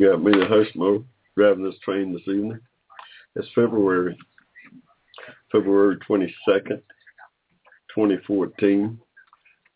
[0.00, 1.04] Got me, the Hushmo,
[1.36, 2.58] driving this train this evening.
[3.36, 4.16] It's February,
[5.52, 6.80] February 22nd,
[7.94, 8.98] 2014.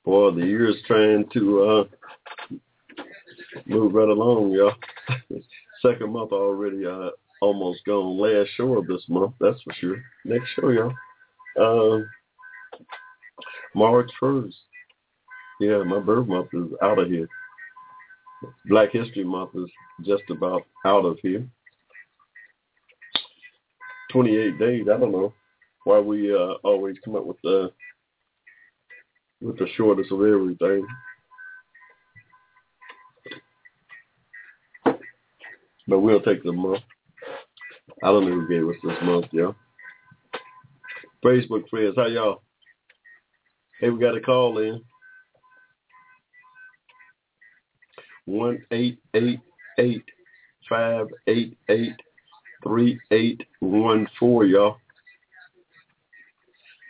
[0.02, 2.56] Boy, the year is trying to uh,
[3.66, 4.72] move right along, y'all.
[5.82, 7.10] Second month already uh,
[7.42, 8.18] almost gone.
[8.18, 10.02] Last show of this month, that's for sure.
[10.24, 10.94] Next show, y'all.
[11.60, 12.02] Uh,
[13.74, 14.54] March 1st.
[15.60, 17.28] Yeah, my birth month is out of here.
[18.66, 19.70] Black History Month is
[20.02, 21.46] just about out of here.
[24.12, 24.86] 28 days.
[24.92, 25.32] I don't know
[25.84, 27.72] why we uh, always come up with the
[29.40, 30.86] with the shortest of everything.
[35.86, 36.82] But we'll take the month.
[38.02, 39.54] I don't know who gave us this month, y'all.
[41.24, 42.42] Facebook friends, how y'all?
[43.80, 44.82] Hey, we got a call in.
[48.26, 49.40] One eight eight
[49.78, 50.04] eight
[50.68, 52.00] five eight eight
[52.62, 54.78] three eight one four, y'all.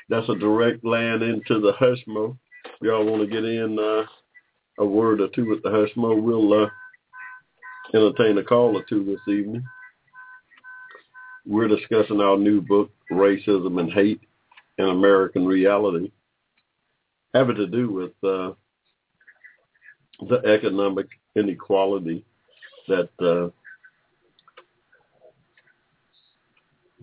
[0.09, 2.37] That's a direct line into the Hushmo.
[2.83, 4.05] Y'all want to get in uh,
[4.79, 6.21] a word or two with the Hushmo?
[6.21, 6.69] We'll uh,
[7.95, 9.65] entertain a call or two this evening.
[11.47, 14.21] We're discussing our new book, Racism and Hate
[14.79, 16.11] in American Reality,
[17.35, 18.53] having to do with uh,
[20.29, 22.25] the economic inequality
[22.89, 23.51] that uh,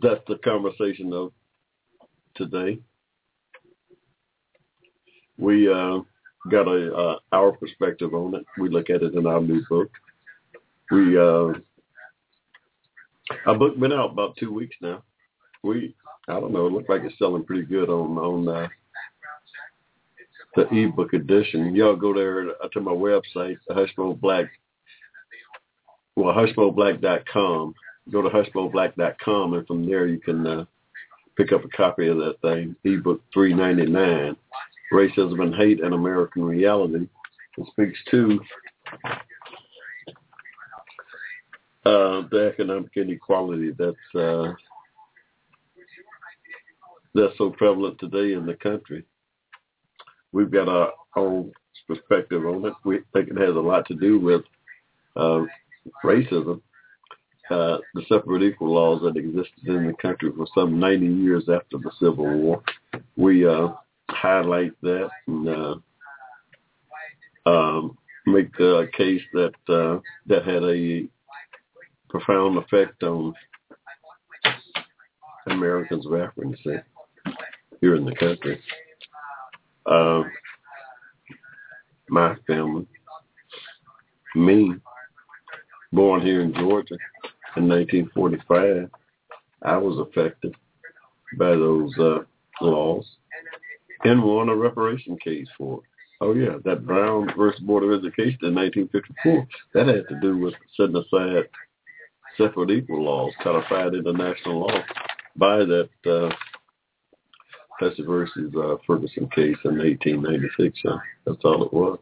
[0.01, 1.31] that's the conversation of
[2.35, 2.79] today.
[5.37, 5.99] We uh,
[6.49, 8.45] got a uh, our perspective on it.
[8.59, 9.89] We look at it in our new book.
[10.91, 11.53] We uh,
[13.45, 15.03] our book been out about two weeks now.
[15.63, 15.95] We
[16.27, 16.67] I don't know.
[16.67, 18.67] It looks like it's selling pretty good on on uh,
[20.55, 21.75] the ebook edition.
[21.75, 24.45] Y'all go there to my website, the Hushmo Black.
[26.21, 27.73] Well, HushmoBlack.com.
[28.11, 30.65] Go to HushmoBlack.com, and from there you can uh,
[31.37, 34.35] pick up a copy of that thing, ebook three ninety nine,
[34.91, 37.07] Racism and Hate in American Reality.
[37.57, 38.39] It speaks to
[41.85, 44.53] uh, the economic inequality that's uh,
[47.13, 49.05] that's so prevalent today in the country
[50.31, 51.51] we've got our own
[51.87, 52.73] perspective on it.
[52.83, 54.41] We think it has a lot to do with
[55.15, 55.41] uh,
[56.03, 56.61] racism,
[57.49, 61.77] uh, the separate equal laws that existed in the country for some 90 years after
[61.77, 62.63] the Civil War.
[63.17, 63.69] We uh,
[64.09, 65.75] highlight that and uh,
[67.45, 71.07] um, make the case that uh, that had a
[72.09, 73.33] profound effect on
[75.47, 76.83] Americans of African descent
[77.79, 78.61] here in the country
[79.85, 80.23] uh,
[82.09, 82.85] my family,
[84.35, 84.73] me,
[85.91, 86.97] born here in Georgia
[87.57, 88.89] in 1945,
[89.63, 90.55] I was affected
[91.37, 92.19] by those uh,
[92.61, 93.05] laws
[94.03, 95.83] and won a reparation case for it.
[96.21, 100.53] Oh yeah, that Brown versus Board of Education in 1954, that had to do with
[100.77, 101.49] setting aside
[102.37, 104.83] separate equal laws codified into national law
[105.35, 106.29] by that uh,
[108.05, 110.79] versus uh, Ferguson case in 1896.
[110.83, 111.97] So that's all it was.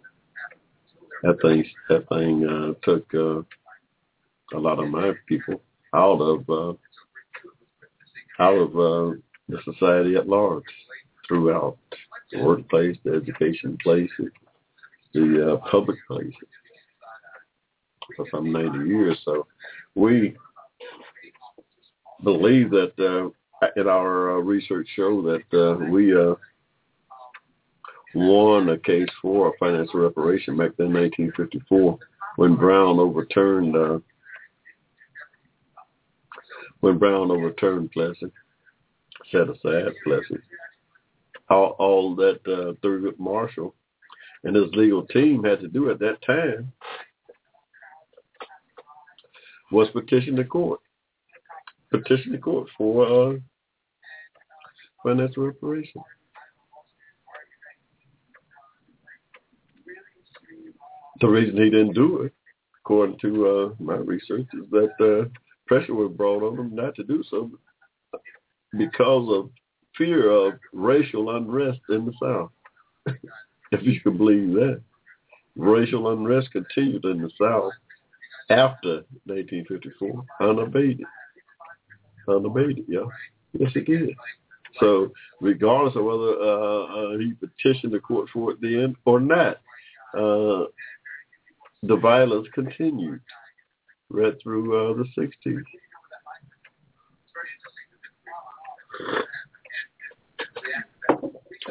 [1.24, 3.42] That thing, that thing uh, took uh,
[4.54, 5.62] a lot of my people
[5.94, 6.74] out of uh,
[8.42, 9.16] out of uh,
[9.50, 10.64] the society at large,
[11.28, 11.78] throughout
[12.32, 14.32] the workplace, the education places,
[15.14, 16.34] the uh, public places
[18.16, 19.18] for some 90 years.
[19.24, 19.48] So
[19.96, 20.36] we
[22.24, 26.36] believe that uh, in our uh, research show that uh, we uh,
[28.16, 31.98] won a case for a financial reparation back in 1954
[32.38, 34.00] when Brown overturned uh,
[36.80, 38.32] when Brown overturned Plessy,
[39.32, 40.38] set aside Plessy.
[41.50, 43.74] All, all that uh, Thurgood Marshall
[44.44, 46.72] and his legal team had to do at that time
[49.72, 50.80] was petition the court
[51.92, 53.36] petition the court for uh,
[55.04, 56.02] financial reparation.
[61.20, 62.34] the reason he didn't do it,
[62.80, 65.28] according to uh, my research, is that uh,
[65.70, 67.52] pressure was brought on them not to do so
[68.76, 69.52] because of
[69.96, 72.52] fear of racial unrest in the South.
[73.72, 74.82] if you can believe that.
[75.56, 77.74] Racial unrest continued in the South
[78.50, 81.06] after 1954, unabated.
[82.28, 83.06] Unabated, yeah.
[83.54, 84.10] Yes, it did.
[84.80, 86.84] So regardless of whether uh,
[87.14, 89.58] uh, he petitioned the court for it then or not,
[90.16, 90.66] uh,
[91.84, 93.22] the violence continued
[94.10, 95.64] right through uh, the 60s.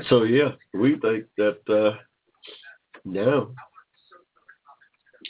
[0.08, 1.98] So yeah, we think that uh,
[3.04, 3.50] now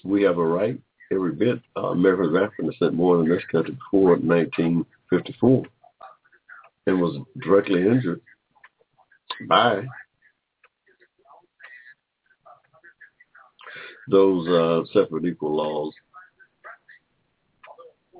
[0.05, 1.61] we have a right every bit.
[1.77, 5.65] Uh, Americans Africans sent more than this country before 1954
[6.87, 8.21] and was directly injured
[9.49, 9.83] by
[14.11, 15.93] those uh, separate equal laws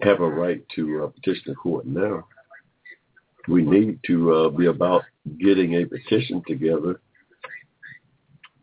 [0.03, 2.27] have a right to uh, petition the court now.
[3.49, 5.03] We need to uh, be about
[5.39, 7.01] getting a petition together.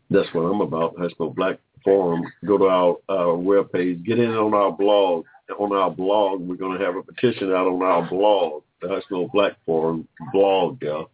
[0.10, 0.96] That's what I'm about.
[0.96, 2.24] Hushmo Black Forum.
[2.46, 4.06] Go to our, our webpage.
[4.06, 5.26] Get in on our blog.
[5.60, 9.32] On our blog, we're going to have a petition out on our blog, the Hushmo
[9.32, 10.84] Black Forum blog.
[10.84, 11.06] Uh,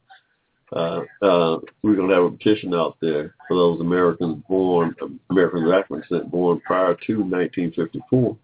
[1.21, 4.95] uh, we're going to have a petition out there for those Americans born,
[5.29, 8.37] Americans Africans born prior to 1954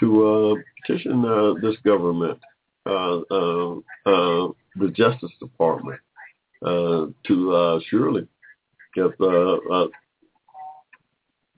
[0.00, 2.38] to uh, petition uh, this government,
[2.86, 6.00] uh, the Justice Department,
[6.62, 8.26] to surely
[8.98, 9.86] uh,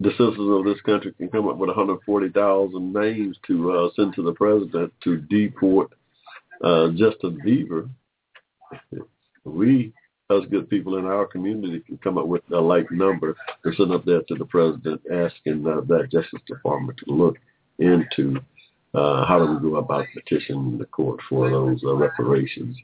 [0.01, 4.23] the citizens of this country can come up with 140,000 names to uh, send to
[4.23, 5.93] the president to deport
[6.63, 7.89] uh, Justin Bieber,
[9.45, 9.93] we,
[10.31, 13.93] as good people in our community, can come up with a like number to send
[13.93, 17.37] up there to the president asking uh, that Justice Department to look
[17.79, 18.41] into
[18.95, 22.77] uh, how do we go about petitioning the court for those uh, reparations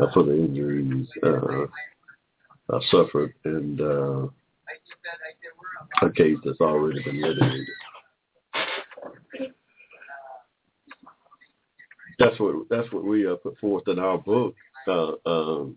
[0.00, 1.66] uh, for the injuries uh,
[2.72, 4.26] uh, suffered and uh,
[6.02, 7.66] a case that's already been litigated.
[12.18, 14.54] That's what that's what we uh, put forth in our book
[14.88, 15.76] uh, um,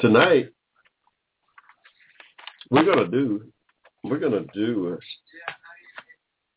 [0.00, 0.52] tonight.
[2.70, 3.46] We're gonna do
[4.04, 4.98] we're gonna do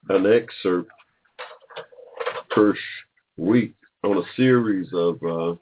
[0.10, 0.90] an excerpt
[2.50, 2.76] per
[3.38, 5.56] week on a series of uh,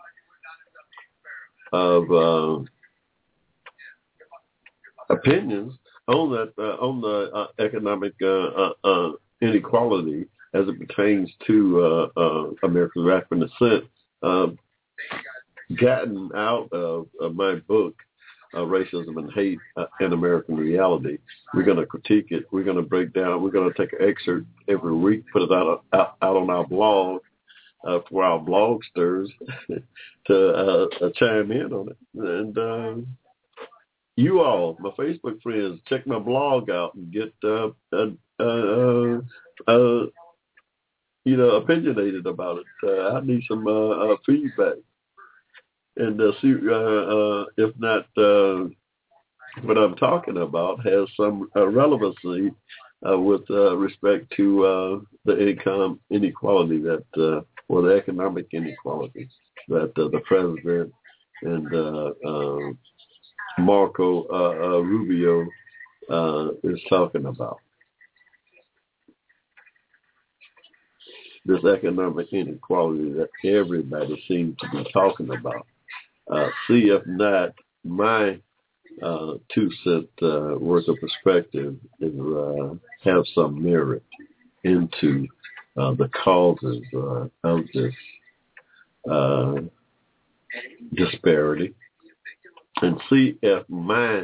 [1.72, 2.64] of uh,
[5.10, 5.74] opinions
[6.08, 10.26] on that uh, on the uh, economic uh, uh, inequality
[10.56, 13.84] as it pertains to uh, America's African descent,
[15.80, 17.94] gotten out of, of my book,
[18.54, 21.18] uh, Racism and Hate uh, and American Reality.
[21.54, 22.46] We're going to critique it.
[22.52, 23.42] We're going to break down.
[23.42, 26.66] We're going to take an excerpt every week, put it out out, out on our
[26.66, 27.22] blog
[27.86, 29.28] uh, for our blogsters
[30.28, 31.98] to uh, uh, chime in on it.
[32.16, 32.96] And uh,
[34.16, 38.08] you all, my Facebook friends, check my blog out and get uh, uh,
[38.40, 39.22] uh,
[39.68, 40.06] uh,
[41.26, 42.66] you know opinionated about it.
[42.84, 44.76] Uh, I need some uh, uh, feedback
[46.00, 48.68] and uh, see uh, uh, if not uh,
[49.64, 52.52] what I'm talking about has some uh, relevancy
[53.08, 59.30] uh, with respect to the income inequality that, or the economic inequality
[59.68, 60.92] that the president
[61.42, 62.78] and
[63.60, 64.28] Marco
[64.82, 65.46] Rubio
[66.64, 67.60] is talking about.
[71.46, 75.66] This economic inequality that everybody seems to be talking about.
[76.30, 78.40] Uh, see if not my
[79.02, 84.04] uh, two cent uh, worth of perspective is uh, have some merit
[84.64, 85.28] into
[85.78, 87.94] uh, the causes uh, of this
[89.10, 89.56] uh,
[90.96, 91.74] disparity
[92.82, 94.24] and see if my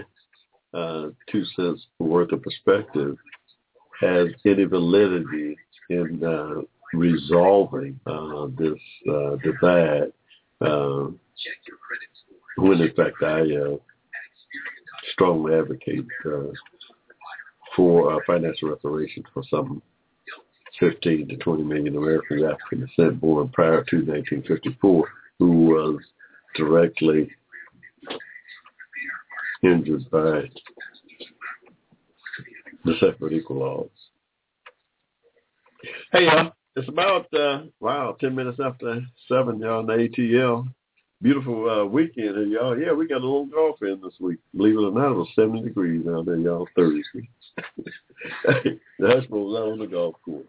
[0.73, 3.17] uh, two cents worth of perspective
[4.01, 5.55] has any validity
[5.89, 6.61] in uh,
[6.93, 10.11] resolving uh, this uh, divide.
[12.57, 13.77] When in fact I uh,
[15.13, 16.51] strongly advocate uh,
[17.75, 19.81] for uh, financial reparations for some
[20.79, 25.07] 15 to 20 million Americans African descent born prior to 1954
[25.39, 25.99] who was
[26.55, 27.29] directly
[29.63, 30.43] injured by
[32.85, 33.89] the separate equal laws.
[36.11, 36.53] Hey, y'all.
[36.77, 40.67] It's about, uh, wow, 10 minutes after 7, y'all, on the ATL.
[41.21, 42.77] Beautiful uh, weekend here, y'all.
[42.77, 44.39] Yeah, we got a little golf in this week.
[44.55, 47.29] Believe it or not, it was 70 degrees out there, y'all, Thursday.
[48.99, 50.45] the husband was out on the golf course.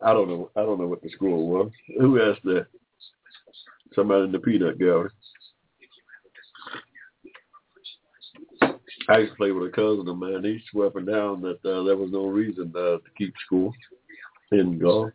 [0.00, 0.50] I don't know.
[0.56, 1.70] I don't know what the score was.
[1.98, 2.66] Who asked that?
[3.94, 5.10] Somebody in the peanut gallery.
[9.08, 10.44] I used to play with a cousin of mine.
[10.44, 13.72] He swept down that uh, there was no reason uh, to keep score
[14.52, 15.10] in golf.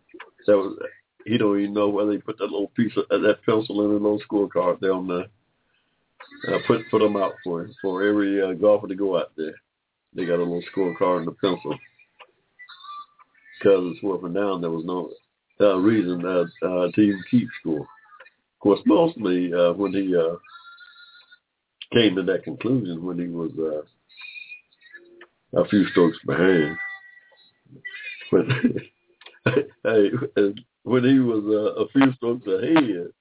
[0.47, 0.77] That was
[1.25, 3.93] he don't even know whether he put that little piece of that pencil in a
[3.93, 5.25] little scorecard there on the
[6.47, 9.55] uh, put put them out for him for every uh, golfer to go out there.
[10.15, 11.77] They got a little scorecard and a pencil
[13.59, 14.61] because it's swept down.
[14.61, 15.11] There was no
[15.61, 17.81] uh, reason that uh, to even keep score.
[17.81, 20.37] Of course, mostly uh, when he uh,
[21.93, 23.83] came to that conclusion when he was uh,
[25.59, 26.77] a few strokes behind.
[28.31, 28.47] When,
[29.83, 30.11] hey,
[30.83, 33.11] when he was uh, a few strokes ahead,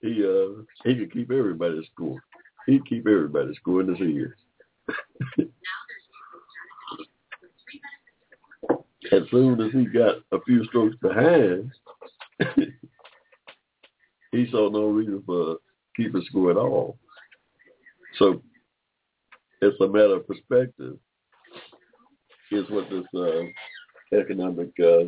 [0.00, 2.22] he uh, he could keep everybody score.
[2.66, 4.38] He'd keep everybody score in his ears.
[9.12, 11.70] as soon as he got a few strokes behind,
[14.32, 15.58] he saw no reason for
[15.96, 16.98] keeping score at all.
[18.18, 18.42] So
[19.60, 20.98] it's a matter of perspective.
[22.50, 23.44] Is what this uh,
[24.14, 25.04] economic uh,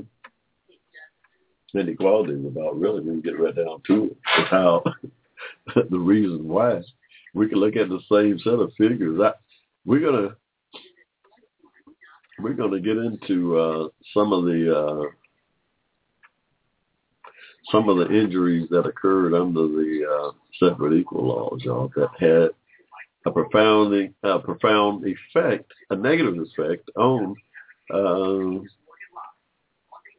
[1.75, 2.79] inequality is about.
[2.79, 4.83] Really, when you get right down to it, how
[5.75, 6.81] the reason why
[7.35, 9.19] we can look at the same set of figures.
[9.85, 10.37] We're gonna
[12.39, 15.05] we're gonna get into uh, some of the uh,
[17.71, 22.51] some of the injuries that occurred under the uh, separate equal laws, y'all, that had
[23.27, 27.35] a profound, a profound effect, a negative effect on
[27.93, 28.63] uh,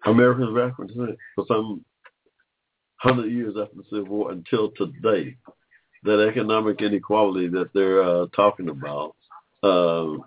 [0.06, 0.92] Americans' reference
[1.36, 1.84] for some
[2.98, 5.36] hundred years after the Civil War until today.
[6.04, 9.16] That economic inequality that they're uh, talking about,
[9.64, 10.18] uh,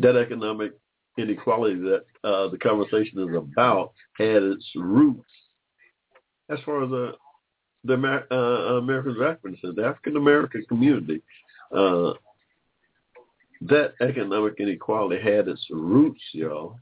[0.00, 0.72] that economic
[1.16, 5.30] inequality that uh, the conversation is about had its roots
[6.48, 7.12] as far as the
[7.84, 11.22] the Amer- uh, Americans reference the African American community.
[11.74, 12.14] Uh,
[13.62, 16.78] that economic inequality had its roots, y'all,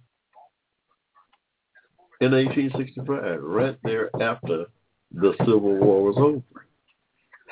[2.25, 4.67] in 1865, right there after
[5.13, 6.67] the Civil War was over.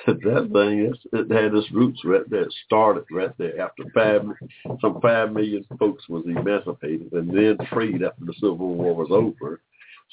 [0.06, 2.42] that thing, it had its roots right there.
[2.42, 4.22] It started right there after five,
[4.80, 9.60] some five million folks was emancipated and then freed after the Civil War was over,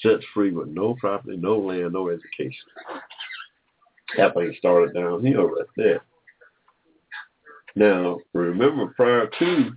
[0.02, 2.68] set free with no property, no land, no education.
[4.18, 6.02] That thing started downhill right there.
[7.76, 9.72] Now, remember, prior to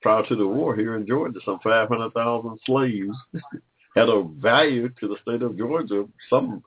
[0.00, 3.16] prior to the war here in Georgia, some 500,000 slaves
[3.94, 6.62] had a value to the state of Georgia, some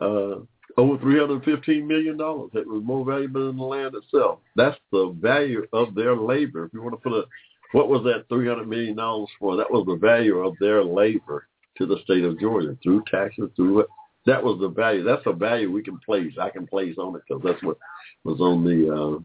[0.00, 0.36] uh,
[0.76, 2.14] over $315 million.
[2.14, 4.40] It was more valuable than the land itself.
[4.56, 6.64] That's the value of their labor.
[6.64, 7.24] If you want to put a,
[7.72, 8.96] what was that $300 million
[9.38, 9.56] for?
[9.56, 11.46] That was the value of their labor
[11.78, 13.84] to the state of Georgia through taxes, through.
[14.26, 15.04] That was the value.
[15.04, 16.32] That's a value we can place.
[16.40, 17.76] I can place on it because that's what
[18.24, 19.22] was on the uh,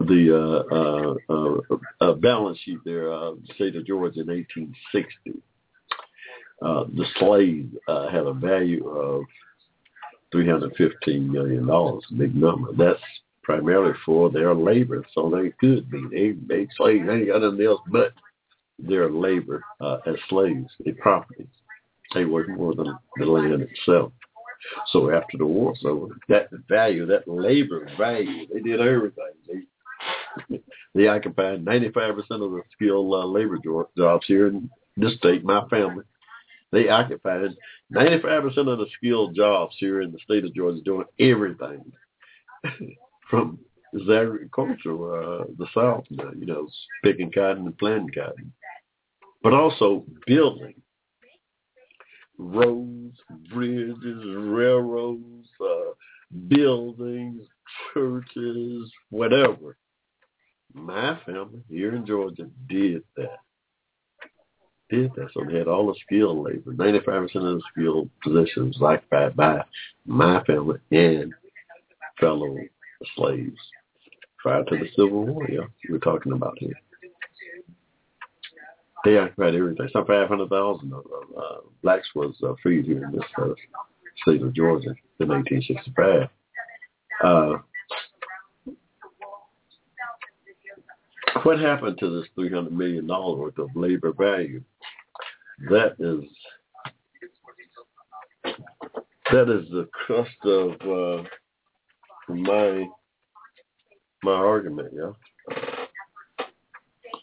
[0.00, 5.40] the uh, uh, uh, uh, balance sheet there, uh, state of Georgia in 1860.
[6.62, 9.24] Uh, the slave uh, had a value of
[10.32, 12.72] 315 million dollars, a big number.
[12.72, 13.00] That's
[13.42, 17.06] primarily for their labor, so they could be they they slaves.
[17.06, 18.12] They ain't got nothing else but
[18.78, 21.46] their labor uh, as slaves, their property.
[22.14, 24.12] They work more than the land itself.
[24.92, 29.32] So after the war over, that value, that labor value, they did everything.
[29.46, 30.58] They
[30.94, 33.58] they occupied 95% of the skilled uh, labor
[33.96, 36.04] jobs here in this state, my family.
[36.72, 37.56] They occupied
[37.92, 41.92] 95% of the skilled jobs here in the state of Georgia doing everything
[43.30, 43.58] from
[44.10, 46.68] agriculture, uh, the South, you know,
[47.04, 48.52] picking cotton and planting cotton,
[49.42, 50.74] but also building
[52.38, 53.16] roads,
[53.52, 55.92] bridges, railroads, uh,
[56.48, 57.46] buildings,
[57.92, 59.76] churches, whatever.
[60.72, 63.38] My family here in Georgia did that.
[64.90, 65.28] Did that.
[65.32, 66.72] So they had all the skilled labor.
[66.72, 69.62] 95% of the skilled positions occupied by
[70.06, 71.32] my family and
[72.20, 72.56] fellow
[73.16, 73.58] slaves
[74.44, 76.74] prior to the Civil War, yeah, we're talking about here.
[79.04, 79.88] They occupied everything.
[79.92, 81.04] Some 500,000 of
[81.36, 83.54] uh, blacks was uh, freed here in this uh,
[84.22, 86.28] state of Georgia in 1865.
[87.22, 87.58] Uh,
[91.42, 94.62] what happened to this $300 million worth of labor value?
[95.70, 96.24] That is
[99.32, 101.22] that is the crust of uh,
[102.28, 102.86] my
[104.22, 104.92] my argument.
[104.92, 105.12] Yeah,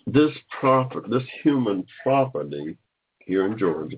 [0.08, 2.78] this proper this human property
[3.20, 3.98] here in Georgia,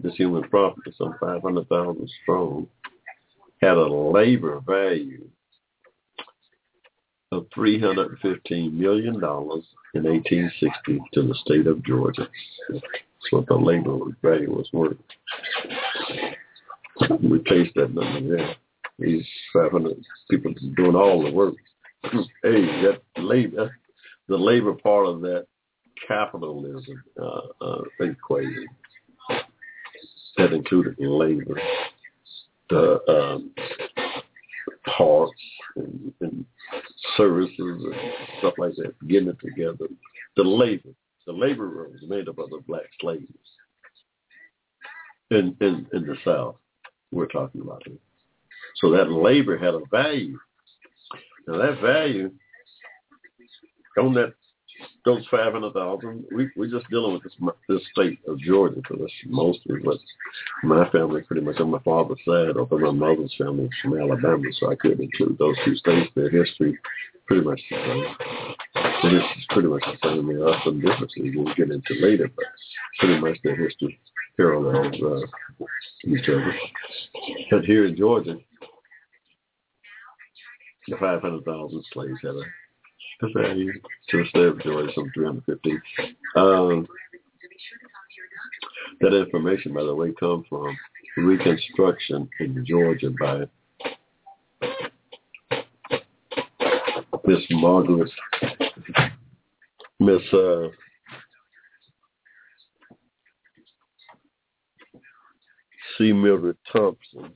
[0.00, 2.66] this human property, some five hundred thousand strong,
[3.60, 5.28] had a labor value
[7.34, 12.28] of $315 million in 1860 to the state of Georgia.
[12.70, 12.82] That's
[13.30, 14.96] what the labor value was worth.
[17.22, 18.54] We placed that number there.
[18.98, 19.96] These 500
[20.30, 21.54] people doing all the work.
[22.42, 23.74] Hey, that labor,
[24.28, 25.46] the labor part of that
[26.06, 28.66] capitalism uh, uh, equation
[30.36, 31.58] that included labor,
[32.68, 33.50] the um,
[34.96, 35.40] parts
[35.76, 36.44] and, and
[37.16, 37.94] services and
[38.38, 39.88] stuff like that, getting it together.
[40.36, 40.90] The labor,
[41.26, 43.24] the labor was made up of the black slaves
[45.30, 46.56] in, in, in the South
[47.12, 47.96] we're talking about here.
[48.76, 50.38] So that labor had a value.
[51.46, 52.32] Now that value
[53.98, 54.34] on that
[55.04, 57.34] those five hundred thousand, we we're just dealing with this
[57.68, 59.98] this state of Georgia because that's mostly what
[60.62, 64.44] my family pretty much on my father's side, although my mother's family is from Alabama,
[64.58, 66.10] so I could include those two states.
[66.14, 66.78] Their history
[67.26, 68.82] pretty much the same.
[69.02, 70.26] History is pretty much the same.
[70.26, 72.44] There are some differences we'll get into later, but
[72.98, 74.00] pretty much their history
[74.36, 75.64] parallels uh,
[76.06, 76.54] each other.
[77.50, 78.36] But here in Georgia,
[80.88, 82.42] the 500,000 slaves had a
[83.34, 83.72] value
[84.10, 85.78] to the state of Georgia, some 350.
[86.36, 86.86] Um,
[89.00, 90.76] that information, by the way, comes from
[91.16, 93.44] Reconstruction in Georgia by
[97.26, 98.10] Miss Margaret,
[100.00, 100.68] Miss uh,
[105.96, 106.12] C.
[106.12, 107.32] Mildred Thompson,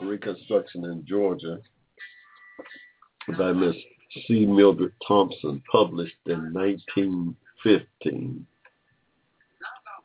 [0.00, 1.58] Reconstruction in Georgia
[3.36, 3.74] by Miss
[4.26, 4.46] C.
[4.46, 8.46] Mildred Thompson, published in 1915.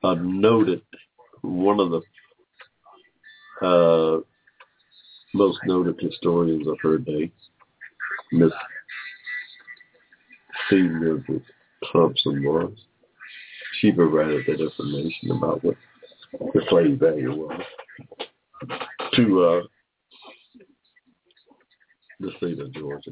[0.05, 0.81] A noted,
[1.41, 2.01] one of the
[3.65, 4.19] uh,
[5.33, 7.31] most noted historians of her day,
[8.33, 8.51] Miss
[10.69, 10.81] C.
[10.81, 11.43] Mildred
[11.91, 12.73] Thompson was.
[13.79, 15.75] She provided that information about what
[16.53, 17.61] the slave value was
[19.15, 19.61] to uh,
[22.19, 23.11] the state of Georgia.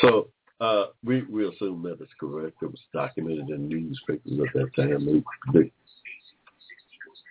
[0.00, 0.28] So
[0.60, 2.56] uh, we we assume that it's correct.
[2.62, 5.24] It was documented in newspapers at that time.
[5.52, 5.70] The,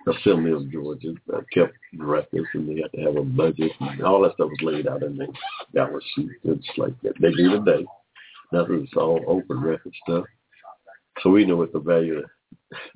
[0.05, 4.01] the Assembly of Georgia uh, kept records, and they had to have a budget, and
[4.01, 5.17] all that stuff was laid out in.
[5.73, 6.29] That was sheet.
[6.43, 7.13] It's like that.
[7.21, 7.86] They do today.
[8.51, 8.84] Nothing.
[8.84, 10.25] It's all open record stuff.
[11.21, 12.25] So we know what the value of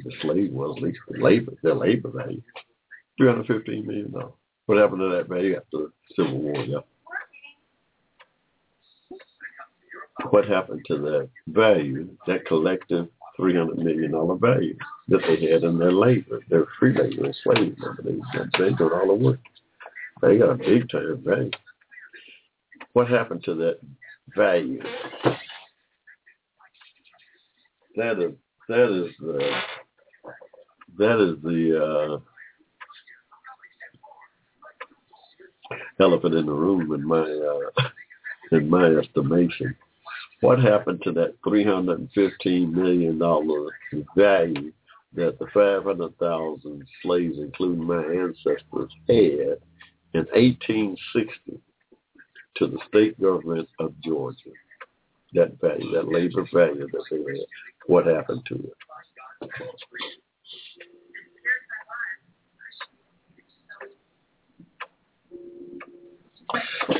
[0.03, 2.41] the slave was, at least the labor, their labor value.
[3.17, 4.33] Three hundred fifteen million dollars.
[4.65, 6.55] What happened to that value after the Civil War?
[6.63, 6.79] Yeah.
[10.29, 13.07] What happened to that value, that collective
[13.39, 17.99] $300 million value that they had in their labor, their free labor and slave labor.
[18.03, 18.11] They,
[18.59, 19.39] they did all the work.
[20.21, 21.51] They got a big time value.
[22.93, 23.79] What happened to that
[24.35, 24.81] value?
[27.95, 28.33] That is
[28.69, 29.61] that is the
[30.97, 32.19] that is the
[35.69, 37.87] uh, elephant in the room in my uh,
[38.51, 39.75] in my estimation
[40.43, 43.17] what happened to that $315 million
[44.17, 44.73] value
[45.13, 49.57] that the 500,000 slaves, including my ancestors, had
[50.13, 51.61] in 1860
[52.57, 54.49] to the state government of Georgia?
[55.33, 57.45] That value, that labor value that they had,
[57.87, 58.73] what happened to it?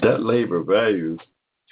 [0.01, 1.17] That labor value,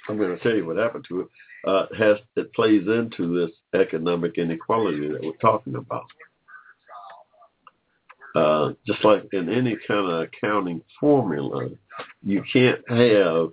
[0.08, 1.28] I'm going to tell you what happened to it
[1.66, 6.06] uh, has it plays into this economic inequality that we're talking about.
[8.34, 11.68] Uh, just like in any kind of accounting formula,
[12.22, 13.50] you can't have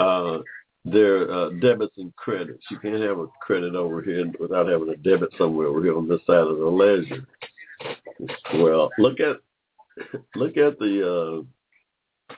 [0.00, 0.38] uh,
[0.84, 2.64] their uh, debits and credits.
[2.70, 6.08] You can't have a credit over here without having a debit somewhere over here on
[6.08, 7.26] this side of the ledger.
[8.54, 9.36] Well, look at
[10.34, 11.44] look at the
[12.22, 12.34] uh,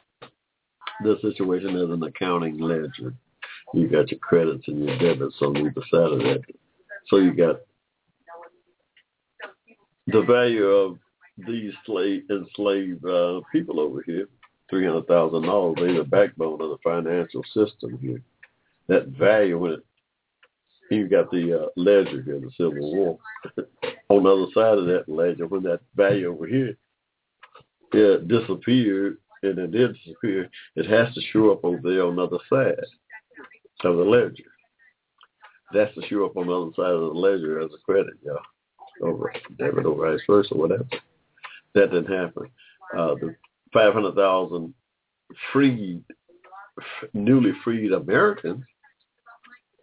[1.04, 3.14] the situation as an accounting ledger
[3.74, 6.42] you got your credits and your debits on either side of that.
[7.08, 7.60] So you got
[10.06, 10.98] the value of
[11.46, 14.26] these slave enslaved uh, people over here,
[14.70, 15.76] three hundred thousand dollars.
[15.78, 18.22] They're the backbone of the financial system here.
[18.88, 19.84] That value when it
[20.90, 23.18] you got the uh, ledger here, the Civil War.
[24.08, 26.76] On the other side of that ledger, when that value over here
[27.92, 32.22] it disappeared and it did disappear, it has to show up over there on the
[32.22, 32.84] other side
[33.84, 34.44] of the ledger.
[35.72, 38.38] That's to show up on the other side of the ledger as a credit, y'all.
[39.02, 40.86] Over debit or vice versa, whatever.
[41.74, 42.50] That didn't happen.
[42.96, 43.36] Uh, the
[43.72, 44.74] 500,000
[45.52, 46.02] freed,
[47.12, 48.64] newly freed Americans,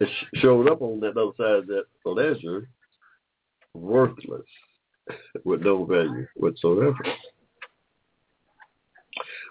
[0.00, 2.68] it showed up on that other side of that ledger
[3.72, 4.42] worthless
[5.44, 6.98] with no value whatsoever.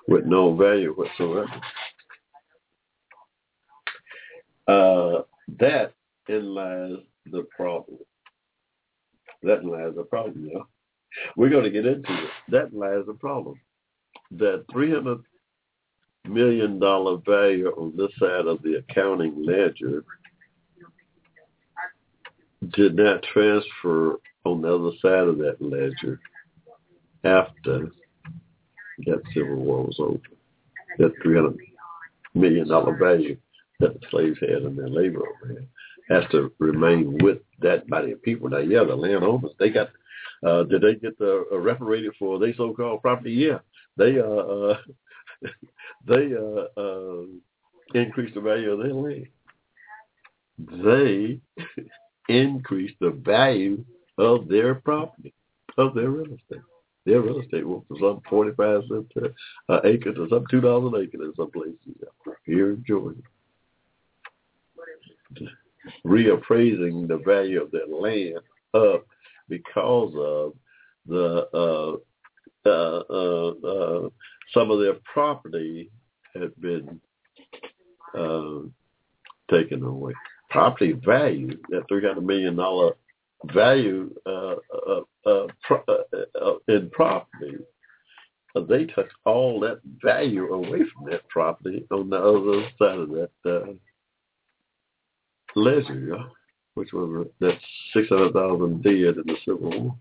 [0.08, 1.49] With no value whatsoever.
[4.67, 5.21] Uh,
[5.60, 5.93] that
[6.28, 6.97] in lies
[7.32, 7.99] the problem.
[9.43, 10.49] That lies the problem.
[11.36, 12.30] We're going to get into it.
[12.49, 13.60] That lies the problem.
[14.32, 15.23] That $300
[16.28, 20.04] million value on this side of the accounting ledger
[22.73, 26.19] did not transfer on the other side of that ledger
[27.23, 27.91] after
[29.06, 30.19] that Civil War was over.
[30.97, 31.58] That $300
[32.34, 33.38] million value
[33.79, 35.67] that the slaves had in their labor overhead
[36.09, 38.49] has to remain with that body of people.
[38.49, 39.89] Now, yeah, the landowners, they got,
[40.45, 43.31] uh, did they get the uh, reparated for their so-called property?
[43.31, 43.59] Yeah.
[43.97, 44.77] They, uh, uh
[46.07, 47.25] they, uh, uh,
[47.93, 49.27] increased the value of their land.
[50.57, 51.39] They
[52.33, 53.83] increased the value
[54.17, 55.33] of their property,
[55.77, 56.63] of their real estate.
[57.05, 59.33] Their real estate went from some 45 cents to
[59.69, 61.77] uh, acre to some $2 an acre in some places
[62.45, 63.21] here in Georgia.
[66.05, 68.39] Reappraising the value of their land
[68.73, 69.05] up
[69.49, 70.53] because of
[71.07, 71.95] the uh,
[72.65, 74.09] uh, uh, uh,
[74.53, 75.91] some of their property
[76.33, 76.99] had been
[78.17, 78.61] uh,
[79.51, 80.13] taken away.
[80.49, 82.93] Property value, that three hundred million dollar
[83.53, 84.55] value uh,
[85.63, 87.57] pro- in property,
[88.67, 93.77] they took all that value away from that property on the other side of that
[95.55, 96.25] ledger,
[96.75, 97.57] which was that
[97.93, 99.95] six hundred thousand dead in the Civil War.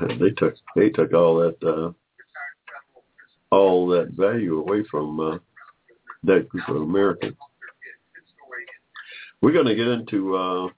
[0.18, 1.92] they took they took all that uh,
[3.54, 5.38] all that value away from uh,
[6.24, 7.36] that group of Americans.
[9.40, 10.68] We're going to get into uh,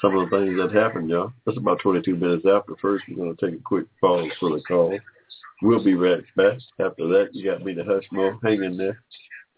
[0.00, 1.32] some of the things that happened, y'all.
[1.46, 2.74] That's about 22 minutes after.
[2.82, 4.98] First, we're going to take a quick pause for the call.
[5.62, 6.58] We'll be right back.
[6.80, 8.38] After that, you got me to Hushmo.
[8.42, 9.00] Hang in there.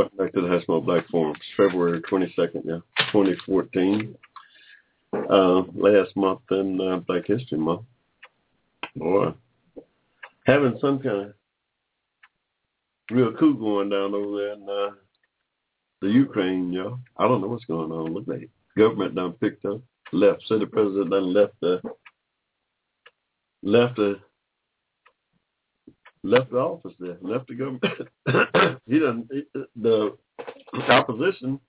[0.00, 1.36] Welcome back to the Hushmo Black Forum.
[1.36, 2.78] It's February 22nd, yeah,
[3.12, 4.16] 2014.
[5.12, 7.82] Uh, last month in uh, Black History Month.
[8.96, 9.34] Boy,
[10.46, 11.34] having some kind of
[13.10, 14.94] real coup going down over there in uh,
[16.00, 16.98] the Ukraine, yo.
[17.18, 18.14] I don't know what's going on.
[18.14, 19.82] Look like government done picked up,
[20.14, 20.48] left.
[20.48, 21.82] City president done left the
[23.62, 24.18] left the
[26.22, 27.84] left the office there, left the government.
[28.86, 29.30] he doesn't.
[29.76, 30.16] The
[30.88, 31.60] opposition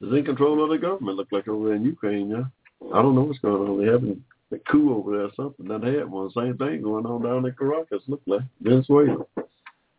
[0.00, 1.16] is in control of the government.
[1.16, 2.44] Look like over in Ukraine, yeah.
[2.94, 3.78] I don't know what's going on.
[3.78, 5.68] They having a coup over there or something.
[5.68, 6.30] That had one.
[6.30, 8.02] Same thing going on down in Caracas.
[8.06, 9.24] Look like Venezuela.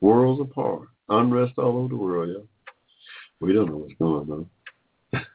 [0.01, 0.87] Worlds apart.
[1.09, 2.43] Unrest all over the world, yeah.
[3.39, 4.49] We don't know what's going on.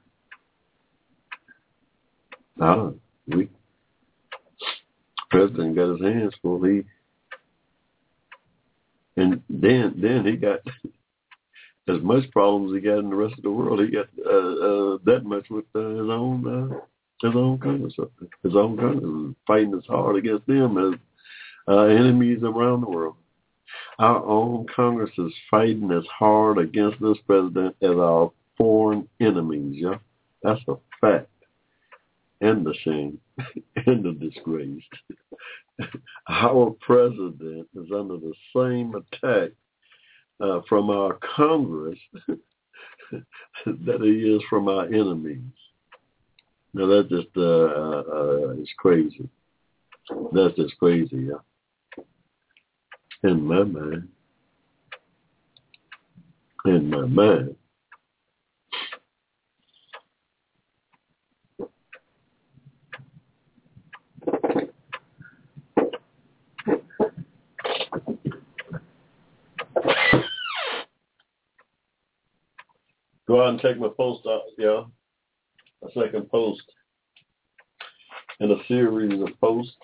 [2.60, 3.00] I don't.
[3.28, 3.48] We
[5.30, 6.62] president got his hands full.
[6.64, 6.84] He
[9.16, 10.60] and then then he got
[11.88, 13.80] as much problems he got in the rest of the world.
[13.80, 16.76] He got uh, uh, that much with uh, his own uh,
[17.22, 17.90] his own country,
[18.42, 20.98] his own country, fighting as hard against them as
[21.68, 23.16] uh, enemies around the world.
[23.98, 29.76] Our own Congress is fighting as hard against this president as our foreign enemies.
[29.78, 29.96] Yeah,
[30.42, 31.30] that's a fact,
[32.40, 33.18] and the shame,
[33.86, 34.82] and the disgrace.
[36.28, 39.50] our president is under the same attack
[40.40, 41.98] uh, from our Congress
[43.66, 45.40] that he is from our enemies.
[46.74, 49.28] Now that just uh, uh, is crazy.
[50.32, 52.02] That's just crazy, yeah.
[53.22, 54.08] In my mind.
[56.66, 57.56] In my mind.
[73.26, 74.84] Go out and check my post out, yeah.
[75.82, 76.62] A second post
[78.40, 79.76] in a series of posts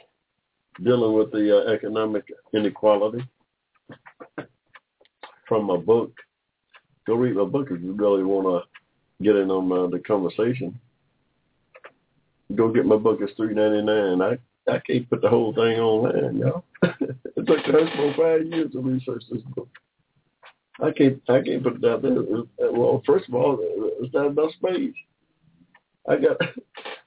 [0.83, 2.25] dealing with the uh, economic
[2.55, 3.25] inequality
[5.49, 6.13] from my book.
[7.07, 10.79] Go read my book if you really want to get in on uh, the conversation.
[12.55, 13.19] Go get my book.
[13.21, 14.23] It's three ninety nine.
[14.23, 14.39] I
[14.71, 16.65] I can't put the whole thing online, y'all.
[16.83, 19.69] it took us about five years to research this book.
[20.81, 22.15] I can't I can't put it out there.
[22.73, 24.95] Well, first of all, it's not enough space.
[26.09, 26.37] I got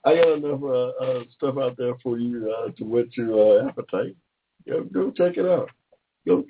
[0.06, 3.67] I got enough uh, uh, stuff out there for you uh, to whet your uh,
[3.67, 4.15] appetite.
[4.67, 5.69] Go, go check it out.
[6.28, 6.45] Go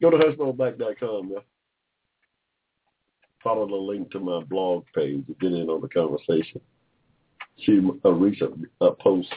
[0.00, 1.30] go to hushmoblack.com.
[1.32, 1.40] Yeah.
[3.42, 6.60] Follow the link to my blog page to get in on the conversation.
[7.64, 9.28] See a recent uh, post.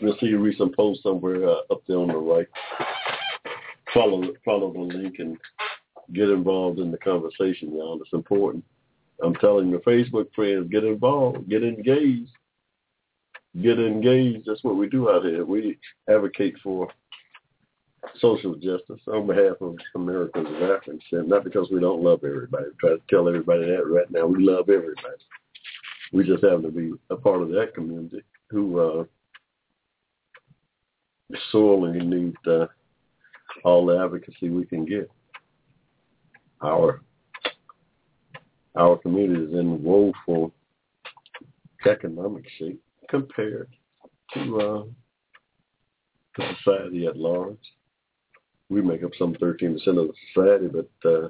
[0.00, 2.46] You'll see a recent post somewhere uh, up there on the right.
[3.92, 5.36] Follow follow the link and
[6.12, 8.00] get involved in the conversation, y'all.
[8.00, 8.64] It's important.
[9.22, 12.32] I'm telling your Facebook friends, get involved, get engaged,
[13.62, 14.46] get engaged.
[14.46, 15.44] That's what we do out here.
[15.44, 16.88] We advocate for
[18.18, 22.64] social justice on behalf of Americans of African descent, not because we don't love everybody.
[22.66, 24.26] We try to tell everybody that right now.
[24.26, 25.16] We love everybody.
[26.12, 29.04] We just happen to be a part of that community who uh,
[31.50, 32.66] sorely need uh,
[33.64, 35.10] all the advocacy we can get
[36.64, 37.00] our
[38.76, 40.52] our community is in woeful
[41.86, 43.68] economic shape compared
[44.32, 44.84] to uh,
[46.36, 47.58] the society at large.
[48.68, 51.28] We make up some 13% of the society, but uh,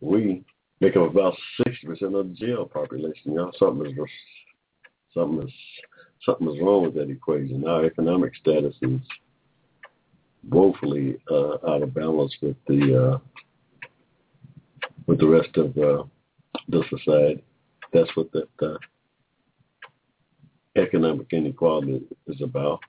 [0.00, 0.44] we
[0.80, 1.34] make up about
[1.66, 3.32] 60% of the jail population.
[3.32, 3.96] Y'all, something is
[5.14, 5.54] something is
[6.26, 7.66] something is wrong with that equation.
[7.66, 9.00] Our economic status is
[10.48, 13.18] woefully uh, out of balance with the uh,
[15.06, 16.04] with the rest of uh,
[16.68, 17.44] the society.
[17.92, 18.46] That's what the,
[20.76, 22.80] economic inequality is about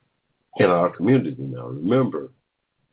[0.57, 1.67] in our community now.
[1.67, 2.29] Remember,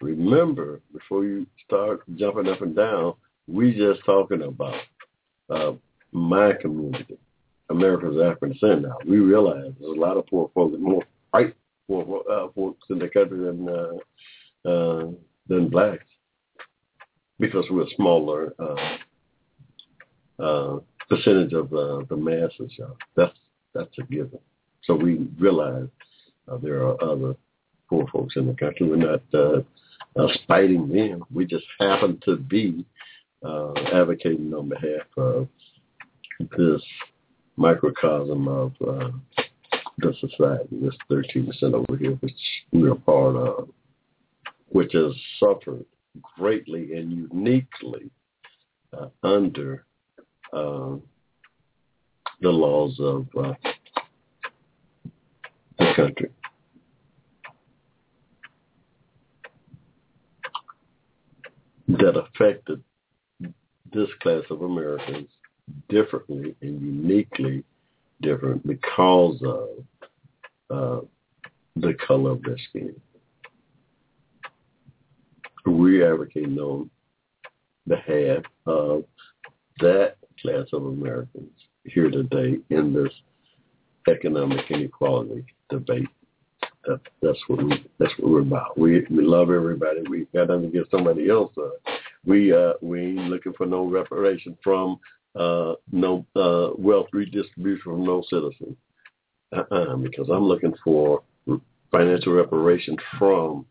[0.01, 3.15] remember, before you start jumping up and down,
[3.47, 4.81] we just talking about
[5.49, 5.73] uh,
[6.13, 7.19] my community,
[7.69, 8.97] America's African descent now.
[9.07, 11.55] We realize there's a lot of poor folks, more white
[11.87, 15.11] poor uh, folks in the country than uh, uh,
[15.49, 16.05] than blacks,
[17.39, 18.97] because we're smaller uh,
[20.41, 22.73] uh, percentage of uh, the masses.
[22.79, 22.97] Y'all.
[23.17, 23.37] That's
[23.75, 24.39] that's a given.
[24.85, 25.89] So we realize
[26.49, 27.37] uh, there are other
[27.89, 28.89] poor folks in the country.
[28.89, 29.63] We're not uh,
[30.17, 31.25] uh, spiting them.
[31.33, 32.85] We just happen to be
[33.45, 35.49] uh, advocating on behalf of
[36.57, 36.83] this
[37.57, 39.11] microcosm of uh,
[39.99, 42.33] the society, this 13% over here, which
[42.73, 43.69] we're a part of,
[44.69, 45.85] which has suffered
[46.37, 48.11] greatly and uniquely
[48.99, 49.85] uh, under
[50.53, 50.97] uh,
[52.41, 53.53] the laws of uh,
[55.79, 56.31] the country.
[61.89, 62.83] That affected
[63.93, 65.29] this class of Americans
[65.89, 67.65] differently and uniquely
[68.23, 69.69] different because of
[70.71, 71.01] uh,
[71.77, 72.95] the color of their skin.
[75.67, 76.91] We advocate on
[77.87, 79.05] behalf of
[79.81, 81.51] that class of Americans
[81.85, 83.13] here today in this
[84.09, 86.09] economic inequality debate.
[86.85, 88.79] That, that's what we that's what we're about.
[88.79, 90.03] We we love everybody.
[90.09, 91.53] We got nothing give somebody else.
[91.57, 91.93] Uh,
[92.25, 94.99] we uh, we ain't looking for no reparation from
[95.37, 98.77] uh, no uh, wealth redistribution from no citizen.
[99.53, 101.23] Uh-uh, because I'm looking for
[101.91, 103.67] financial reparation from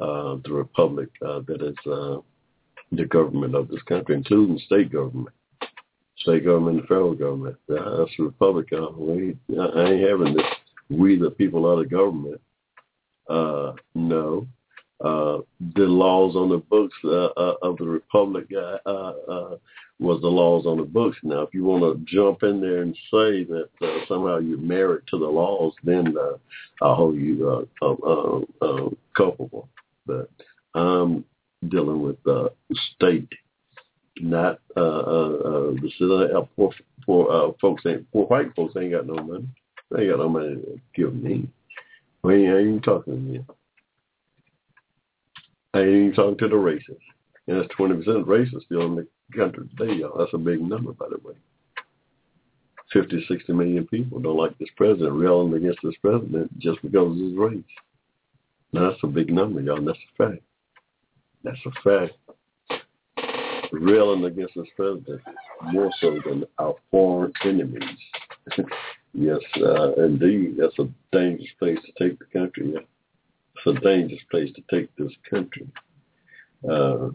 [0.00, 2.18] uh, the republic uh, that is uh,
[2.92, 5.34] the government of this country, including state government,
[6.22, 7.56] state government and federal government.
[7.70, 8.68] Uh, that's the republic.
[8.72, 10.46] Uh, we, I ain't having this.
[10.90, 12.40] We the people of the government.
[13.28, 14.46] Uh, no,
[15.02, 15.38] uh,
[15.74, 19.56] the laws on the books uh, uh, of the republic uh, uh,
[19.98, 21.16] was the laws on the books.
[21.22, 25.02] Now, if you want to jump in there and say that uh, somehow you're married
[25.10, 26.36] to the laws, then uh,
[26.84, 29.68] I'll hold you uh, uh, uh, culpable.
[30.06, 30.30] But
[30.74, 31.24] I'm
[31.68, 32.48] dealing with uh,
[32.94, 33.28] state,
[34.20, 36.38] not uh, uh, uh.
[36.38, 36.72] Uh, poor,
[37.04, 39.48] poor uh, folks ain't poor white folks ain't got no money.
[39.90, 41.48] They ain't got no money to give me.
[42.22, 43.44] We ain't even talking to me.
[45.74, 46.98] I ain't even talking to the racists.
[47.48, 50.16] And that's 20% racists still in the country today, y'all.
[50.16, 51.34] That's a big number, by the way.
[52.92, 57.16] 50, 60 million people don't like this president, railing against this president just because of
[57.16, 57.64] his race.
[58.72, 60.42] Now, that's a big number, y'all, and that's a fact.
[61.42, 62.14] That's a fact.
[63.72, 65.20] Railing against this president
[65.72, 67.82] more so than our foreign enemies.
[69.14, 72.74] yes, uh, indeed, that's a dangerous place to take the country.
[72.74, 75.66] It's a dangerous place to take this country.
[76.68, 77.10] Uh,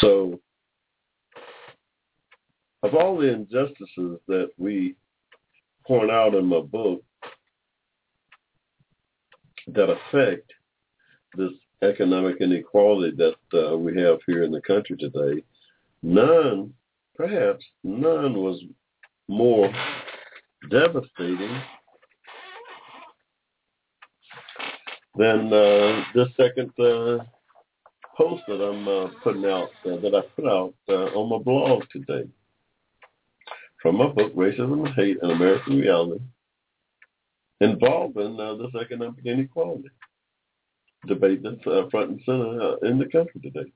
[0.00, 0.38] So,
[2.82, 4.94] of all the injustices that we
[5.86, 7.02] point out in my book
[9.74, 10.52] that affect
[11.36, 11.52] this
[11.82, 15.42] economic inequality that uh, we have here in the country today,
[16.02, 16.72] none,
[17.16, 18.62] perhaps none was
[19.28, 19.72] more
[20.70, 21.60] devastating
[25.16, 27.18] than uh, this second uh,
[28.16, 31.82] post that I'm uh, putting out, uh, that I put out uh, on my blog
[31.92, 32.28] today.
[33.82, 36.20] From my book, Racism and Hate, An American Reality,
[37.60, 39.90] involving uh, this economic inequality
[41.06, 43.72] debate that's uh, front and center uh, in the country today.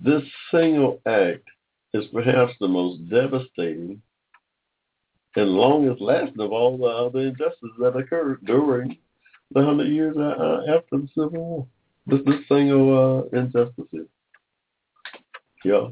[0.00, 1.44] This single act
[1.92, 4.00] is perhaps the most devastating
[5.36, 8.96] and longest lasting of all the injustices that occurred during
[9.52, 11.66] the hundred years uh, after the Civil War.
[12.06, 14.06] This this of uh, injustice.
[15.64, 15.88] Yeah,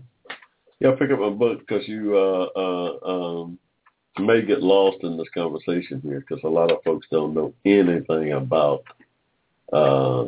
[0.81, 0.93] yeah.
[0.99, 3.59] Pick up my book because you uh, uh, um,
[4.18, 8.33] may get lost in this conversation here because a lot of folks don't know anything
[8.33, 8.85] about
[9.72, 10.26] uh,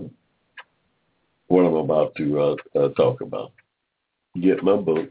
[1.48, 3.52] what I'm about to uh, uh, talk about.
[4.40, 5.10] Get my book.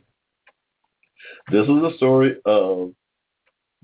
[1.51, 2.93] This is the story of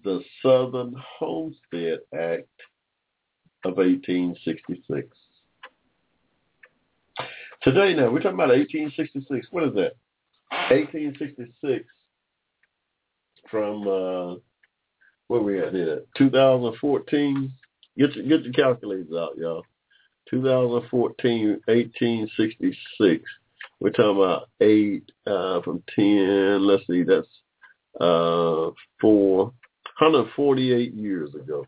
[0.03, 2.47] the Southern Homestead Act
[3.65, 5.07] of 1866.
[7.63, 9.47] Today now, we're talking about 1866.
[9.49, 9.95] What is that?
[10.69, 11.85] 1866
[13.49, 14.35] from, uh,
[15.27, 16.03] where we at here?
[16.17, 17.53] 2014.
[17.97, 19.63] Get your, get your calculators out, y'all.
[20.29, 23.23] 2014, 1866
[23.79, 26.65] we're talking about eight uh, from ten.
[26.65, 27.27] Let's see, that's
[27.99, 29.53] uh, four,
[29.99, 31.65] 148 years ago.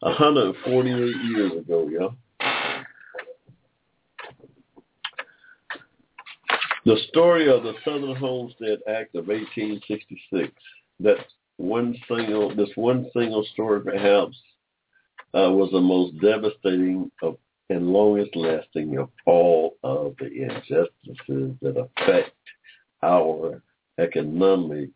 [0.00, 2.08] 148 years ago, yeah.
[6.88, 10.50] The story of the Southern Homestead Act of 1866.
[11.00, 11.18] That
[11.58, 12.56] one single.
[12.56, 14.34] This one single story, perhaps,
[15.34, 17.36] uh, was the most devastating of,
[17.68, 22.34] and longest lasting of all of the injustices that affect
[23.02, 23.60] our
[23.98, 24.88] economic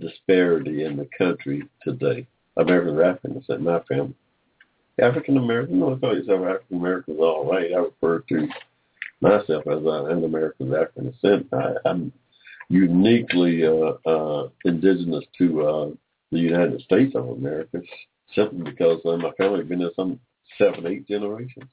[0.00, 2.26] disparity in the country today.
[2.56, 4.16] American Africans in my family.
[5.00, 7.70] African American, no, I call yourself African Americans, all right.
[7.72, 8.48] I refer to
[9.20, 11.46] myself as an American of African descent.
[11.52, 12.12] I, I'm
[12.68, 15.90] uniquely uh, uh, indigenous to uh,
[16.30, 17.82] the United States of America,
[18.34, 20.20] simply because uh, my family has been there some
[20.56, 21.66] seven, eight generations.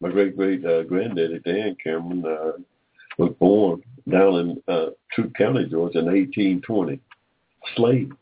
[0.00, 2.52] My great great uh, granddaddy Dan Cameron uh,
[3.18, 7.00] was born down in uh, Troup County, Georgia, in 1820,
[7.76, 8.12] slave.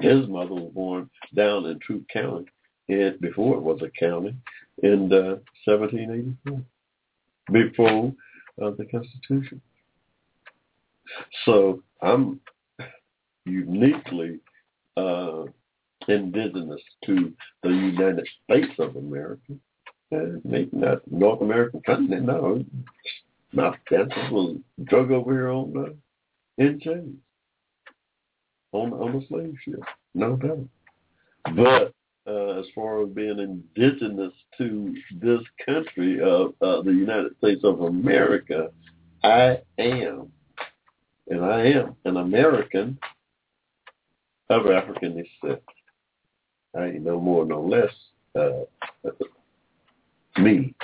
[0.00, 2.46] His mother was born down in Troup County,
[2.88, 4.34] and before it was a county,
[4.82, 6.62] in uh, 1784,
[7.52, 8.12] before
[8.62, 9.60] uh, the Constitution.
[11.44, 12.40] So I'm
[13.44, 14.40] uniquely
[14.96, 15.44] uh,
[16.08, 17.32] indigenous to
[17.62, 19.54] the United States of America.
[20.14, 22.64] Uh, maybe not North American continent, no.
[23.52, 27.16] My ancestors was drug over here on uh, in chains
[28.72, 29.80] on on the slave ship,
[30.14, 30.68] no doubt.
[31.56, 31.92] But
[32.26, 37.80] uh, as far as being indigenous to this country of uh, the United States of
[37.82, 38.70] America,
[39.22, 40.32] I am,
[41.28, 42.98] and I am an American
[44.50, 45.62] of African descent.
[46.76, 47.92] I ain't no more, no less
[48.34, 49.10] uh,
[50.38, 50.74] me.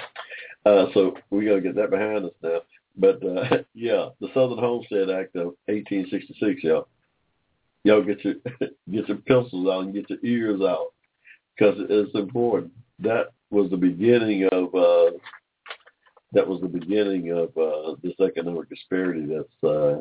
[0.64, 2.60] Uh, so we got to get that behind us now.
[2.96, 6.88] But uh, yeah, the Southern Homestead Act of 1866, y'all.
[7.84, 8.34] Y'all get your
[8.90, 10.91] get your pencils out and get your ears out
[11.56, 12.72] because it's important.
[13.00, 15.16] That was the beginning of uh,
[16.32, 20.00] that was the beginning of uh, this economic disparity that's uh,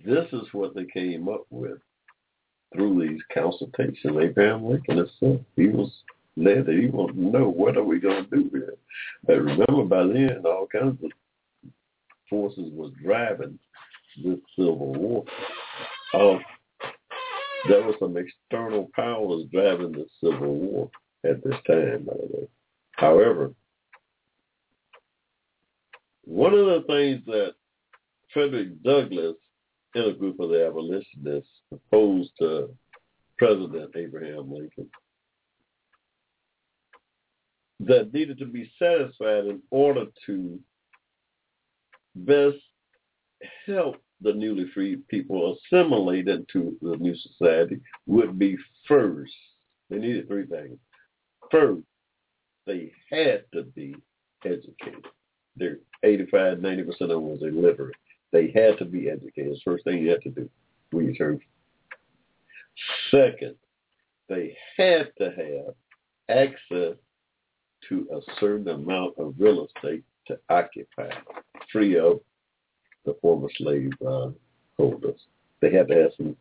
[0.05, 1.79] This is what they came up with
[2.75, 4.17] through these consultations.
[4.19, 5.93] Abraham Lincoln himself, he was
[6.37, 8.75] that he wanted to know what are we going to do here.
[9.27, 11.11] But remember, by then all kinds of
[12.29, 13.59] forces was driving
[14.23, 15.25] this civil war.
[16.13, 16.39] Uh,
[17.69, 20.91] there were some external powers driving the civil war
[21.25, 22.49] at this time, by the way.
[22.93, 23.53] However,
[26.25, 27.55] one of the things that
[28.33, 29.37] Frederick Douglass
[29.95, 32.69] and a group of the abolitionists opposed to
[33.39, 34.91] President Abraham Lincoln
[37.81, 40.59] that needed to be satisfied in order to
[42.15, 42.57] best
[43.67, 48.57] help the newly freed people assimilate into the new society would be
[48.89, 49.35] first,
[49.91, 50.79] they needed three things.
[51.51, 51.83] First,
[52.67, 53.95] they had to be
[54.45, 55.05] educated.
[55.57, 57.97] They're 85, 90% of them was illiterate.
[58.33, 59.59] They had to be educated.
[59.65, 60.51] First thing you had to do.
[60.91, 61.41] when you turn.
[63.11, 63.55] Second,
[64.29, 65.75] they had to have
[66.29, 66.97] access
[67.89, 71.11] to a certain amount of real estate to occupy,
[71.73, 72.21] free of
[73.05, 74.31] the former slave uh,
[74.77, 75.21] holders.
[75.61, 76.37] They had to have some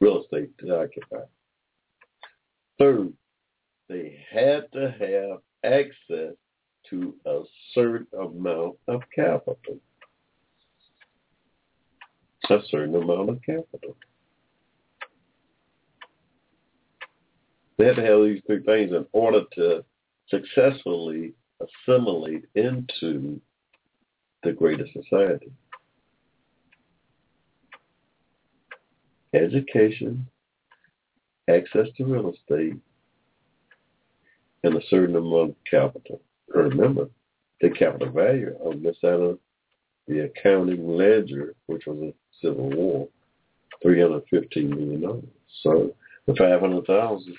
[0.00, 1.24] real estate to occupy.
[2.78, 3.12] Third,
[3.88, 6.34] they had to have access
[6.90, 7.42] to a
[7.74, 9.78] certain amount of capital.
[12.48, 13.96] A certain amount of capital.
[17.76, 19.84] They had to have these three things in order to
[20.28, 23.40] successfully assimilate into
[24.42, 25.50] the greater society.
[29.34, 30.26] Education,
[31.48, 32.76] access to real estate,
[34.64, 36.20] and a certain amount of capital.
[36.48, 37.08] Remember,
[37.60, 39.38] the capital value of this out of
[40.08, 43.08] the accounting ledger, which was a civil war,
[43.84, 45.28] $315 million.
[45.62, 45.94] So
[46.26, 47.36] the 500000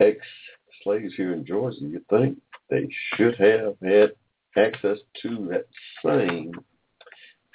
[0.00, 2.38] ex-slaves here in Georgia, you think
[2.70, 4.12] they should have had
[4.56, 5.66] access to that
[6.04, 6.52] same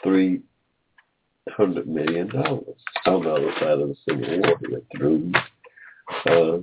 [0.01, 0.41] three
[1.49, 5.31] hundred million dollars on the other side of the Civil War here through
[6.25, 6.59] uh,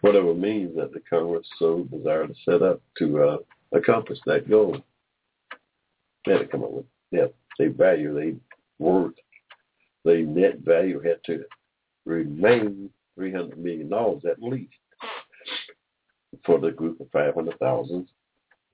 [0.00, 3.36] whatever means that the Congress so desired to set up to uh,
[3.72, 4.76] accomplish that goal.
[6.24, 7.26] They had to come up with yeah,
[7.58, 8.36] they value, they
[8.78, 9.14] worth,
[10.04, 11.44] they net value had to
[12.04, 12.90] remain
[13.20, 14.72] three hundred million dollars at least
[16.46, 18.08] for the group of five hundred thousand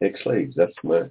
[0.01, 0.55] ex-slaves.
[0.57, 1.03] That's my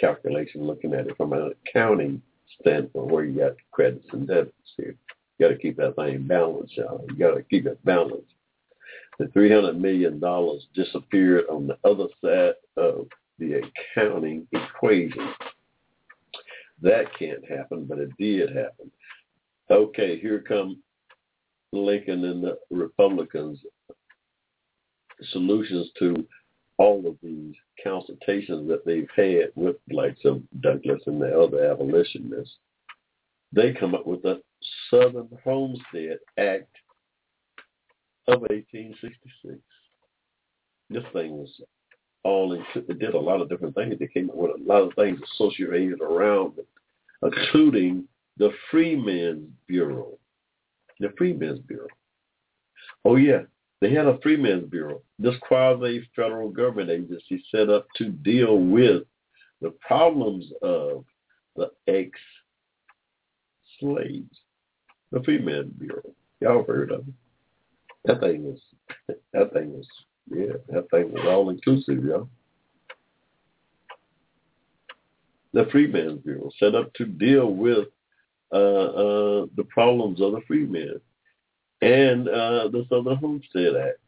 [0.00, 2.22] calculation looking at it from an accounting
[2.60, 4.94] standpoint where you got credits and debits here.
[5.38, 7.04] You got to keep that thing balanced, y'all.
[7.08, 8.32] You got to keep it balanced.
[9.18, 10.20] The $300 million
[10.74, 13.08] disappeared on the other side of
[13.40, 13.60] the
[13.96, 15.32] accounting equation.
[16.80, 18.92] That can't happen, but it did happen.
[19.68, 20.80] Okay, here come
[21.72, 23.60] Lincoln and the Republicans'
[25.30, 26.26] solutions to
[26.78, 32.56] all of these consultations that they've had with likes of Douglass and the other abolitionists.
[33.52, 34.40] They come up with the
[34.90, 36.70] Southern Homestead Act
[38.28, 39.58] of 1866.
[40.90, 41.60] This thing was
[42.24, 43.98] all it did a lot of different things.
[43.98, 46.68] They came up with a lot of things associated around it,
[47.22, 48.06] including
[48.36, 50.18] the Freedmen's Bureau.
[51.00, 51.88] The Freedmen's Bureau.
[53.04, 53.42] Oh yeah,
[53.80, 59.04] they had a Freedmen's Bureau, this quasi-federal government agency set up to deal with
[59.60, 61.04] the problems of
[61.56, 62.20] the ex-slaves.
[65.10, 66.14] The Freedmen's Bureau.
[66.40, 67.14] Y'all heard of it.
[68.04, 68.60] That thing was,
[69.32, 69.86] that thing was,
[70.30, 72.28] yeah, that thing was all inclusive, y'all.
[75.52, 77.88] The Freedmen's Bureau set up to deal with
[78.50, 81.00] the problems of the freedmen
[81.80, 83.98] and uh, the Southern Homestead Act.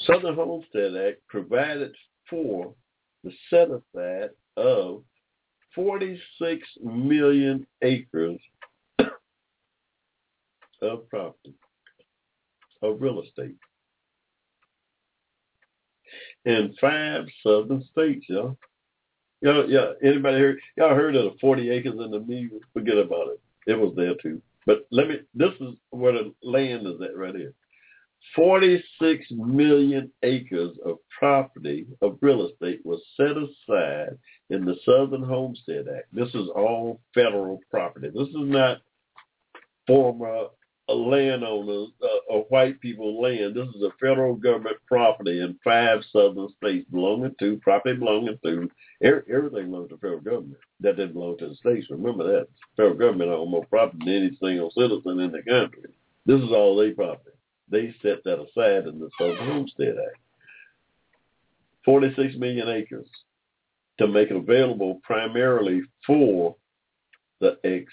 [0.00, 1.94] Southern Homestead Act provided
[2.28, 2.74] for
[3.24, 5.02] the set aside of
[5.74, 8.40] 46 million acres
[10.82, 11.54] of property,
[12.82, 13.56] of real estate.
[16.44, 18.56] In five southern states, y'all.
[19.40, 20.58] Y'all, yeah, anybody heard?
[20.76, 22.60] Y'all heard of the 40 acres in the Meagle?
[22.72, 23.40] Forget about it.
[23.66, 24.42] It was there too.
[24.66, 27.54] But let me, this is where the land is at right here.
[28.34, 34.18] 46 million acres of property of real estate was set aside
[34.50, 36.06] in the Southern Homestead Act.
[36.12, 38.08] This is all federal property.
[38.08, 38.78] This is not
[39.86, 40.48] former
[40.94, 43.54] landowners uh, or white people land.
[43.54, 48.70] This is a federal government property in five southern states belonging to, property belonging to,
[49.02, 50.58] everything belongs to the federal government.
[50.80, 51.86] That didn't belong to the states.
[51.90, 52.48] Remember that.
[52.76, 55.90] The federal government owns more property than any single citizen in the country.
[56.26, 57.36] This is all their property.
[57.70, 60.20] They set that aside in the Southern Homestead Act.
[61.84, 63.08] 46 million acres
[63.98, 66.56] to make it available primarily for
[67.40, 67.84] the ex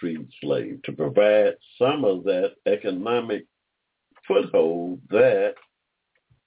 [0.00, 3.44] freed slave to provide some of that economic
[4.26, 5.54] foothold that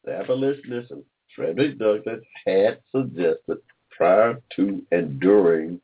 [0.04, 1.04] the abolitionists and
[1.36, 3.58] Frederick Douglass had suggested
[3.96, 5.80] prior to and during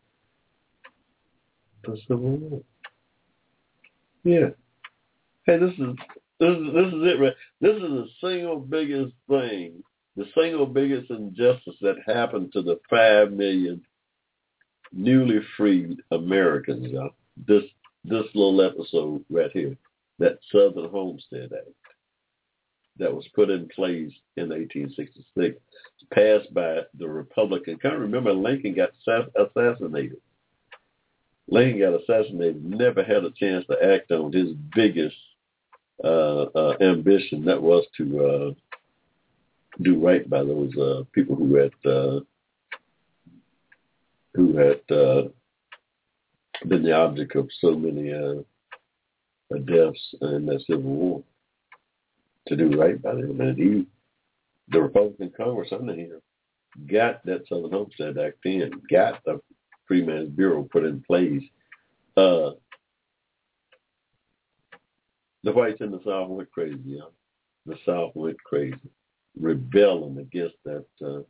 [1.84, 2.61] the Civil War.
[4.24, 4.49] Yeah.
[5.45, 5.95] Hey, this is
[6.39, 7.34] this is this is it, right?
[7.61, 9.84] This is the single biggest thing,
[10.15, 13.82] the single biggest injustice that happened to the five million
[14.91, 17.11] newly freed Americans, y'all
[17.48, 17.64] this
[18.06, 19.76] this little episode right here,
[20.20, 21.68] that Southern Homestead Act.
[22.98, 25.60] that was put in place in 1866
[26.14, 27.78] passed by the Republican.
[27.78, 28.92] Can't remember Lincoln got
[29.36, 30.18] assassinated.
[31.48, 32.64] Lincoln got assassinated.
[32.64, 35.16] Never had a chance to act on his biggest
[36.04, 37.46] uh, uh, ambition.
[37.46, 38.52] That was to uh,
[39.82, 42.20] do right by those uh, people who had uh,
[44.36, 45.24] who had uh,
[46.68, 48.41] been the object of so many uh,
[49.66, 51.24] deaths in that Civil War.
[52.47, 53.86] To do right by them, and he,
[54.70, 56.20] the Republican Congress under him,
[56.91, 59.39] got that Southern Homestead Act in, got the
[59.88, 61.43] Freedmen's Bureau put in place.
[62.18, 62.51] Uh,
[65.43, 66.80] the whites in the South went crazy.
[66.86, 67.01] Yeah?
[67.66, 68.78] The South went crazy,
[69.39, 71.22] rebelling against that uh,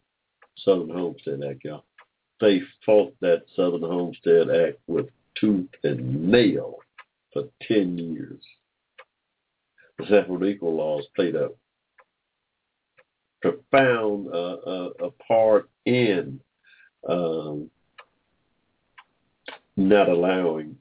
[0.57, 1.65] Southern Homestead Act.
[1.65, 1.84] Y'all,
[2.39, 5.07] they fought that Southern Homestead Act with
[5.39, 6.77] tooth and nail
[7.33, 8.41] for ten years.
[9.97, 11.49] The equal laws played a
[13.41, 16.39] profound uh, uh, a part in
[17.07, 17.69] um,
[19.77, 20.75] not allowing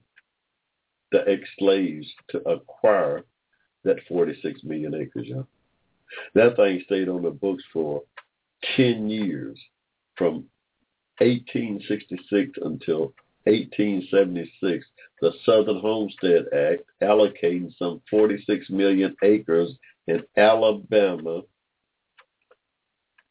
[1.13, 3.25] the ex-slaves to acquire
[3.85, 5.27] that 46 million acres.
[5.29, 5.43] Yeah.
[6.35, 8.03] That thing stayed on the books for
[8.77, 9.59] 10 years,
[10.17, 10.45] from
[11.19, 13.13] 1866 until
[13.49, 14.87] 1876.
[15.21, 19.73] The Southern Homestead Act allocating some 46 million acres
[20.07, 21.43] in Alabama,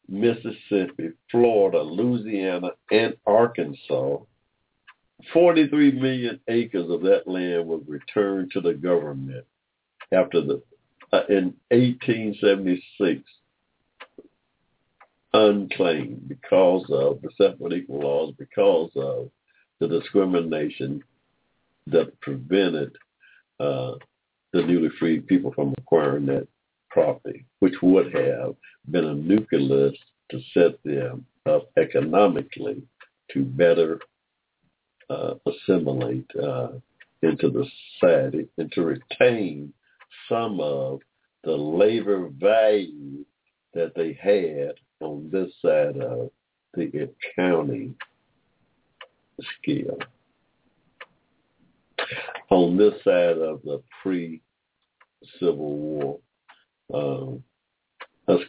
[0.08, 4.18] Mississippi, Florida, Louisiana, and Arkansas
[5.32, 9.44] 43 million acres of that land was returned to the government
[10.12, 10.62] after the
[11.12, 13.22] uh, in 1876
[15.32, 19.30] unclaimed because of the separate equal laws because of
[19.80, 21.02] the discrimination
[21.86, 22.96] that prevented
[23.60, 23.92] uh,
[24.52, 26.46] the newly freed people from acquiring that
[26.90, 28.54] property, which would have
[28.90, 29.94] been a nucleus
[30.30, 32.82] to set them up economically
[33.32, 34.00] to better
[35.10, 36.68] uh, assimilate uh,
[37.22, 39.72] into the society and to retain
[40.28, 41.00] some of
[41.44, 43.24] the labor value
[43.74, 46.30] that they had on this side of
[46.74, 47.94] the accounting
[49.60, 49.98] scale.
[52.50, 56.18] On this side of the pre-Civil War
[56.94, 57.42] um,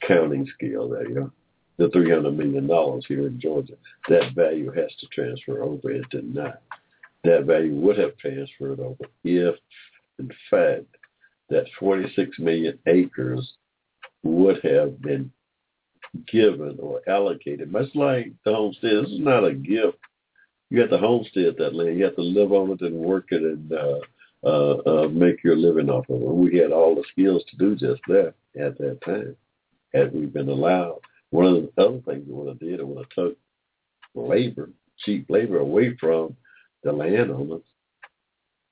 [0.08, 1.28] counting scale there, yeah
[1.80, 2.68] the $300 million
[3.08, 3.74] here in Georgia.
[4.10, 5.90] That value has to transfer over.
[5.90, 6.62] It did not.
[7.24, 9.56] That value would have transferred over if,
[10.20, 10.86] in fact,
[11.50, 13.54] that 46 million acres
[14.24, 15.32] would have been
[16.32, 19.06] given or allocated, much like the homestead.
[19.06, 19.98] This is not a gift.
[20.70, 21.98] You have to homestead that land.
[21.98, 24.00] You have to live on it and work it and uh,
[24.44, 26.28] uh, uh, make your living off of it.
[26.28, 29.36] We had all the skills to do just that at that time,
[29.94, 31.00] had we been allowed
[31.32, 33.38] one of the other things they would have did, it would have took
[34.16, 36.36] labor, cheap labor away from
[36.84, 37.62] the landowners.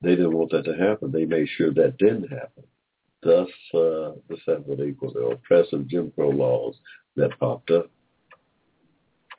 [0.02, 1.12] They didn't want that to happen.
[1.12, 2.64] They made sure that didn't happen.
[3.24, 6.76] Thus, uh, the separate equal, the oppressive Jim Crow laws
[7.16, 7.90] that popped up.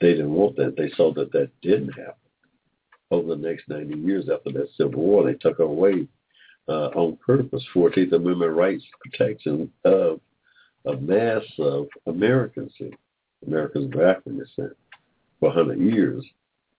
[0.01, 0.77] They didn't want that.
[0.77, 2.15] They saw that that didn't happen.
[3.11, 6.07] Over the next 90 years after that Civil War, they took away
[6.69, 10.21] uh, on purpose 14th Amendment rights protection of
[10.85, 12.73] a mass of Americans.
[13.47, 14.77] America's been African descent
[15.41, 16.25] for 100 years.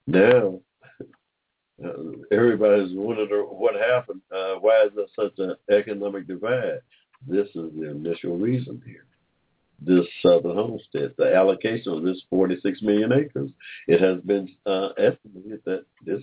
[0.06, 0.60] Now,
[1.84, 1.92] uh,
[2.32, 4.22] everybody's wondering what happened.
[4.32, 6.82] Uh, why is there such an economic divide?
[7.28, 9.06] This is the initial reason here.
[9.82, 13.50] This southern homestead, the allocation of this 46 million acres,
[13.88, 16.22] it has been uh, estimated that this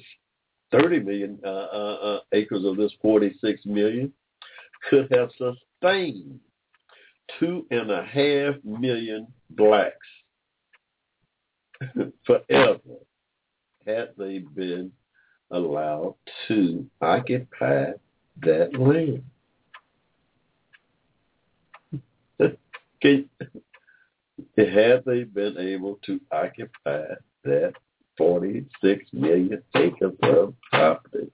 [0.72, 4.12] 30 million uh, uh, uh acres of this 46 million
[4.90, 6.40] could have sustained
[7.38, 9.96] two and a half million blacks
[12.26, 12.78] forever
[13.86, 14.90] had they been
[15.50, 16.14] allowed
[16.48, 17.92] to occupy
[18.42, 19.24] that land.
[23.02, 23.28] Had
[25.04, 27.74] they been able to occupy that
[28.18, 31.30] 46 million acres of property,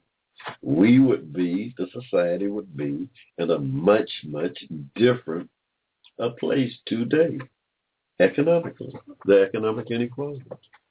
[0.61, 3.09] we would be, the society would be
[3.39, 4.59] in a much, much
[4.97, 5.49] different
[6.19, 7.39] a place today
[8.21, 8.93] economically.
[9.25, 10.45] The economic inequality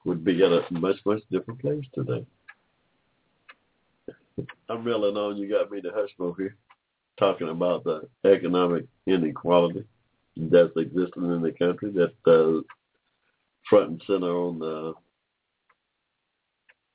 [0.05, 2.25] would be in a much, much different place today.
[4.69, 5.37] I'm reeling on.
[5.37, 6.55] You got me to Hushmo here,
[7.19, 9.83] talking about the economic inequality
[10.37, 12.61] that's existing in the country, that uh,
[13.69, 14.93] front and center on the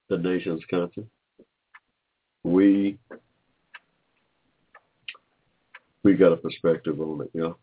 [0.09, 1.09] the nation's conscience.
[2.45, 2.99] We
[6.03, 7.57] we got a perspective on it, you know.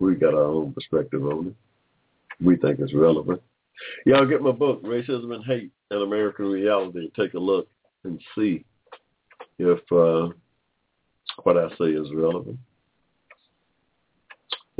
[0.00, 1.54] We got our own perspective on it.
[2.44, 3.42] We think it's relevant.
[4.06, 7.10] Y'all get my book, Racism and Hate and American Reality.
[7.16, 7.68] Take a look
[8.04, 8.64] and see
[9.58, 10.32] if uh,
[11.42, 12.58] what I say is relevant.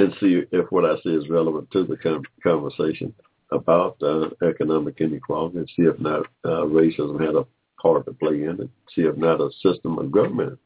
[0.03, 1.97] And see if what I say is relevant to the
[2.43, 3.15] conversation
[3.53, 7.47] about uh, economic inequality and see if not uh, racism had a
[7.81, 8.71] part to play in it.
[8.97, 10.59] See if not a system of government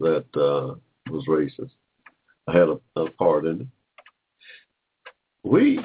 [0.00, 0.74] that uh,
[1.10, 1.70] was racist
[2.48, 3.66] had a, a part in it.
[5.44, 5.80] We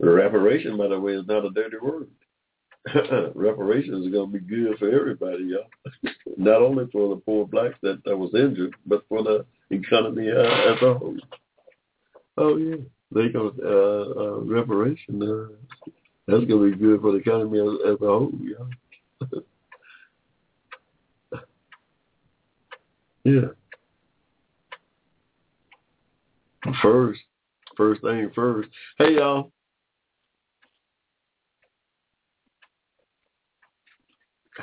[0.00, 2.08] reparation, by the way, is not a dirty word.
[3.34, 5.66] Reparations is going to be good for everybody, y'all.
[6.38, 10.72] not only for the poor blacks that, that was injured, but for the economy uh,
[10.72, 11.16] as a whole.
[12.38, 12.76] Oh yeah,
[13.12, 15.22] they go uh, uh, reparation.
[15.22, 15.48] Uh,
[16.26, 18.32] that's gonna be good for the economy as, as a whole.
[18.42, 18.64] Yeah.
[23.24, 23.48] yeah.
[26.82, 27.20] First,
[27.76, 28.70] first thing first.
[28.96, 29.52] Hey y'all.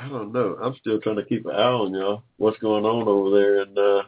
[0.00, 0.56] I don't know.
[0.62, 2.22] I'm still trying to keep an eye on y'all.
[2.36, 4.02] What's going on over there in uh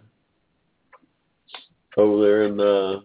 [1.96, 3.00] over there in uh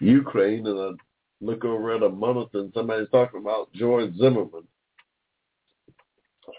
[0.00, 0.90] Ukraine and I
[1.40, 4.66] look over at a monitor and somebody's talking about George Zimmerman.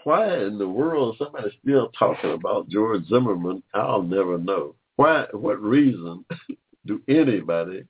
[0.04, 3.62] Why in the world is somebody still talking about George Zimmerman?
[3.74, 4.74] I'll never know.
[4.96, 5.26] Why?
[5.32, 6.24] What reason
[6.86, 7.84] do anybody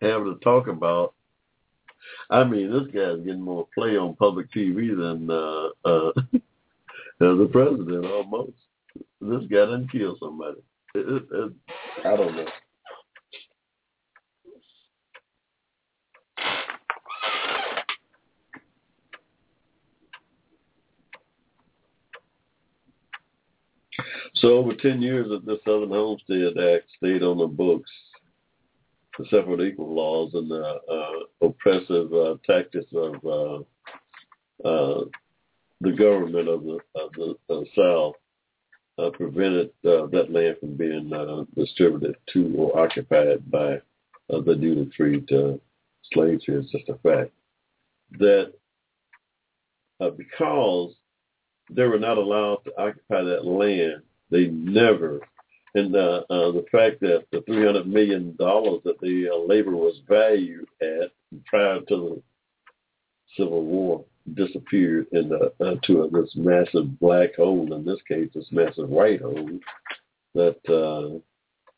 [0.00, 1.14] have to talk about?
[2.30, 6.12] I mean, this guy's getting more play on public TV than uh, uh,
[7.18, 8.52] the president almost.
[9.20, 10.58] This guy didn't kill somebody.
[10.94, 11.52] It, it, it,
[12.04, 12.46] I don't know.
[24.36, 27.90] So over 10 years of the Southern Homestead Act stayed on the books,
[29.24, 35.04] separate equal laws and the uh, oppressive uh, tactics of uh, uh,
[35.80, 38.14] the government of the, of the uh, South
[38.98, 44.90] uh, prevented uh, that land from being uh, distributed to or occupied by uh, the
[44.96, 45.52] freed uh,
[46.12, 46.58] slaves here.
[46.58, 47.30] It's just a fact
[48.18, 48.52] that
[50.00, 50.94] uh, because
[51.70, 55.20] they were not allowed to occupy that land they never,
[55.76, 59.72] and uh, uh, the fact that the three hundred million dollars that the uh, labor
[59.76, 61.12] was valued at
[61.44, 62.22] prior to the
[63.36, 64.04] Civil War
[64.34, 67.72] disappeared into uh, this massive black hole.
[67.74, 69.58] In this case, this massive white hole
[70.34, 71.18] that uh,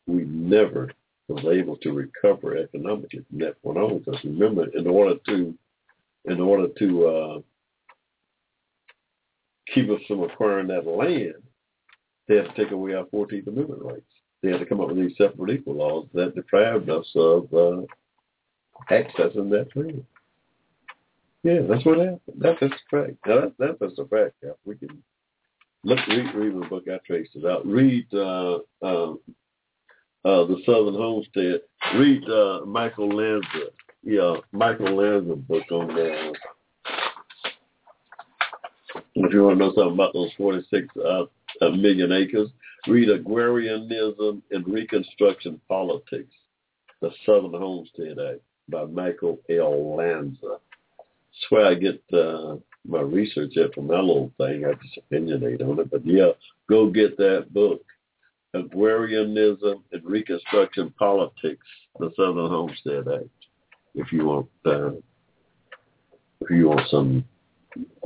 [0.07, 0.93] we never
[1.27, 3.99] was able to recover economically from that point on.
[3.99, 5.55] Because remember, in order to
[6.25, 7.39] in order to uh,
[9.75, 11.43] keep us from acquiring that land,
[12.29, 14.03] they had to take away our 14th Amendment rights.
[14.43, 17.83] They had to come up with these separate equal laws that deprived us of uh,
[18.91, 20.07] accessing that freedom.
[21.43, 22.21] Yeah, that's what happened.
[22.37, 23.17] That's a fact.
[23.25, 24.35] That, that's a fact.
[24.43, 24.51] Yeah.
[24.65, 25.03] We can
[25.85, 26.85] look, read, read the book.
[26.89, 27.67] I traced it out.
[27.67, 31.61] Read uh, uh, uh, the Southern Homestead.
[31.95, 33.71] Read uh, Michael Lanza.
[34.03, 36.33] Yeah, Michael Lanza book on uh,
[39.15, 41.25] if you want to know something about those 46 uh,
[41.61, 42.49] a million acres.
[42.87, 46.33] Read Agrarianism and Reconstruction Politics,
[47.01, 49.97] the Southern Homestead Act by Michael L.
[49.97, 50.59] Lanza.
[50.99, 52.57] That's where I get uh,
[52.87, 54.65] my research at from that little thing.
[54.65, 55.91] I just opinionate on it.
[55.91, 56.31] But yeah,
[56.69, 57.83] go get that book.
[58.55, 61.67] Agrarianism and Reconstruction Politics,
[61.99, 63.29] the Southern Homestead Act,
[63.95, 64.93] if you want uh,
[66.41, 67.25] if you want some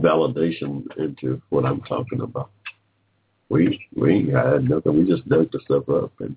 [0.00, 2.50] validation into what I'm talking about.
[3.52, 4.96] We we ain't had nothing.
[4.96, 6.34] We just dug the stuff up and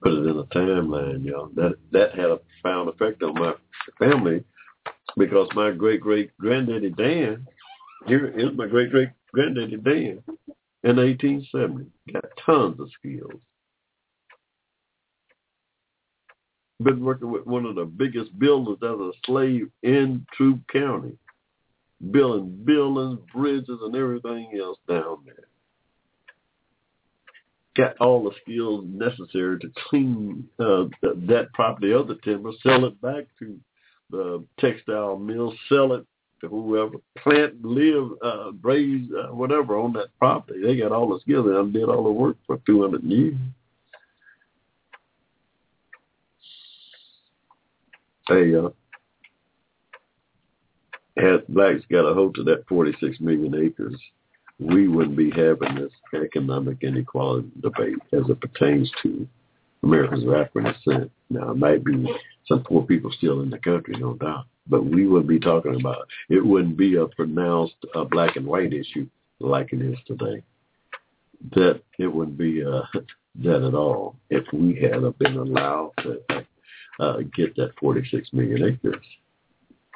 [0.00, 1.50] put it in a timeline, y'all.
[1.56, 3.54] That that had a profound effect on my
[3.98, 4.44] family
[5.16, 7.44] because my great great granddaddy Dan,
[8.06, 10.22] here is my great great granddaddy Dan
[10.84, 11.86] in 1870.
[12.12, 13.40] Got tons of skills.
[16.80, 21.18] Been working with one of the biggest builders as a slave in Troup County,
[22.12, 25.48] building buildings, bridges, and everything else down there
[27.76, 33.00] got all the skills necessary to clean uh, that property of the timber, sell it
[33.00, 33.58] back to
[34.10, 36.06] the textile mill, sell it
[36.40, 40.60] to whoever, plant, live, uh, raise, uh, whatever on that property.
[40.62, 43.34] They got all the skills and did all the work for 200 years.
[48.28, 48.70] Hey, uh,
[51.48, 54.00] blacks got a hold of that 46 million acres
[54.60, 59.26] we wouldn't be having this economic inequality debate as it pertains to
[59.82, 61.10] Americans of African descent.
[61.28, 62.06] Now, it might be
[62.46, 66.06] some poor people still in the country, no doubt, but we wouldn't be talking about
[66.28, 66.36] it.
[66.36, 69.08] It wouldn't be a pronounced uh, black and white issue
[69.40, 70.42] like it is today.
[71.52, 72.82] That it wouldn't be uh,
[73.42, 76.46] that at all if we had been allowed to
[77.00, 79.04] uh, get that 46 million acres.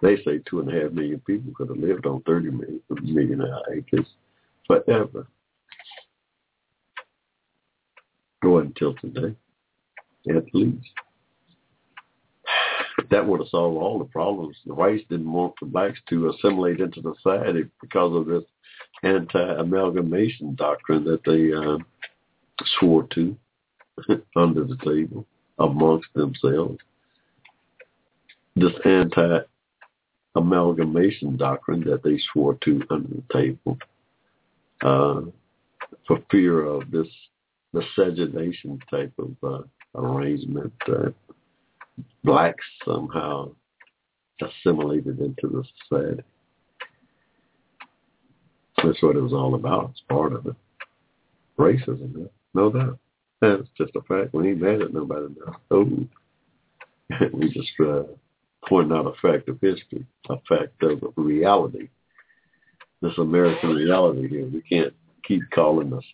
[0.03, 3.43] They say two and a half million people could have lived on 30 million, million
[3.73, 4.07] acres
[4.69, 5.27] forever.
[8.41, 9.35] Go until today,
[10.31, 10.87] at least.
[13.11, 14.57] That would have solved all the problems.
[14.65, 18.45] The whites didn't want the blacks to assimilate into society because of this
[19.03, 21.79] anti-amalgamation doctrine that they uh,
[22.79, 23.37] swore to
[24.37, 25.25] under the table
[25.59, 26.79] amongst themselves.
[28.57, 33.79] This anti-amalgamation doctrine that they swore to under the table
[34.83, 35.21] uh,
[36.07, 37.09] for fear of this
[37.73, 39.63] miscegenation type of uh,
[40.01, 40.73] arrangement.
[40.87, 41.11] Uh,
[42.25, 43.51] blacks somehow
[44.41, 46.23] assimilated into the society.
[48.83, 49.91] That's what it was all about.
[49.91, 50.55] It's part of it.
[51.59, 52.99] Racism, no doubt.
[53.41, 54.33] That's just a fact.
[54.33, 55.57] We ain't mad at nobody now.
[55.71, 55.85] Oh,
[57.33, 58.05] we just uh,
[58.69, 61.89] point out a fact of history, a fact of reality.
[63.01, 64.47] This American reality here.
[64.47, 64.93] We can't
[65.27, 66.05] keep calling us.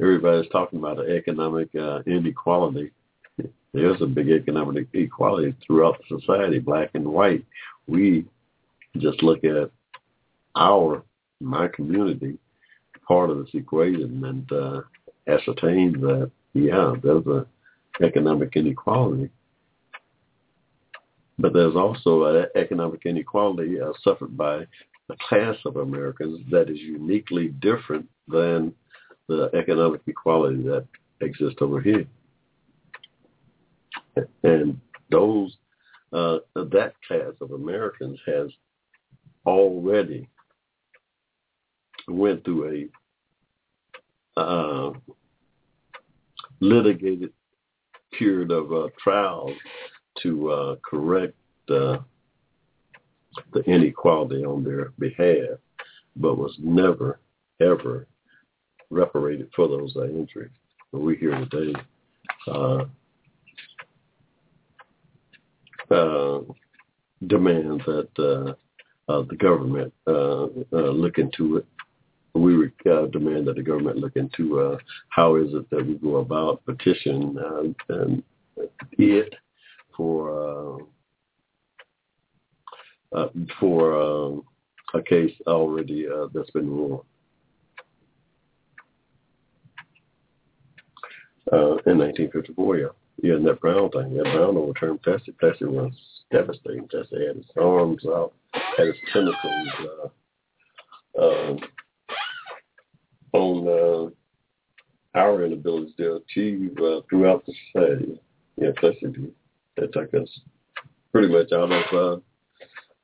[0.00, 2.90] Everybody's talking about the economic uh, inequality.
[3.72, 7.44] There's a big economic equality throughout society, black and white.
[7.86, 8.26] We
[8.98, 9.70] just look at
[10.56, 11.02] our,
[11.40, 12.38] my community,
[13.06, 14.80] part of this equation and uh,
[15.26, 17.46] ascertain that yeah, there's a
[18.02, 19.30] economic inequality.
[21.38, 24.66] But there's also an economic inequality uh, suffered by
[25.10, 28.74] a class of Americans that is uniquely different than
[29.28, 30.86] the economic equality that
[31.20, 32.06] exists over here.
[34.42, 34.80] And
[35.10, 35.56] those,
[36.12, 38.48] uh, that class of Americans has
[39.46, 40.28] already
[42.08, 42.90] went through
[44.36, 44.92] a uh,
[46.60, 47.32] litigated
[48.18, 49.52] period of uh, trials
[50.22, 51.34] to uh, correct
[53.52, 55.58] the inequality on their behalf,
[56.16, 57.20] but was never,
[57.60, 58.06] ever
[58.90, 60.50] reparated for those injuries.
[60.92, 61.72] We're here today
[62.48, 62.84] uh,
[65.90, 66.40] uh,
[67.26, 68.54] demand that uh,
[69.12, 71.66] uh, the government uh, uh, look into it
[72.34, 74.78] we uh, demand that the government look into
[75.10, 77.36] how is it that we go about petition
[78.96, 79.34] it
[79.94, 80.80] for
[83.14, 87.04] uh, uh, for uh, a case already uh, that's been ruled.
[91.52, 92.86] Uh, in 1954, yeah.
[93.22, 95.32] Yeah, and that Brown thing, that Brown overturned Plessy.
[95.32, 95.92] Plessy was
[96.30, 96.88] devastating.
[96.88, 99.68] Plessy had his arms out, had his tentacles
[101.18, 101.58] uh, um,
[103.32, 108.20] on uh, our inability to achieve uh, throughout the society.
[108.56, 109.32] Yeah, especially
[109.76, 110.40] that took us
[111.12, 112.20] pretty much out of uh,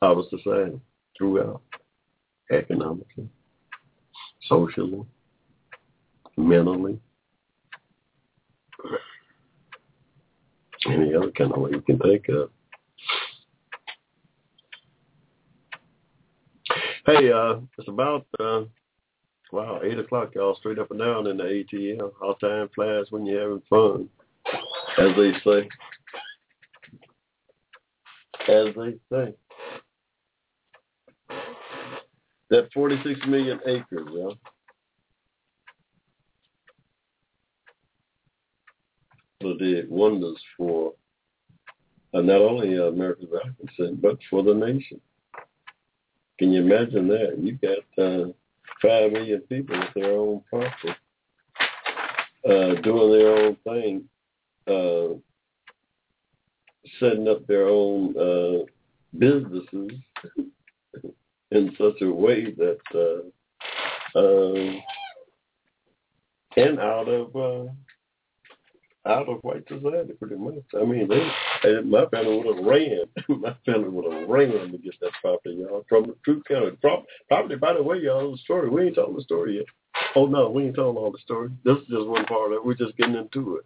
[0.02, 0.80] our society
[1.16, 1.62] throughout,
[2.50, 3.28] economically,
[4.48, 5.04] socially,
[6.36, 6.98] mentally,
[10.86, 12.50] any other kind of way you can think of.
[17.06, 18.64] Hey, uh, it's about uh,
[19.50, 22.10] Wow, eight o'clock, y'all, straight up and down in the ATM.
[22.20, 24.08] All time flies when you're having fun,
[24.98, 25.68] as they say.
[28.46, 29.34] As they say.
[32.50, 34.30] That 46 million acres, yeah.
[39.42, 40.94] So did wonders for
[42.14, 45.00] uh, not only America's African but for the nation.
[46.38, 47.36] Can you imagine that?
[47.38, 48.32] You got uh,
[48.80, 50.94] five million people with their own property,
[52.48, 54.04] uh, doing their own thing,
[54.66, 55.14] uh,
[56.98, 58.64] setting up their own uh,
[59.16, 59.92] businesses
[61.50, 64.80] in such a way that uh, uh,
[66.56, 67.70] and out of uh,
[69.08, 70.54] out of white society pretty much.
[70.78, 73.04] I mean, they, my family would have ran.
[73.40, 76.76] my family would have ran to get that property, y'all, from the Troup County.
[77.28, 78.68] Property, by the way, y'all, the story.
[78.68, 79.66] We ain't told the story yet.
[80.14, 81.50] Oh, no, we ain't told all the story.
[81.64, 82.64] This is just one part of it.
[82.64, 83.64] We're just getting into it.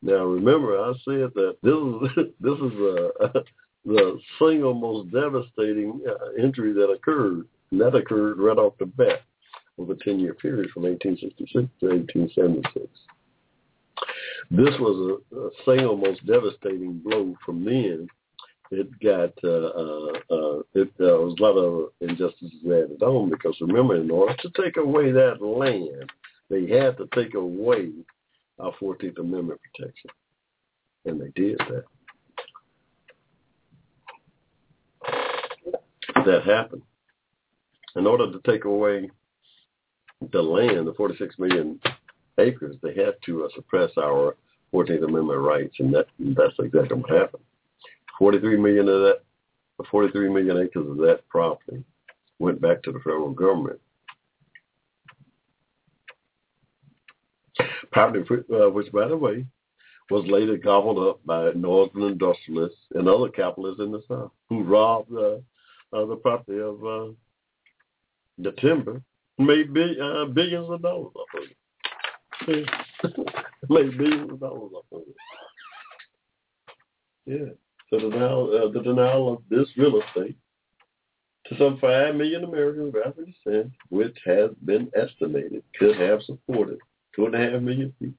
[0.00, 3.40] Now, remember, I said that this is, this is uh,
[3.84, 9.22] the single most devastating uh, injury that occurred, and that occurred right off the bat.
[9.78, 12.86] over a 10-year period from 1866 to 1876.
[14.50, 18.08] This was a, a single most devastating blow from then.
[18.70, 23.56] It got uh, uh, uh, it, there was a lot of injustices added on because
[23.60, 26.10] remember, in order to take away that land,
[26.50, 27.90] they had to take away
[28.58, 30.10] our 14th Amendment protection,
[31.06, 31.84] and they did that.
[36.28, 36.82] That happened.
[37.96, 39.10] In order to take away
[40.30, 41.80] the land, the 46 million
[42.38, 44.36] acres, they had to uh, suppress our
[44.74, 47.42] 14th Amendment rights, and that that's exactly what happened.
[48.18, 49.20] 43 million of that,
[49.90, 51.82] 43 million acres of that property
[52.38, 53.80] went back to the federal government.
[57.90, 59.46] Property, uh, which, by the way,
[60.10, 65.10] was later gobbled up by northern industrialists and other capitalists in the South who robbed
[65.16, 65.38] uh,
[65.92, 67.12] uh, the property of uh,
[68.38, 69.02] the timber,
[69.38, 71.42] made be, uh, billions of dollars off of
[72.48, 72.68] it.
[73.68, 75.16] made billions of dollars off of it.
[77.26, 77.52] Yeah.
[77.90, 80.36] So the denial, uh, the denial of this real estate
[81.46, 86.78] to some 5 million Americans of African descent, which has been estimated could have supported
[87.16, 88.18] two and a half million people.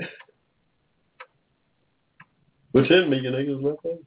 [2.72, 3.98] With 10 million acres left over.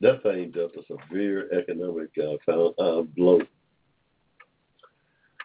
[0.00, 3.40] That thing dealt a severe economic uh, found, uh, blow.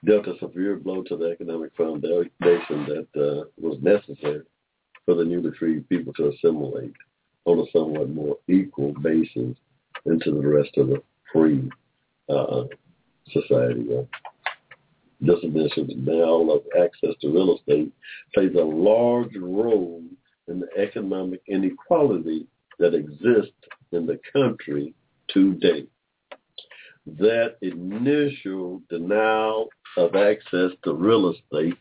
[0.05, 2.29] Dealt a severe blow to the economic foundation
[2.69, 4.43] that uh, was necessary
[5.05, 6.93] for the newly freed people to assimilate
[7.45, 9.55] on a somewhat more equal basis
[10.05, 11.01] into the rest of the
[11.31, 11.69] free
[12.29, 12.63] uh,
[13.31, 13.87] society.
[13.97, 14.03] Uh,
[15.43, 17.91] administration's denial of access to real estate
[18.33, 20.01] plays a large role
[20.47, 22.45] in the economic inequality
[22.79, 23.53] that exists
[23.93, 24.93] in the country
[25.29, 25.85] today.
[27.05, 31.77] That initial denial of access to real estate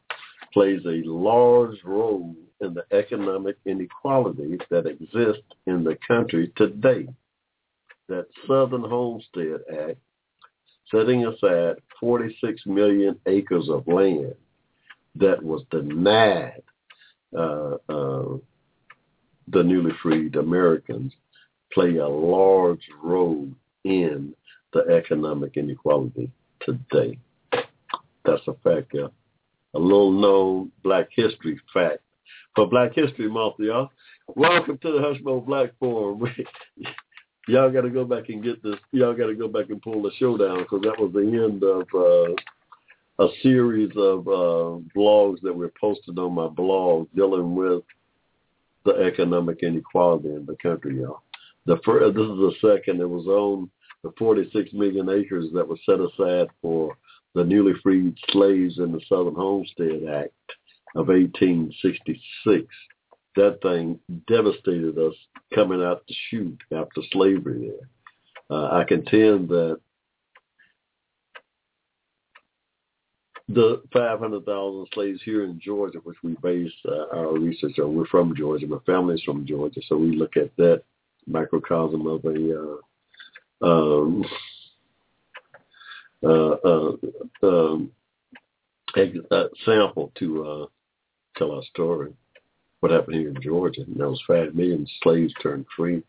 [0.52, 7.08] plays a large role in the economic inequality that exists in the country today.
[8.08, 9.98] That Southern Homestead Act,
[10.90, 14.34] setting aside 46 million acres of land
[15.16, 16.62] that was denied
[17.36, 18.36] uh, uh,
[19.48, 21.12] the newly freed Americans,
[21.72, 23.48] play a large role
[23.84, 24.34] in
[24.72, 27.18] the economic inequality today.
[28.24, 29.08] That's a fact, yeah.
[29.74, 32.00] A little known black history fact
[32.54, 33.90] for Black History Month, y'all.
[34.36, 36.22] Welcome to the Hushmo Black Forum.
[37.48, 38.76] y'all got to go back and get this.
[38.92, 41.62] Y'all got to go back and pull the show down because that was the end
[41.64, 47.82] of uh, a series of uh, blogs that were posted on my blog dealing with
[48.84, 51.22] the economic inequality in the country, y'all.
[51.66, 53.00] The first, this is the second.
[53.00, 53.70] It was on
[54.02, 56.96] the 46 million acres that was set aside for
[57.34, 60.32] the newly freed slaves in the Southern Homestead Act
[60.96, 62.66] of 1866.
[63.36, 63.98] That thing
[64.28, 65.14] devastated us
[65.54, 67.88] coming out the chute after slavery there.
[68.50, 69.80] Uh, I contend that
[73.48, 78.34] the 500,000 slaves here in Georgia, which we base uh, our research on, we're from
[78.36, 80.82] Georgia, my family's from Georgia, so we look at that
[81.26, 82.80] microcosm of a
[83.62, 84.24] uh, um,
[86.22, 86.92] uh, uh,
[87.42, 87.90] um,
[88.96, 90.66] uh, sample to uh,
[91.36, 92.12] tell our story.
[92.80, 93.82] What happened here in Georgia?
[93.82, 96.02] And those five million slaves turned free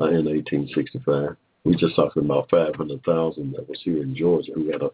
[0.00, 1.36] in 1865.
[1.64, 4.90] We're just talking about 500,000 that was here in Georgia who had a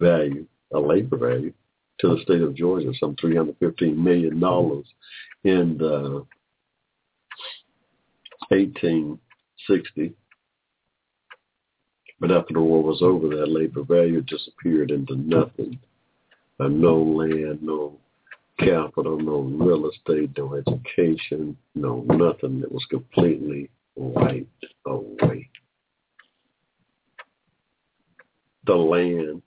[0.00, 1.52] value, a labor value,
[2.00, 4.86] to the state of Georgia, some 315 million dollars
[5.44, 6.20] in uh,
[8.48, 10.14] 1860.
[12.20, 15.78] But after the war was over, that labor value disappeared into nothing.
[16.58, 17.96] Uh, no land, no
[18.58, 22.60] capital, no real estate, no education, no nothing.
[22.62, 25.48] It was completely wiped away.
[28.66, 29.42] The land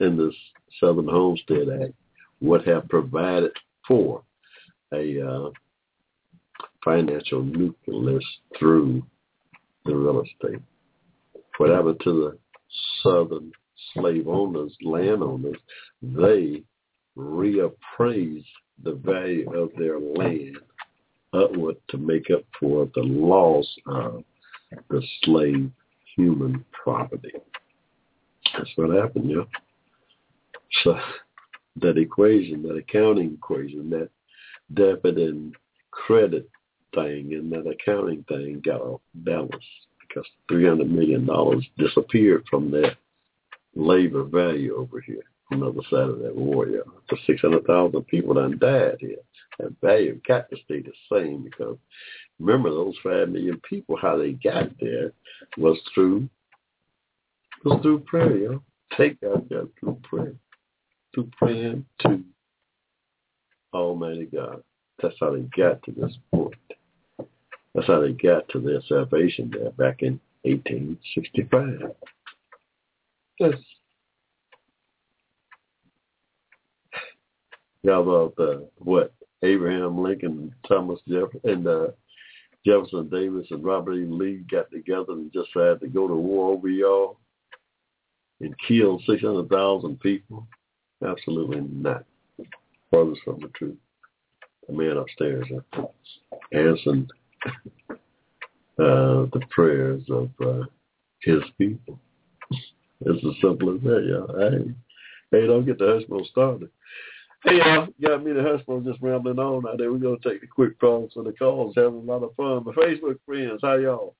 [0.00, 0.34] in this
[0.80, 1.94] Southern Homestead Act
[2.40, 3.52] would have provided
[3.86, 4.22] for
[4.92, 5.50] a uh,
[6.84, 8.24] financial nucleus
[8.58, 9.02] through
[9.84, 10.60] the real estate.
[11.56, 12.38] What happened to the
[13.02, 13.52] Southern
[13.92, 15.56] slave owners, landowners,
[16.02, 16.62] they
[17.16, 18.44] reappraised
[18.82, 20.58] the value of their land
[21.32, 24.24] upward to make up for the loss of
[24.90, 25.70] the slave
[26.16, 27.32] human property.
[28.56, 29.44] That's what happened, yeah.
[30.82, 30.96] So
[31.80, 34.10] that equation, that accounting equation, that
[34.72, 35.54] debit and
[35.90, 36.48] credit
[36.94, 39.64] thing and that accounting thing got off balance
[40.00, 41.28] because $300 million
[41.78, 42.96] disappeared from that
[43.74, 46.68] labor value over here on the other side of that war.
[46.68, 46.80] Yeah.
[47.10, 49.16] So 600,000 people done died here.
[49.58, 51.76] That value got to stay the same because
[52.38, 55.12] remember those 5 million people, how they got there
[55.56, 56.28] was through
[57.64, 58.62] was through prayer, you.
[58.96, 60.34] Take out that through prayer.
[61.14, 62.22] Through praying to
[63.72, 64.62] Almighty God.
[65.02, 66.54] That's how they got to this point.
[67.74, 71.90] That's how they got to their salvation there back in 1865.
[73.40, 73.54] Yes.
[77.82, 79.12] Yeah, about uh, what
[79.42, 81.86] Abraham Lincoln, Thomas Jefferson, and uh,
[82.64, 84.06] Jefferson Davis and Robert E.
[84.06, 87.18] Lee got together and just had to go to war over y'all
[88.40, 90.46] and kill 600,000 people?
[91.06, 92.04] Absolutely not.
[92.90, 93.76] Brothers from the truth.
[94.68, 95.46] The man upstairs
[96.52, 97.12] answered
[97.46, 100.64] uh, the prayers of uh,
[101.20, 101.98] his people.
[103.00, 104.50] It's as simple as that, y'all.
[104.50, 104.74] Hey,
[105.30, 106.70] hey, don't get the Hushmo started.
[107.44, 109.92] Hey, y'all, got me the Hushmo just rambling on out there.
[109.92, 112.64] We're going to take the quick calls for the calls, having a lot of fun.
[112.64, 114.14] My Facebook friends, how y'all?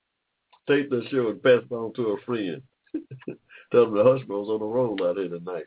[0.69, 2.63] Take this show and pass it on to a friend.
[3.73, 5.65] Tell them the Hushmo's on the roll out here tonight.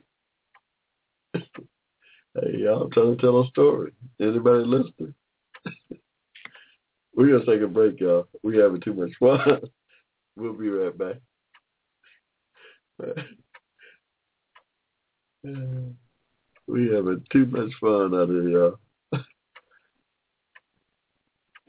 [1.33, 3.91] hey, y'all, I'm trying to tell a story.
[4.19, 5.13] Anybody listening?
[7.17, 8.27] We're going to take a break, y'all.
[8.43, 9.59] We're having too much fun.
[10.37, 11.15] we'll be right back.
[16.67, 18.79] we having too much fun out here, y'all.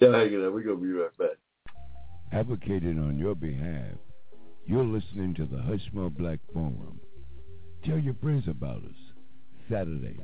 [0.01, 0.53] y'all hanging out.
[0.53, 1.39] We're going to be right back.
[2.31, 3.97] Advocating on your behalf,
[4.67, 7.01] you're listening to the Hushmo Black Forum.
[7.87, 9.15] Tell your friends about us.
[9.71, 10.21] Saturdays,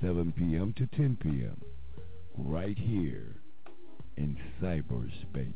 [0.00, 0.74] 7 p.m.
[0.78, 1.62] to 10 p.m.
[2.36, 3.36] Right here
[4.18, 5.54] in cyberspace.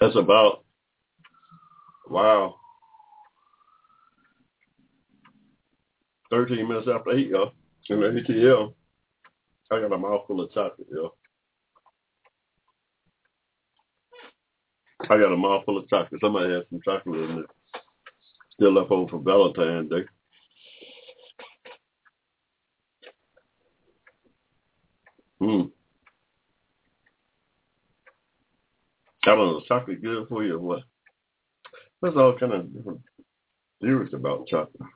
[0.00, 0.64] That's about
[2.10, 2.56] wow.
[6.30, 7.52] Thirteen minutes after eight, y'all.
[7.90, 8.74] In the ATL.
[9.72, 11.16] I got a mouthful of chocolate, y'all.
[15.02, 16.20] I got a mouthful of chocolate.
[16.22, 17.44] Somebody had some chocolate in there.
[18.52, 20.04] Still left over for Valentine's Day.
[25.42, 25.70] Mm.
[29.26, 30.82] Know, is chocolate good for you or what?
[32.02, 33.00] There's all kind of different
[33.80, 34.90] theories about chocolate.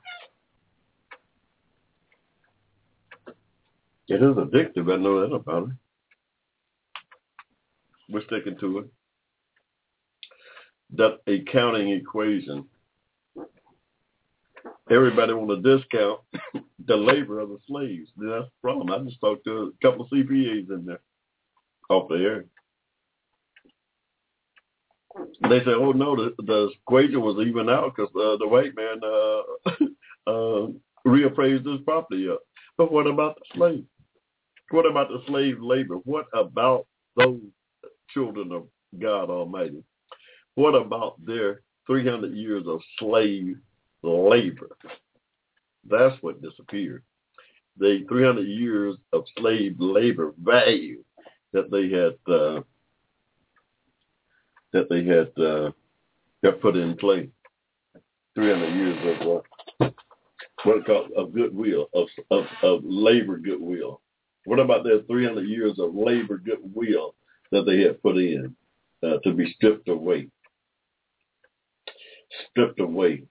[4.07, 5.75] It is addictive, I know that about it.
[8.09, 8.85] We're sticking to it.
[10.95, 12.65] That a counting equation.
[14.89, 16.21] Everybody want to discount
[16.85, 18.09] the labor of the slaves.
[18.17, 18.89] That's the problem.
[18.91, 21.01] I just talked to a couple of CPAs in there
[21.89, 22.45] off the air.
[25.41, 28.99] They said, "Oh no, the, the equation was even out because uh, the white man
[29.03, 29.85] uh,
[30.31, 30.67] uh,
[31.07, 32.41] reappraised his property up."
[32.77, 33.85] But what about the slave?
[34.71, 35.95] What about the slave labor?
[35.95, 37.39] What about those
[38.13, 38.67] children of
[38.99, 39.83] God Almighty?
[40.55, 43.57] What about their 300 years of slave
[44.03, 44.69] labor?
[45.89, 47.03] That's what disappeared.
[47.77, 51.03] The 300 years of slave labor value
[51.53, 52.61] that they had uh,
[54.73, 55.71] that they had uh,
[56.43, 57.29] got put in play.
[58.35, 59.89] 300 years of uh,
[60.63, 64.01] what called of goodwill of, of of labor goodwill.
[64.45, 67.15] What about their 300 years of labor goodwill
[67.51, 68.55] that they had put in
[69.03, 70.27] uh, to be stripped away?
[72.51, 73.23] Stripped away.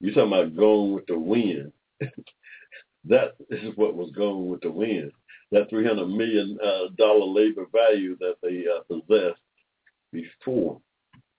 [0.00, 1.72] You're talking about going with the wind.
[3.04, 5.12] that is what was going with the wind.
[5.50, 9.40] That 300 million uh, dollar labor value that they uh, possessed
[10.12, 10.80] before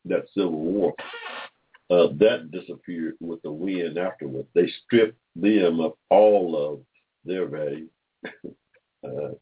[0.06, 0.94] that Civil War,
[1.90, 4.48] uh, that disappeared with the wind afterwards.
[4.54, 6.80] They stripped them of all of
[7.26, 7.90] their value.
[9.04, 9.34] uh,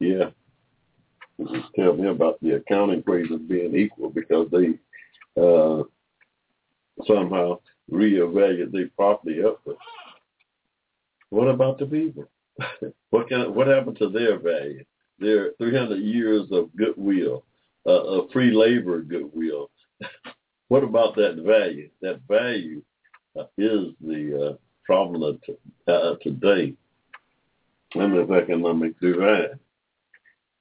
[0.00, 0.30] yeah.
[1.38, 4.78] Just tell me about the accounting equations being equal because they
[5.40, 5.82] uh,
[7.06, 7.58] somehow
[7.92, 9.60] reevaluate their property up.
[9.66, 9.76] But
[11.30, 12.30] what about the people?
[13.10, 14.84] what of, what happened to their value?
[15.18, 17.44] Their 300 years of goodwill,
[17.86, 19.70] uh, free labor goodwill.
[20.68, 21.90] what about that value?
[22.02, 22.82] That value
[23.38, 25.40] uh, is the uh, problem of
[25.86, 26.74] uh, today.
[27.94, 29.58] And the economic divide.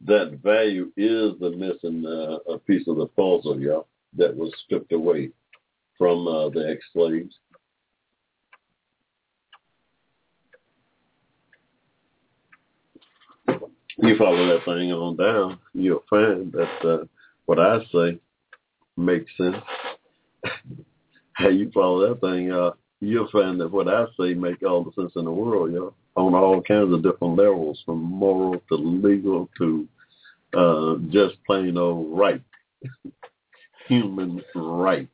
[0.06, 5.32] That value is the missing uh, piece of the puzzle, y'all, that was stripped away
[5.98, 7.34] from uh, the ex-slaves.
[13.98, 17.06] You follow that thing on down, you'll find that uh,
[17.46, 18.20] what I say
[18.98, 19.58] makes sense.
[21.34, 24.92] How you follow that thing, uh, you'll find that what I say make all the
[24.94, 28.76] sense in the world, you know, on all kinds of different levels, from moral to
[28.76, 29.88] legal to
[30.56, 32.42] uh, just plain old right,
[33.88, 35.10] human right.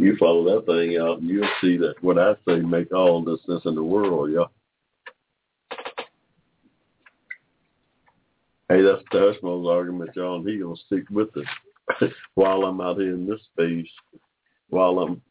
[0.00, 3.62] You follow that thing and you'll see that what I say make all the sense
[3.66, 4.50] in the world, y'all.
[8.70, 13.14] Hey, that's Hushmo's argument, y'all, and he gonna stick with it while I'm out here
[13.14, 13.90] in this space.
[14.68, 15.22] While I'm,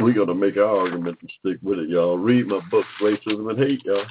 [0.00, 2.16] we gonna make our argument and stick with it, y'all.
[2.16, 4.04] Read my book, Racism and Hate, y'all.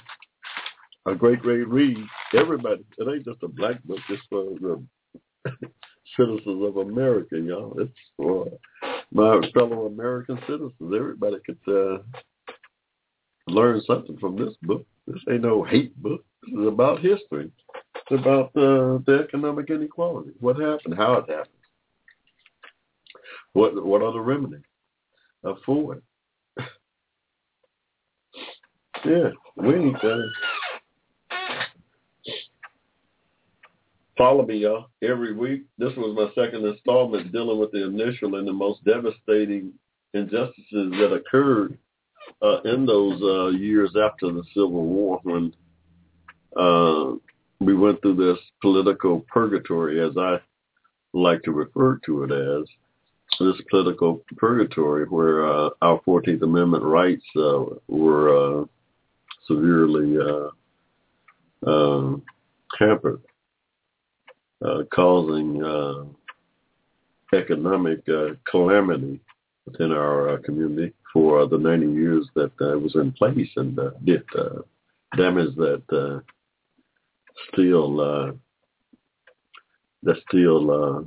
[1.05, 1.95] A great, great read.
[2.33, 3.99] Everybody, it ain't just a black book.
[4.09, 4.83] It's for the
[6.17, 7.79] citizens of America, y'all.
[7.79, 8.49] It's for
[9.13, 10.73] my fellow American citizens.
[10.81, 11.99] Everybody could uh,
[13.47, 14.85] learn something from this book.
[15.07, 16.25] This ain't no hate book.
[16.43, 17.51] This is about history.
[18.09, 20.31] About uh, the economic inequality.
[20.39, 20.95] What happened?
[20.95, 21.49] How it happened?
[23.53, 24.61] What What are the remedies
[25.65, 26.03] for it?
[29.05, 30.29] yeah, we need to
[34.17, 35.63] follow me, y'all, every week.
[35.77, 39.73] This was my second installment dealing with the initial and the most devastating
[40.13, 41.77] injustices that occurred
[42.41, 45.53] uh, in those uh, years after the Civil War when
[46.55, 47.13] uh,
[47.59, 50.39] we went through this political purgatory, as I
[51.13, 52.67] like to refer to it as,
[53.39, 58.65] this political purgatory where uh, our 14th Amendment rights uh, were uh,
[59.47, 62.15] severely uh, uh,
[62.79, 63.21] hampered,
[64.65, 66.05] uh, causing uh,
[67.35, 67.99] economic
[68.49, 69.19] calamity
[69.65, 74.23] within our community for the 90 years that it was in place and did
[75.15, 76.23] damage that
[77.51, 78.31] still uh,
[80.03, 81.01] that still uh,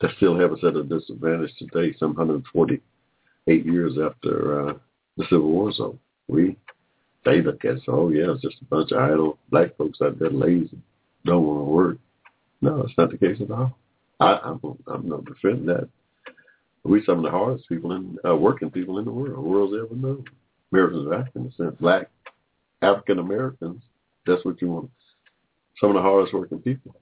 [0.00, 4.74] that still have us at a disadvantage today, some 148 years after uh,
[5.16, 5.72] the Civil War.
[5.72, 5.98] So
[6.28, 6.56] we
[7.24, 10.18] they look at us, oh yeah, it's just a bunch of idle black folks out
[10.18, 10.78] there lazy,
[11.24, 11.96] don't want to work.
[12.60, 13.76] No, it's not the case at all.
[14.20, 15.88] I, I'm I'm not defending that.
[16.84, 19.74] We some of the hardest people in uh, working people in the world, the world's
[19.74, 20.24] ever known.
[20.72, 22.10] Americans are African descent, black
[22.82, 23.82] African Americans.
[24.26, 24.90] That's what you want.
[25.80, 26.94] Some of the hardest working people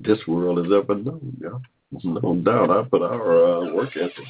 [0.00, 1.36] this world has ever known.
[1.40, 1.58] Yeah,
[2.04, 2.70] no doubt.
[2.70, 4.24] I put our uh, work ethic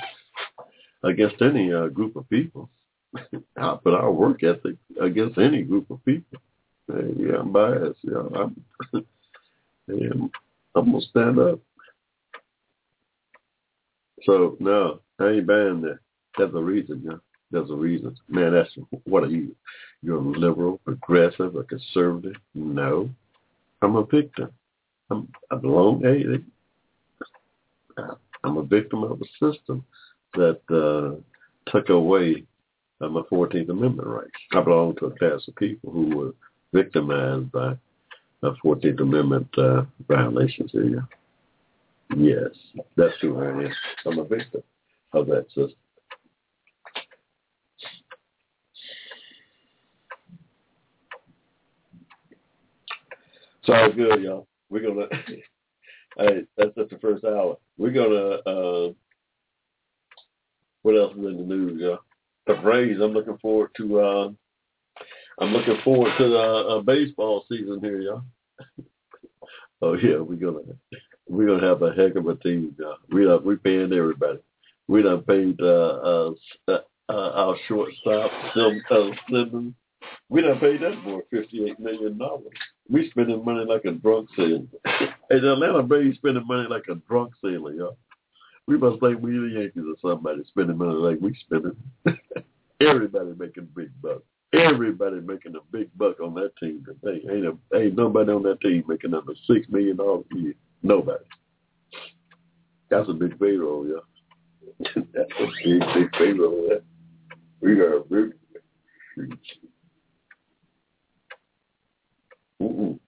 [1.02, 2.68] against any uh, group of people.
[3.56, 6.38] I put our work ethic against any group of people.
[6.88, 7.98] Hey, yeah, I'm biased.
[8.02, 8.64] Yeah, I'm.
[9.88, 10.10] yeah,
[10.74, 11.58] I'm gonna stand up.
[14.24, 15.98] So no, I ain't buying that.
[16.38, 17.16] That's a reason, yeah.
[17.50, 18.16] There's a reason.
[18.28, 18.70] Man, that's
[19.04, 19.54] what are you?
[20.02, 22.36] You're a liberal, progressive, a conservative?
[22.54, 23.08] No.
[23.82, 24.50] I'm a victim.
[25.10, 26.24] I'm I belong hey,
[28.42, 29.84] I'm a victim of a system
[30.34, 31.20] that uh
[31.70, 32.44] took away
[33.00, 34.30] uh, my Fourteenth Amendment rights.
[34.52, 36.34] I belong to a class of people who were
[36.72, 37.76] victimized by
[38.62, 41.06] Fourteenth Amendment uh, violations here.
[42.16, 42.50] Yes,
[42.96, 43.72] that's who I am.
[44.06, 44.62] I'm a victim
[45.12, 45.74] of that system.
[53.66, 54.46] So good, y'all.
[54.70, 55.06] We're gonna.
[56.18, 57.56] hey, that's just the first hour.
[57.76, 58.38] We're gonna.
[58.46, 58.92] Uh,
[60.82, 61.98] what else is in the news, y'all?
[62.46, 63.00] The Braves.
[63.00, 64.00] I'm looking forward to.
[64.00, 64.30] Uh,
[65.40, 68.22] I'm looking forward to the uh, baseball season here, y'all.
[69.82, 70.62] oh yeah, we're gonna
[71.28, 72.76] we're gonna have a heck of a team.
[72.80, 74.38] Uh, we are we paying everybody.
[74.86, 76.30] We done paid uh, uh,
[76.68, 79.74] uh, our shortstop, Sim, uh, Simmons.
[80.28, 82.52] We done paid that boy fifty eight million dollars.
[82.88, 84.62] We spending money like a drunk sailor.
[84.84, 87.96] hey, the Atlanta Braves spending money like a drunk sailor, y'all.
[88.66, 91.76] We must think we the Yankees or somebody spending money like we spending.
[92.80, 94.22] Everybody making big bucks.
[94.52, 97.22] Everybody making a big buck on that team today.
[97.30, 100.54] Ain't a, ain't nobody on that team making under six million dollars a year.
[100.82, 101.24] Nobody.
[102.90, 104.92] That's a big payroll, yeah.
[105.14, 106.80] That's a big, big payroll.
[107.60, 109.38] We got a big.
[112.62, 112.98] Mm-mm.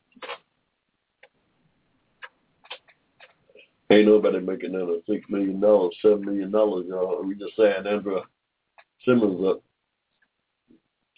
[3.91, 7.23] Ain't nobody making under six million dollars, seven million dollars, y'all.
[7.23, 8.25] We just signed Andrelton
[9.05, 9.63] Simmons up,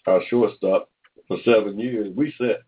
[0.07, 0.89] our shortstop,
[1.27, 2.13] for seven years.
[2.15, 2.63] We set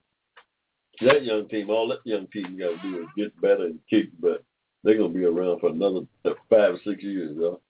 [1.03, 4.07] that young team, all that young team got to do is get better and kick,
[4.21, 4.45] but
[4.83, 7.61] they're gonna be around for another five or six years, y'all.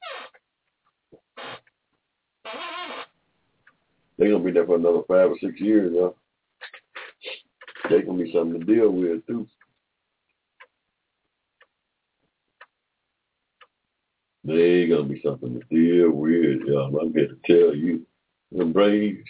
[4.19, 6.17] They're gonna be there for another five or six years, y'all.
[7.93, 9.47] They're gonna be something to deal with too.
[14.45, 16.99] They gonna be something to deal with, y'all.
[16.99, 18.07] I'm here to tell you.
[18.51, 19.29] Braves,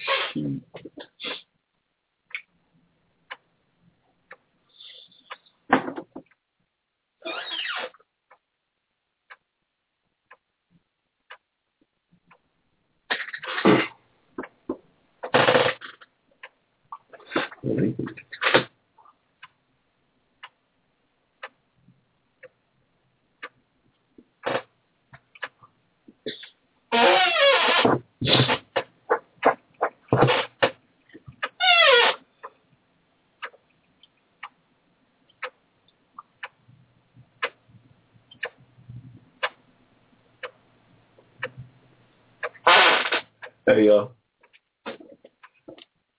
[43.67, 44.07] Hey, uh,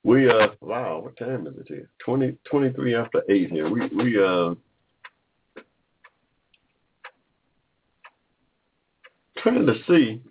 [0.03, 1.89] we uh, wow, what time is it here?
[2.03, 3.69] Twenty twenty three after eight here.
[3.69, 4.55] We we uh,
[9.37, 10.21] trying to see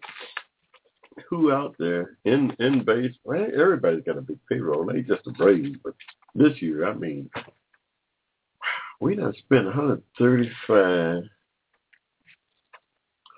[1.28, 3.14] who out there in in base.
[3.24, 4.86] Well, everybody's got a big payroll.
[4.86, 5.94] They just a Braves, but
[6.34, 7.30] this year, I mean,
[9.00, 11.22] we done spent one hundred thirty five,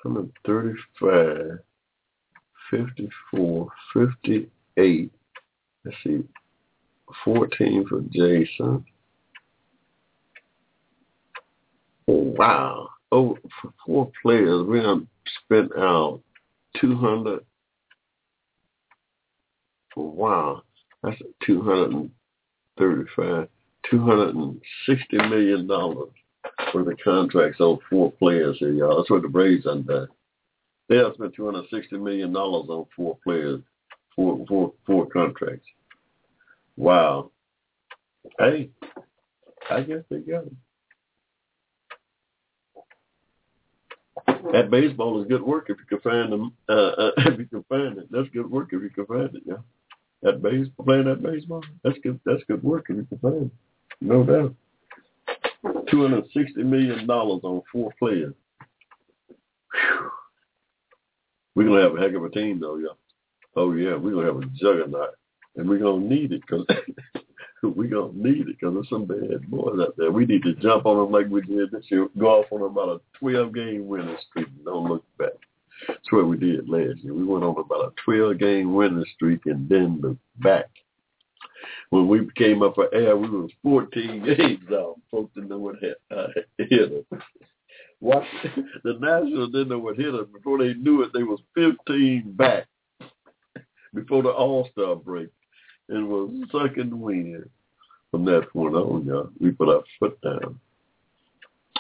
[0.03, 1.59] one hundred thirty five
[2.71, 5.13] 54, 58.
[5.85, 6.25] Let's see,
[7.25, 8.85] 14 for Jason.
[12.09, 12.89] Oh, wow.
[13.13, 15.03] Oh, for four players, we have
[15.45, 16.21] spent out
[16.81, 17.45] 200.
[19.97, 20.63] Wow.
[21.03, 23.49] That's 235,
[23.91, 26.09] 260 million dollars
[26.73, 28.97] for the contracts on four players here, y'all.
[28.97, 30.09] That's what the Braves undone.
[30.89, 33.61] They have spent two hundred sixty million dollars on four players,
[34.15, 35.67] four four four contracts.
[36.77, 37.31] Wow.
[38.39, 38.71] Hey,
[39.71, 40.57] I guess they got him.
[44.53, 46.53] That baseball is good work if you can find them.
[46.69, 49.43] Uh, uh, if you can find it, that's good work if you can find it.
[49.45, 49.57] Yeah,
[50.23, 52.21] that baseball playing that baseball, that's good.
[52.25, 53.51] That's good work if you can find it.
[54.01, 54.55] No doubt.
[55.91, 58.35] Two hundred sixty million dollars on four players.
[59.73, 60.11] Whew.
[61.55, 62.89] We're gonna have a heck of a team though, yeah.
[63.57, 65.15] Oh yeah, we're gonna have a juggernaut
[65.57, 66.67] and we're gonna need it because
[67.63, 70.11] we're gonna need it because there's some bad boys out there.
[70.11, 72.09] We need to jump on them like we did this year.
[72.19, 74.49] Go off on about a 12 game winning streak.
[74.65, 75.33] Don't look back.
[75.89, 77.15] That's what we did last year.
[77.15, 80.67] We went on about a 12 game winning streak and then look back.
[81.91, 85.01] When we came up for air, we was 14 games out.
[85.11, 86.29] Folks didn't know what hit, uh,
[86.59, 87.21] hit them.
[88.01, 88.27] Watch,
[88.85, 90.29] the Nationals didn't know what hit them.
[90.33, 92.67] Before they knew it, they was 15 back
[93.95, 95.29] before the All-Star break
[95.89, 97.49] and was sucking wind.
[98.11, 100.61] From that point on, y'all, we put our foot down.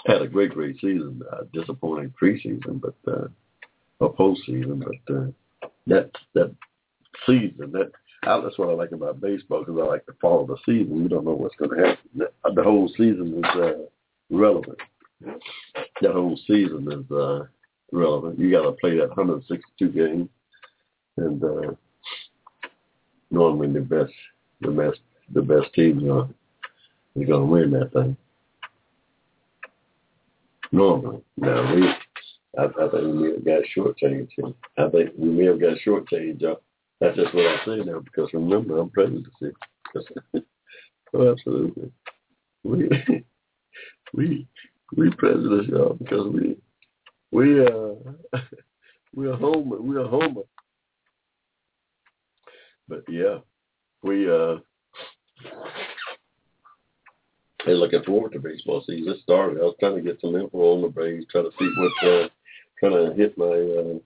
[0.05, 1.23] Had a great, great season.
[1.33, 3.29] Uh, disappointing preseason, but uh,
[4.05, 4.83] a postseason.
[4.85, 6.55] But uh, that that
[7.27, 7.93] season, that
[8.25, 11.03] that's what I like about baseball because I like to follow the season.
[11.03, 12.11] You don't know what's going to happen.
[12.17, 13.73] The, the whole season is uh,
[14.31, 14.79] relevant.
[16.03, 17.45] That whole season is uh,
[17.93, 18.39] relevant.
[18.39, 20.29] You got to play that 162 games,
[21.17, 21.73] and uh,
[23.35, 24.13] normally the best,
[24.61, 25.01] the best,
[25.33, 26.29] the best teams are
[27.15, 28.17] going to win that thing.
[30.73, 31.87] Normally, now we,
[32.59, 34.31] I, I think we may have got shortchanged.
[34.35, 34.53] Here.
[34.79, 36.41] I think we may have got shortchanged.
[36.41, 36.61] Y'all.
[37.01, 39.53] That's just what I say now because remember I'm presidency.
[41.15, 41.93] oh, absolutely.
[42.63, 42.89] We
[44.15, 44.47] we
[44.97, 46.57] we presidents, y'all, because we
[47.31, 47.95] we uh
[49.15, 50.43] we're homer we're homer
[52.89, 53.39] but yeah,
[54.03, 54.57] we uh
[57.65, 59.13] they're looking forward to baseball season.
[59.13, 59.59] It started.
[59.59, 62.29] I was trying to get some info on the Braves, trying to see what uh
[62.79, 63.99] trying to hit my uh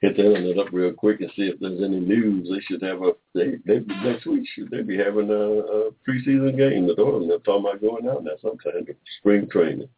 [0.00, 2.48] hit the internet up real quick and see if there's any news.
[2.48, 6.56] They should have a they they next week should they be having a, a preseason
[6.56, 6.86] game.
[6.86, 8.86] The door they're talking about going out now sometime
[9.18, 9.88] spring training.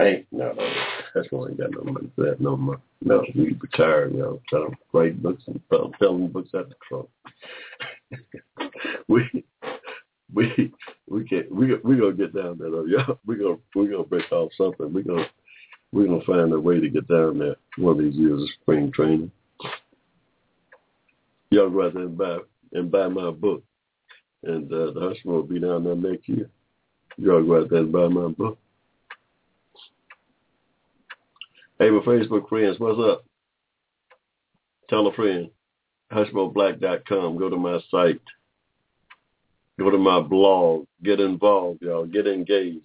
[0.00, 0.54] I ain't no,
[1.14, 2.80] that's why I ain't got no money for that no more.
[3.02, 5.60] No, we retired, you know, trying to write books and
[5.98, 7.08] selling books at the trunk.
[9.08, 9.44] we
[10.32, 10.72] we
[11.06, 13.06] we can't we we gonna get down there though, yeah.
[13.26, 14.90] We gonna we gonna break off something.
[14.90, 15.26] We gonna
[15.92, 18.90] we're gonna find a way to get down there one of these years of spring
[18.92, 19.30] training.
[21.50, 22.38] Y'all go out there and buy
[22.72, 23.62] and buy my book.
[24.44, 26.48] And uh, the Hushmo will be down there next year.
[27.18, 28.56] Y'all go out there and buy my book.
[31.80, 33.24] Hey, my Facebook friends, what's up?
[34.90, 35.48] Tell a friend.
[36.12, 37.38] HushmoBlack.com.
[37.38, 38.20] Go to my site.
[39.78, 40.84] Go to my blog.
[41.02, 42.04] Get involved, y'all.
[42.04, 42.84] Get engaged.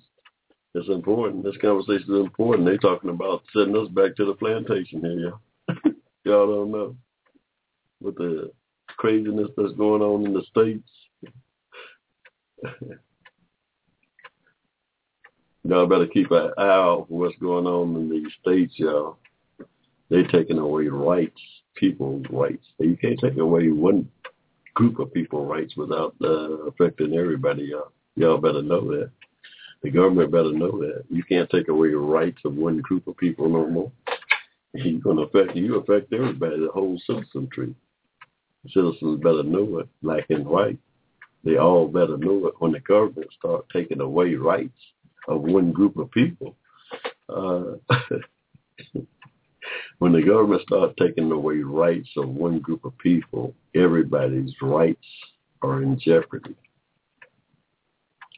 [0.75, 1.43] It's important.
[1.43, 2.65] This conversation is important.
[2.65, 5.41] They're talking about sending us back to the plantation here, y'all.
[6.23, 6.95] y'all don't know.
[7.99, 8.49] With the
[8.95, 10.89] craziness that's going on in the States.
[15.67, 19.17] Y'all better keep an eye out for what's going on in these states, y'all.
[20.09, 21.41] They're taking away rights,
[21.73, 22.63] people's rights.
[22.77, 24.07] You can't take away one
[24.75, 27.91] group of people rights without uh, affecting everybody, y'all.
[28.15, 29.09] Y'all better know that.
[29.81, 31.03] The government better know that.
[31.09, 33.91] You can't take away the rights of one group of people no more.
[34.75, 37.73] You're to affect, you affect everybody, the whole citizenry.
[38.67, 40.77] Citizens better know it, black and white.
[41.43, 44.71] They all better know it when the government start taking away rights
[45.27, 46.55] of one group of people.
[47.29, 47.75] Uh,
[49.99, 55.05] when the government starts taking away rights of one group of people, everybody's rights
[55.61, 56.55] are in jeopardy.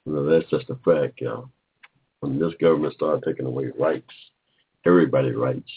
[0.05, 1.49] That's just a fact, y'all.
[2.21, 4.09] When this government starts taking away rights,
[4.85, 5.69] everybody's rights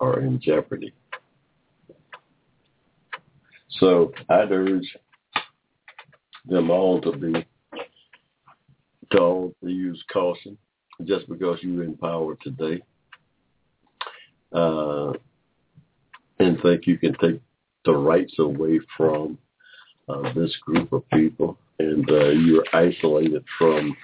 [0.00, 0.92] are in jeopardy.
[3.78, 4.96] So I'd urge
[6.46, 7.44] them all to be
[9.10, 10.56] to use caution
[11.04, 12.80] just because you're in power today
[14.52, 15.12] uh,
[16.38, 17.40] and think you can take
[17.84, 19.38] the rights away from
[20.08, 23.96] uh, this group of people and uh, you're isolated from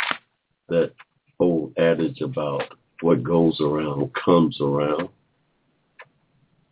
[0.68, 0.92] that
[1.40, 2.62] old adage about
[3.00, 5.08] what goes around comes around.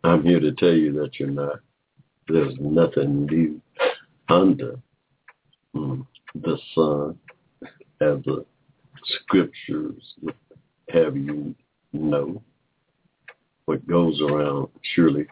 [0.03, 1.59] I'm here to tell you that you're not.
[2.27, 3.61] There's nothing new
[4.29, 4.79] under
[5.75, 6.05] mm,
[6.35, 7.19] the sun
[8.01, 8.45] as the
[9.05, 10.15] scriptures
[10.89, 11.55] have you
[11.93, 12.41] know
[13.65, 15.25] what goes around surely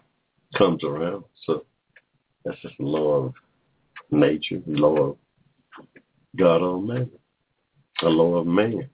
[0.57, 1.23] comes around.
[1.45, 1.65] So
[2.45, 3.33] that's just the law of
[4.11, 5.17] nature, the law of
[6.37, 7.11] God Almighty,
[8.01, 8.89] the law of man.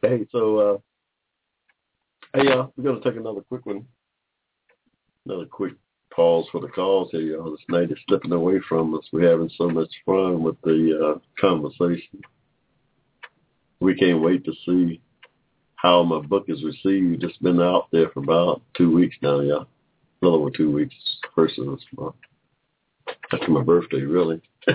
[0.00, 0.78] Hey, so uh,
[2.34, 3.84] Hey, y'all, we're to take another quick one.
[5.26, 5.74] Another quick
[6.14, 7.50] pause for the calls here, y'all.
[7.50, 9.04] This night is slipping away from us.
[9.12, 12.20] We're having so much fun with the uh, conversation.
[13.80, 15.00] We can't wait to see
[15.76, 17.24] how my book is received.
[17.24, 19.62] It's been out there for about two weeks now, y'all.
[19.62, 19.66] A
[20.24, 20.94] little over two weeks,
[21.34, 22.14] first of this month.
[23.32, 24.40] After my birthday, really.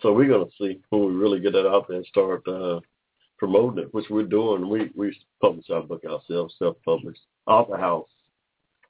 [0.00, 2.80] so we're going to see when we really get that out there and start uh,
[3.38, 4.68] promoting it, which we're doing.
[4.68, 7.20] We we publish our book ourselves, self-published.
[7.48, 8.06] AuthorHouse.com.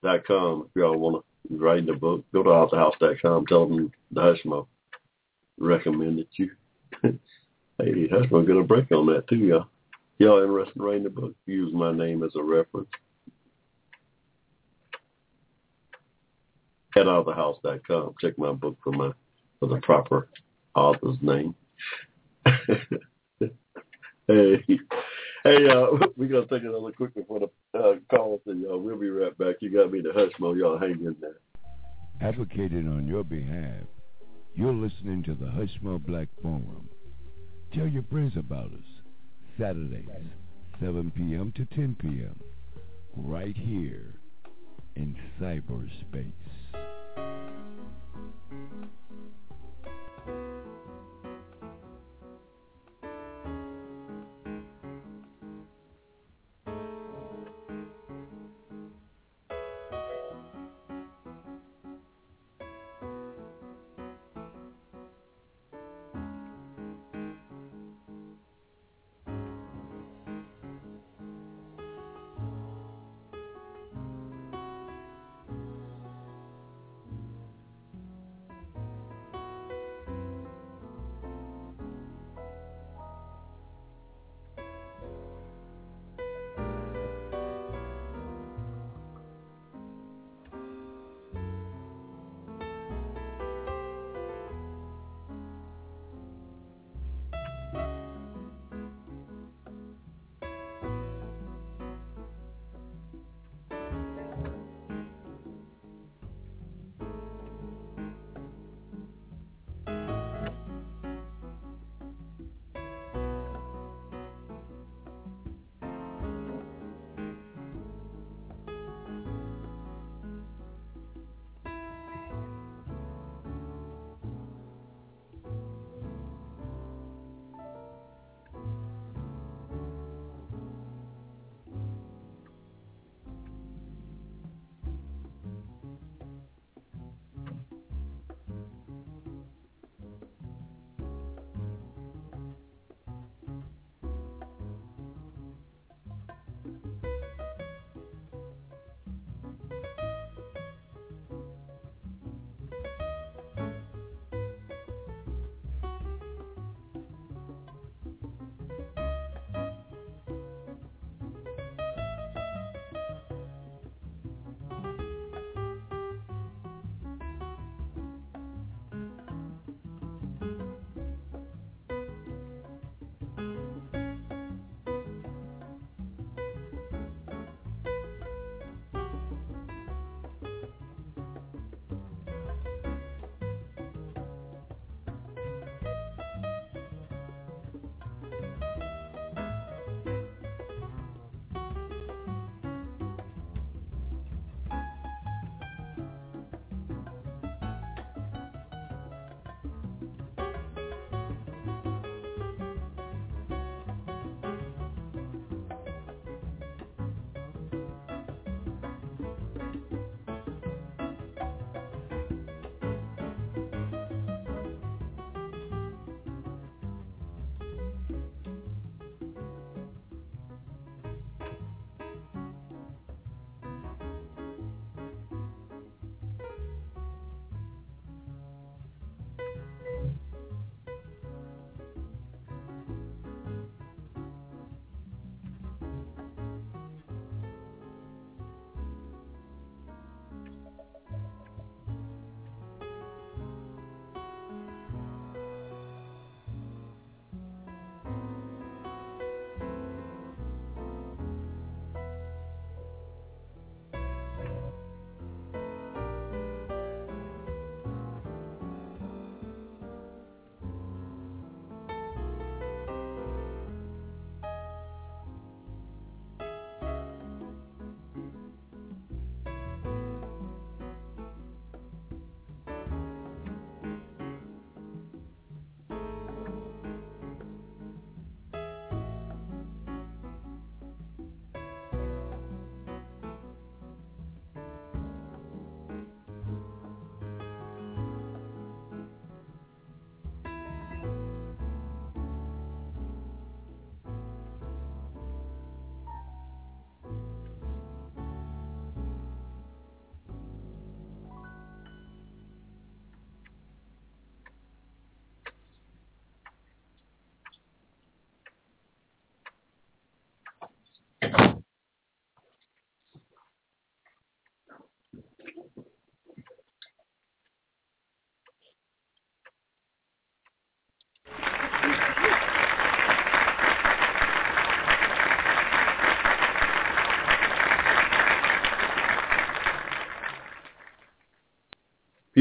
[0.05, 3.47] If y'all want to write the book, go to AuthorHouse.com.
[3.47, 4.67] Tell them the Hushmo
[5.59, 6.51] recommended you.
[7.03, 7.19] hey,
[7.79, 9.67] Hushmo get a break on that too, y'all.
[10.19, 11.35] Y'all interested in writing the book?
[11.47, 12.89] Use my name as a reference.
[16.95, 18.15] At AuthorHouse.com.
[18.21, 19.13] Check my book for my
[19.59, 20.29] for the proper
[20.75, 21.55] author's name.
[24.29, 24.65] Hey,
[25.45, 25.87] hey, uh,
[26.17, 29.37] we gotta take another quick one for the uh, call, and y'all, we'll be right
[29.39, 29.57] back.
[29.61, 30.79] You got me the Hushmo, y'all.
[30.79, 31.37] Hang in there.
[32.21, 33.85] Advocating on your behalf,
[34.55, 36.89] you're listening to the Hushmo Black Forum.
[37.75, 39.03] Tell your friends about us.
[39.59, 40.07] Saturdays,
[40.81, 41.53] 7 p.m.
[41.57, 42.41] to 10 p.m.
[43.17, 44.15] Right here
[44.97, 46.33] in cyberspace.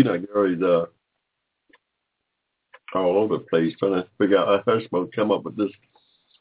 [0.02, 0.86] You know, Gary's uh,
[2.96, 5.70] all over the place trying to figure out how to come up with this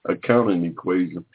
[0.09, 1.27] accounting equation.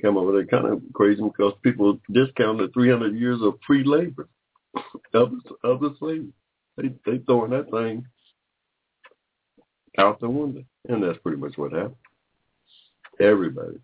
[0.00, 4.26] Come up with an accounting equation because people discounted 300 years of free labor
[5.12, 6.32] of the, of the slaves.
[6.78, 8.06] They they throwing that thing
[9.98, 11.96] out the window, and that's pretty much what happened.
[13.20, 13.76] Everybody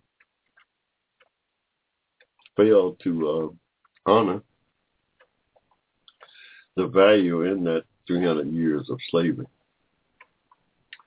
[2.57, 3.29] failed to
[4.07, 4.43] uh, honor
[6.89, 9.47] value in that 300 years of slavery.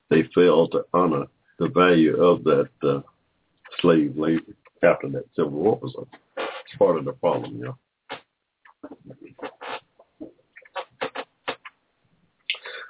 [0.09, 1.25] They failed to honor
[1.59, 3.01] the value of that uh,
[3.79, 4.53] slave labor
[4.83, 6.07] after that Civil War was over.
[6.37, 7.77] It's part of the problem, you know.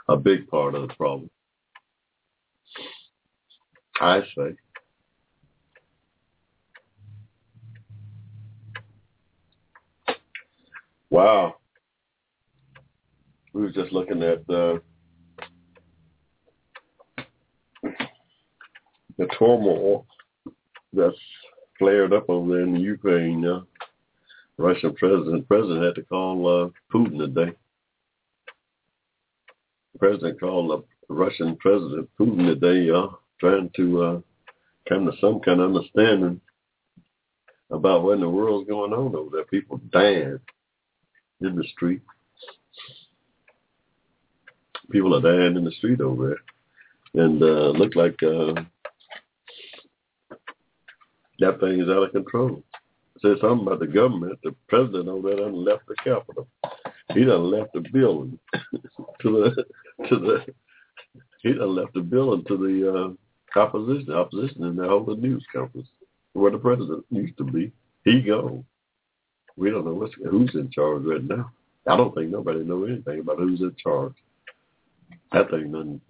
[0.07, 1.30] A big part of the problem.
[3.99, 4.55] I say.
[11.09, 11.55] Wow.
[13.53, 14.80] We were just looking at uh,
[19.18, 20.06] the turmoil
[20.94, 21.18] that's
[21.78, 23.45] flared up over there in the Ukraine.
[23.45, 23.61] Uh,
[24.57, 27.52] Russian president president had to call uh, Putin today.
[29.94, 33.07] The president called the Russian president Putin today, uh,
[33.40, 34.19] trying to uh,
[34.88, 36.40] come to some kind of understanding
[37.69, 39.45] about what in the world's going on over there.
[39.45, 40.40] People dying
[41.41, 42.02] in the street.
[44.91, 46.39] People are dying in the street over
[47.13, 48.53] there, and uh, look like uh,
[51.39, 52.63] that thing is out of control.
[53.22, 54.39] Said something about the government.
[54.43, 56.47] The president over there done left the Capitol.
[57.13, 58.84] He done left the building to
[59.23, 59.65] the
[60.07, 60.45] to the.
[61.43, 63.18] He done left the building to the
[63.55, 64.13] uh, opposition.
[64.13, 65.88] Opposition in the whole news conference
[66.34, 67.72] where the president used to be.
[68.05, 68.65] He gone.
[69.57, 71.51] We don't know what's, who's in charge right now.
[71.88, 74.13] I don't think nobody know anything about who's in charge.
[75.32, 76.02] That thing doesn't.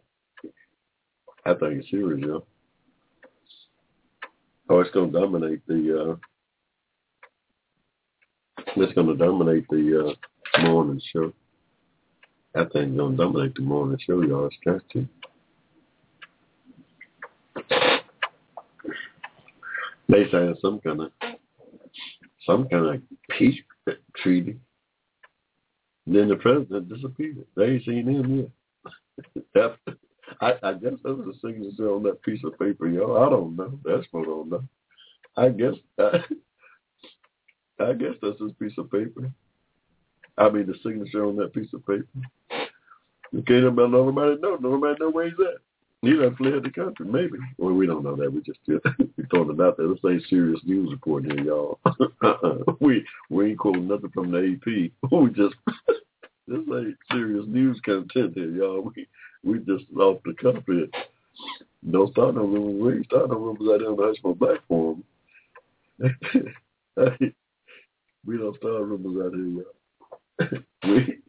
[1.45, 2.43] That thing is serious, know.
[4.69, 6.01] Oh, it's going to dominate the.
[6.01, 6.15] uh
[8.77, 10.15] It's to dominate the
[10.57, 11.33] uh morning show.
[12.53, 14.47] That thing's going to dominate the morning show, y'all.
[14.47, 14.57] It's
[14.93, 15.07] to.
[20.09, 21.11] They signed some kind of
[22.45, 23.01] some kind of
[23.37, 23.59] peace
[24.17, 24.57] treaty.
[26.05, 27.45] then the president disappeared.
[27.55, 28.49] They ain't seen him yet.
[29.53, 29.77] That,
[30.41, 33.23] I, I guess that was a signature on that piece of paper, y'all.
[33.23, 33.79] I don't know.
[33.83, 34.63] That's what I don't know.
[35.37, 36.21] I guess I, uh,
[37.89, 39.31] I guess that's his piece of paper.
[40.37, 42.05] I mean the signature on that piece of paper.
[43.31, 44.57] You can't nobody, nobody know.
[44.57, 45.61] Nobody know where he's at.
[46.01, 47.37] He done fled the country, maybe.
[47.57, 48.31] Well, we don't know that.
[48.31, 49.87] We just we throwing it out there.
[49.87, 51.79] This ain't serious news report here, y'all.
[52.79, 55.11] We we ain't quoting nothing from the AP.
[55.11, 55.55] We just
[56.51, 58.81] this ain't serious news content here, y'all.
[58.95, 59.07] We
[59.43, 60.87] we just off the cuff here.
[61.89, 62.81] Don't start no rumors.
[62.81, 65.03] We ain't start no rumors out there on the Hushmo Black Forum.
[68.25, 70.61] we don't start rumors out here, y'all.
[70.83, 71.21] we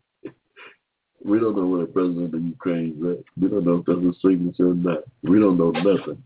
[1.25, 3.25] we don't know where the president of Ukraine is at.
[3.41, 5.05] We don't know if that's a signature or not.
[5.23, 6.23] We don't know nothing.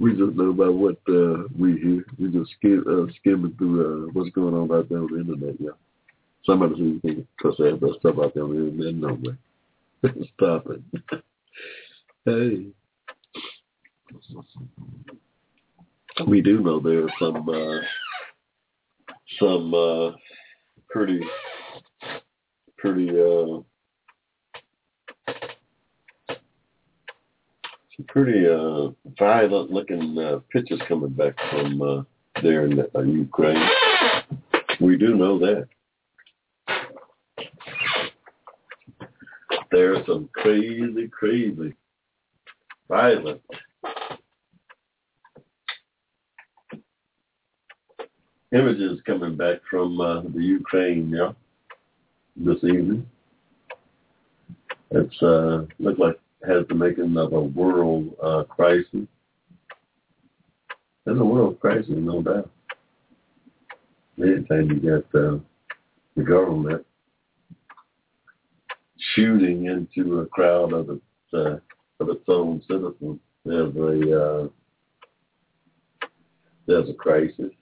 [0.00, 2.04] We just know about what uh, we hear.
[2.18, 5.54] We just skim, uh, skimming through uh, what's going on out there on the internet,
[5.60, 5.70] yeah.
[6.44, 8.94] Somebody says you can trust that that stuff out there on the internet.
[8.94, 10.28] No way.
[10.34, 11.22] Stop it.
[12.24, 12.66] hey.
[16.26, 17.80] We do know there are some uh,
[19.38, 20.12] some uh,
[20.90, 21.20] pretty
[22.78, 23.60] pretty uh
[27.96, 28.88] some pretty uh
[29.18, 32.02] violent looking uh, pictures coming back from uh
[32.42, 33.68] there in uh, Ukraine.
[34.80, 35.68] We do know that.
[39.70, 41.74] There's some crazy, crazy
[42.88, 43.40] violent
[48.52, 51.32] images coming back from uh, the Ukraine, yeah,
[52.36, 53.06] this evening.
[54.90, 59.06] It's uh, looked like has the making of a world uh, crisis.
[61.04, 62.50] There's a world crisis, no doubt.
[64.18, 65.38] Anytime you get uh,
[66.16, 66.86] the government
[69.14, 71.02] shooting into a crowd of its
[71.34, 71.56] uh,
[72.00, 74.48] of its own citizens, there's a uh,
[76.66, 77.52] there's a crisis.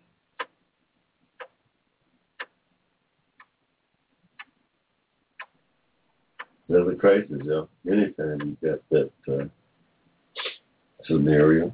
[6.72, 7.64] There's a crisis, yeah.
[7.86, 9.44] Anytime you got that uh,
[11.04, 11.70] scenario.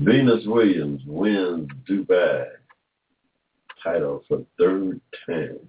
[0.00, 2.46] Venus Williams wins Dubai
[3.80, 5.60] title for third time.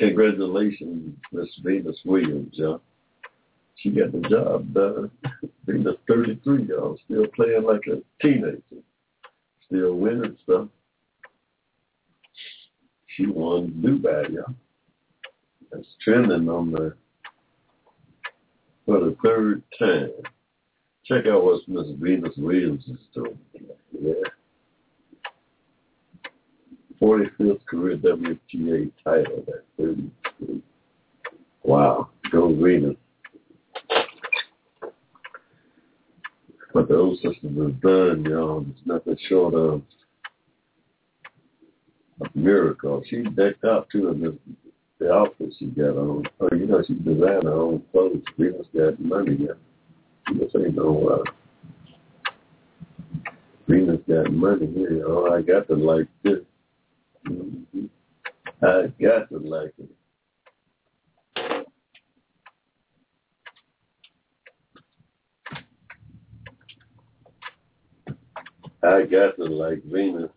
[0.00, 2.80] Congratulations, Miss Venus Williams, y'all.
[3.76, 5.12] She got the job done.
[5.66, 8.82] Venus 33, y'all, still playing like a teenager.
[9.68, 10.66] Still winning stuff.
[13.16, 14.54] She won Dubai, y'all.
[15.70, 16.94] That's trending on the
[18.86, 20.10] for the third time.
[21.04, 23.38] Check out what Miss Venus Williams is doing.
[24.00, 24.12] Yeah.
[27.00, 30.62] 45th career WTA title at 33.
[31.64, 32.10] Wow.
[32.30, 32.96] Go Venus.
[36.72, 39.82] But the old system has done, y'all, is nothing short of
[42.34, 43.02] miracle.
[43.08, 44.34] She decked out too in this,
[44.98, 46.24] the outfit she got on.
[46.40, 48.22] Oh, you know, she designed her own clothes.
[48.38, 49.54] Venus got money, yeah.
[50.38, 51.30] This ain't no uh,
[53.68, 55.04] Venus got money here.
[55.06, 56.40] Oh, I got to like this.
[57.28, 57.86] Mm-hmm.
[58.62, 59.88] I got to like it.
[68.84, 70.30] I got to like Venus.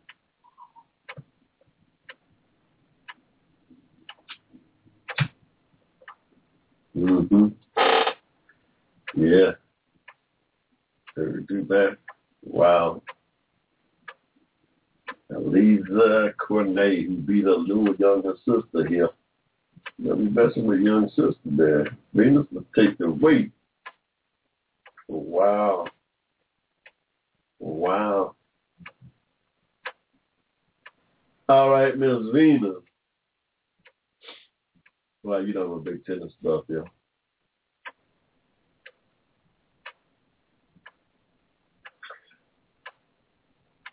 [7.25, 7.47] Mm-hmm.
[9.15, 9.51] Yeah.
[11.17, 11.97] Ever do that?
[12.43, 13.01] Wow.
[15.31, 19.09] Alizé Cornet, who beat a little younger sister here.
[19.97, 21.87] You'll be messing with young sister there.
[22.13, 23.51] Venus will take the weight.
[25.07, 25.87] Wow.
[27.59, 28.35] Wow.
[31.47, 32.83] All right, Miss Venus.
[35.23, 36.81] Well, you know I'm a big tennis stuff, yeah.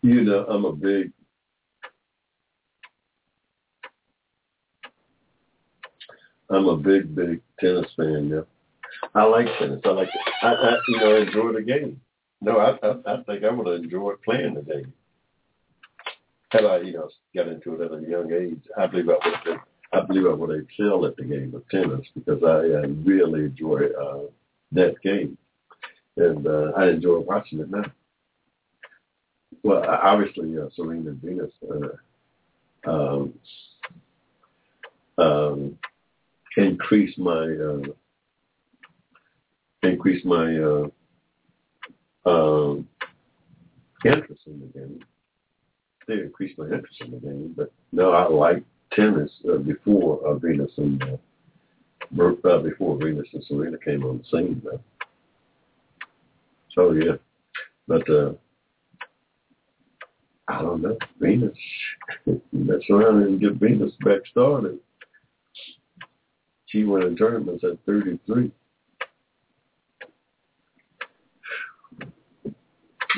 [0.03, 1.13] You know, I'm a big
[6.49, 8.41] I'm a big, big tennis fan, yeah.
[9.15, 9.79] I like tennis.
[9.85, 10.09] I like
[10.41, 12.01] I, I you know, enjoy the game.
[12.41, 14.91] No, I I, I think I would enjoyed playing the game.
[16.51, 19.35] Had I, you know, got into it at a young age, I believe I would
[19.35, 19.59] have been
[19.93, 23.85] I believe I would excelled at the game of tennis because I uh, really enjoy
[23.97, 24.23] uh,
[24.73, 25.37] that game,
[26.17, 27.85] and uh, I enjoy watching it now.
[29.61, 33.33] Well, obviously, uh, Serena Venus uh, um,
[35.17, 35.77] um,
[36.57, 37.81] increase my uh,
[39.83, 40.87] increase my uh,
[42.25, 42.87] um,
[44.05, 44.99] interest in the game.
[46.07, 50.35] They increased my interest in the game, but no, I like tennis uh, before uh,
[50.35, 54.61] Venus and uh, uh, before Venus and Serena came on the scene.
[54.63, 54.81] Though.
[56.75, 57.15] So yeah,
[57.87, 58.33] but uh,
[60.47, 61.55] I don't know Venus.
[62.51, 64.79] Mess around and get Venus back started.
[66.65, 68.51] She went in tournaments at 33.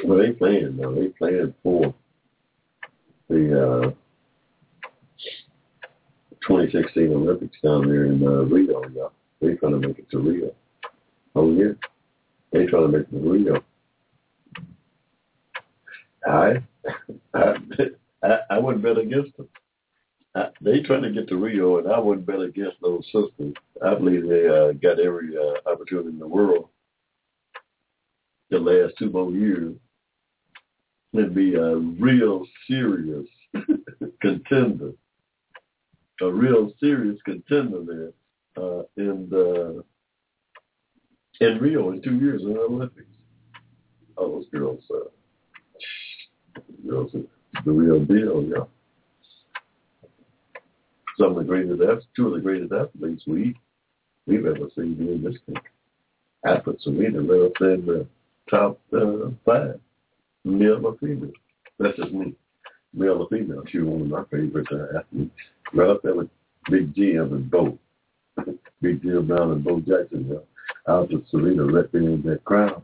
[0.03, 0.93] Well, they playing though.
[0.93, 1.93] They playing for
[3.29, 3.89] the uh,
[6.47, 8.83] 2016 Olympics down there in uh, Rio.
[8.93, 9.07] Yeah,
[9.41, 10.51] they trying to make it to Rio.
[11.33, 11.71] Oh yeah,
[12.51, 13.63] they trying to make it to Rio.
[16.27, 16.63] I, I,
[17.33, 19.47] I, I wouldn't bet against them.
[20.35, 23.53] I, they trying to get to Rio, and I wouldn't bet against those sisters.
[23.83, 26.69] I believe they uh, got every uh, opportunity in the world
[28.49, 29.75] the last two more years
[31.13, 33.25] and be a real serious
[34.21, 34.91] contender,
[36.21, 39.83] a real serious contender there uh, in the
[41.41, 43.07] in Rio in two years in the Olympics.
[44.17, 45.09] Oh, those girls, uh,
[46.87, 48.65] girls are the real deal, yeah.
[51.17, 53.55] Some of the greatest, two of the greatest athletes we
[54.27, 55.71] we've ever seen in this country.
[56.45, 58.07] Athletes, Serena, right up in the
[58.49, 59.79] top uh, five
[60.43, 61.31] male or female.
[61.79, 62.33] That's just me.
[62.93, 63.63] Male or female.
[63.69, 65.31] She was one of my favorite uh, athletes.
[65.73, 66.29] Right up there with
[66.69, 67.77] Big Jim and Bo.
[68.81, 70.29] Big Jim Brown and Bo Jackson.
[70.29, 70.43] Know.
[70.87, 72.83] I'll put Serena right there in that crowd.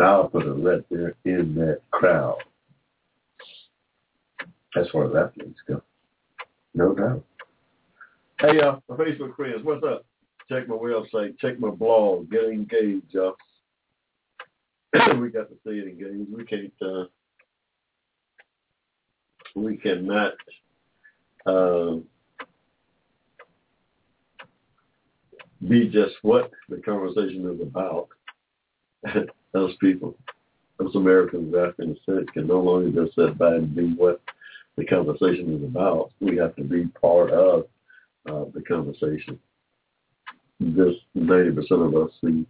[0.00, 2.38] I'll put her right there in that crowd.
[4.76, 5.82] As far as athletes go.
[6.74, 7.24] No doubt.
[8.40, 10.04] Hey, uh, my Facebook friends, what's up?
[10.48, 11.38] Check my website.
[11.38, 12.30] Check my blog.
[12.30, 13.36] Get engaged, y'all.
[15.20, 16.32] we got to see it engaged.
[16.32, 16.72] We can't.
[16.80, 17.04] Uh,
[19.54, 20.34] we cannot.
[21.46, 22.04] Um,
[25.66, 28.08] be just what the conversation is about.
[29.52, 30.16] Those people.
[30.78, 34.20] us Americans African descent can no longer just sit by and be what
[34.76, 36.12] the conversation is about.
[36.20, 37.66] We have to be part of
[38.26, 39.38] uh, the conversation.
[40.60, 42.46] Just 90% of us see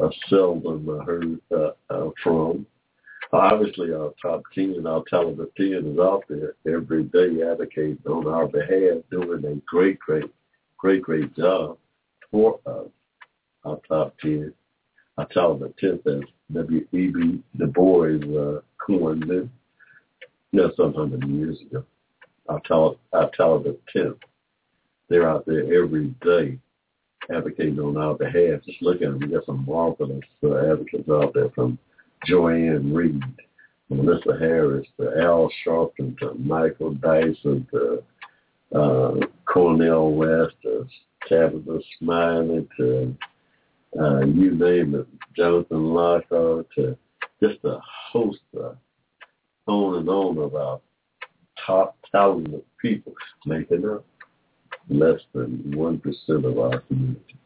[0.00, 2.66] are seldom heard uh, uh, from.
[3.32, 8.46] Obviously, our top 10, our talented 10 is out there every day advocating on our
[8.46, 10.30] behalf, doing a great, great,
[10.76, 11.78] great, great job
[12.30, 12.88] for us.
[13.64, 14.52] Our top 10,
[15.18, 17.42] our talented 10th, as W.E.B.
[17.56, 19.48] Du Bois uh, coined it,
[20.54, 21.84] just some hundred years ago.
[22.48, 24.18] I Our, talent, our talented 10th,
[25.08, 26.58] they're out there every day
[27.30, 28.60] advocating on our behalf.
[28.66, 29.18] Just look at them.
[29.20, 31.78] We got some marvelous uh, advocates out there from
[32.26, 33.22] Joy-Ann Reid,
[33.88, 38.02] Melissa Harris, to Al Sharpton, to Michael Dyson, to
[38.74, 39.14] uh,
[39.44, 40.86] Cornel West, to
[41.30, 43.16] Tavis Smiley, to
[44.00, 45.06] uh, you name it,
[45.36, 46.96] Jonathan Lockhart, to
[47.42, 47.78] just a
[48.10, 48.76] host of
[49.66, 50.80] on and on of our
[51.66, 53.14] top talented people
[53.46, 54.04] making up
[54.88, 57.36] less than one percent of our community.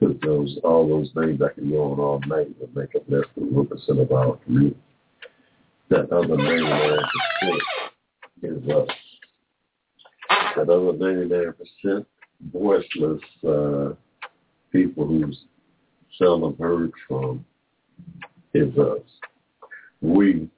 [0.00, 3.54] Those all those names I can go on all night would make up less than
[3.54, 4.76] one percent of our community.
[5.90, 6.98] That other ninety nine
[7.40, 7.62] percent
[8.42, 8.88] is us.
[10.56, 12.06] That other ninety nine percent
[12.52, 13.94] voiceless uh,
[14.72, 15.44] people who's
[16.18, 17.44] seldom heard from
[18.54, 18.98] is us.
[19.62, 19.66] Uh,
[20.00, 20.48] we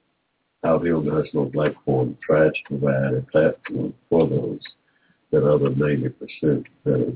[0.65, 4.59] out here on the National Black Forum try to provide a platform for those
[5.31, 7.13] that other 90% that is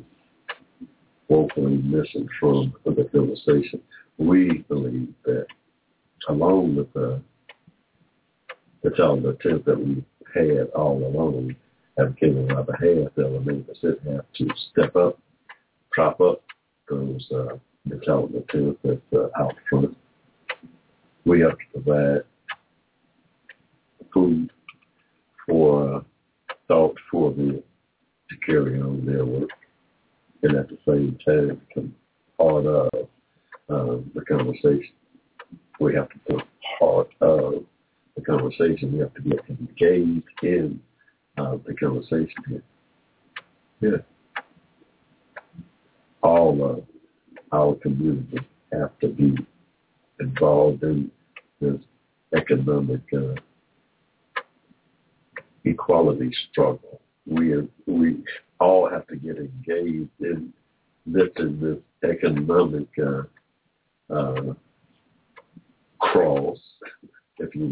[1.27, 3.81] woefully missing from the conversation.
[4.17, 5.47] We believe that
[6.27, 7.21] along with the,
[8.83, 10.03] the child attempt that we
[10.35, 11.55] had all along,
[11.97, 15.17] advocating on our behalf, the other 90% have to step up,
[15.91, 16.43] prop up
[16.89, 19.95] those uh, the child attempt that's uh, out front.
[21.25, 22.23] We have to provide
[24.13, 24.51] food
[25.47, 26.01] for uh,
[26.67, 27.63] thought for the
[28.29, 29.49] to carry on their work
[30.43, 31.95] and at the same time become
[32.37, 32.89] part of
[33.69, 34.93] um, the conversation.
[35.79, 36.43] We have to be
[36.79, 37.65] part of
[38.15, 38.93] the conversation.
[38.93, 40.79] We have to get engaged in
[41.37, 42.61] uh, the conversation.
[43.81, 43.97] Yeah.
[46.21, 46.83] All of
[47.51, 48.39] our community
[48.71, 49.35] have to be
[50.19, 51.11] involved in
[51.61, 51.79] this
[52.35, 53.35] economic uh,
[55.65, 58.23] equality struggle we we
[58.59, 60.51] all have to get engaged in
[61.05, 64.53] lifting this economic uh, uh,
[65.99, 66.57] cross,
[67.37, 67.67] if you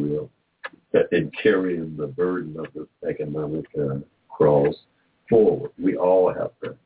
[0.93, 3.97] will, and carrying the burden of this economic uh,
[4.29, 4.75] cross
[5.29, 5.71] forward.
[5.81, 6.77] We all have to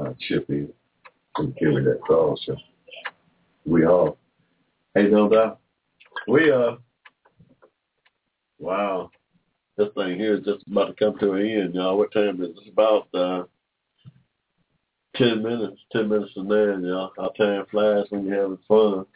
[0.00, 0.72] uh, chip in
[1.58, 2.40] carry that cross.
[2.46, 2.56] So
[3.66, 4.18] we all.
[4.94, 5.56] Hey, no.
[6.26, 6.76] We uh.
[8.58, 9.10] Wow
[9.78, 11.96] this thing here is just about to come to an end, y'all.
[11.96, 12.56] What time is it?
[12.58, 13.44] It's about uh,
[15.16, 17.12] 10 minutes, 10 minutes to 9, y'all.
[17.16, 19.06] Our time flies when you're having fun.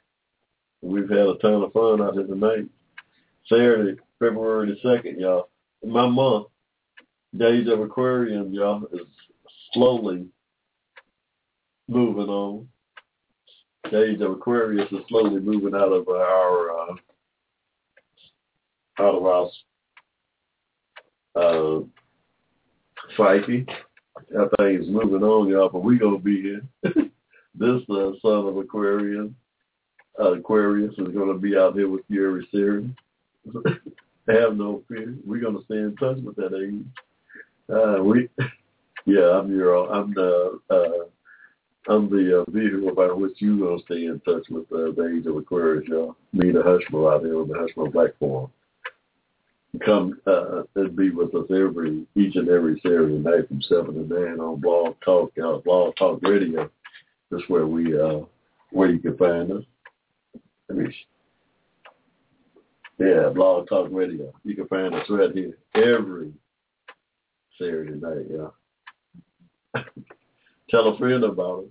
[0.81, 2.67] We've had a ton of fun out here tonight.
[3.49, 5.49] Saturday, February the 2nd, y'all.
[5.85, 6.47] My month,
[7.37, 9.01] Days of Aquarium, y'all, is
[9.73, 10.27] slowly
[11.89, 12.69] moving on.
[13.91, 16.95] Days of Aquarius is slowly moving out of our uh,
[19.01, 19.51] out of our
[21.35, 21.81] uh,
[23.17, 23.67] Psyche.
[24.31, 26.63] That thing is moving on, y'all, but we gonna be here.
[26.83, 29.31] this uh, son of Aquarius,
[30.21, 32.91] uh, Aquarius is gonna be out here with you every series.
[34.29, 35.17] Have no fear.
[35.27, 36.85] We're gonna stay in touch with that age.
[37.69, 38.29] Uh, we,
[39.07, 41.07] yeah, I'm your, I'm the, uh,
[41.89, 45.27] I'm the uh, vehicle by which you're gonna stay in touch with uh, the age
[45.27, 46.17] of Aquarius, y'all.
[46.33, 48.51] Me, the Hushmo out here on the Hushmo Black Forum
[49.81, 54.15] come uh, and be with us every each and every Saturday night from seven to
[54.15, 56.71] nine on Blog Talk, uh, Blog Talk Radio.
[57.31, 58.21] That's where we uh,
[58.71, 59.65] where you can find us.
[60.69, 60.95] Let me,
[62.99, 64.33] yeah, Blog Talk Radio.
[64.45, 66.33] You can find us right here every
[67.59, 68.27] Saturday night.
[68.31, 68.49] Yeah.
[70.73, 71.71] Tell a friend about us.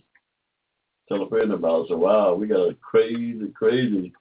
[1.09, 1.87] Tell a friend about us.
[1.89, 4.13] So, wow, we got a crazy, crazy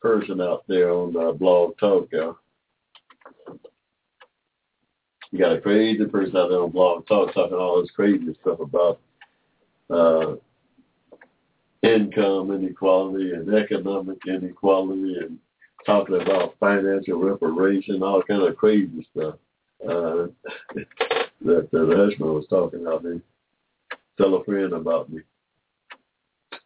[0.00, 2.08] person out there on uh, Blog Talk.
[2.10, 2.34] You
[5.38, 8.98] got a crazy person out there on Blog Talk talking all this crazy stuff about
[9.90, 10.36] uh,
[11.82, 15.38] income inequality and economic inequality and
[15.84, 19.34] talking about financial reparation, all kind of crazy stuff
[19.86, 20.28] uh,
[21.42, 23.20] that uh, the husband was talking about me.
[24.18, 25.20] Tell a friend about me.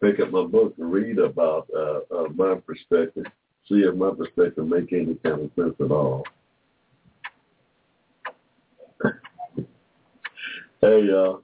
[0.02, 3.26] Pick up my book read about uh, uh, my perspective
[3.68, 6.24] See if my perspective make any kind of sense at all.
[10.80, 11.34] hey, uh,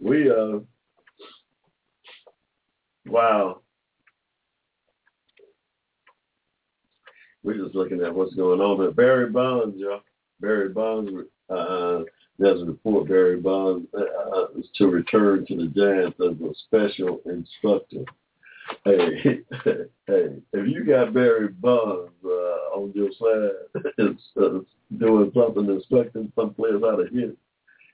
[0.00, 0.60] we, uh,
[3.06, 3.60] wow.
[7.42, 8.90] We're just looking at what's going on there.
[8.90, 10.00] Barry Bonds, y'all.
[10.40, 11.10] Barry Bonds,
[11.50, 12.04] uh,
[12.40, 14.46] a report Barry Bonds uh,
[14.76, 18.04] to return to the Giants as a special instructor.
[18.84, 19.40] Hey,
[20.06, 22.28] hey, if you got Barry Bonds uh,
[22.76, 23.84] on your side,
[24.42, 24.58] uh,
[24.98, 27.36] doing something, instructing some players how to hit,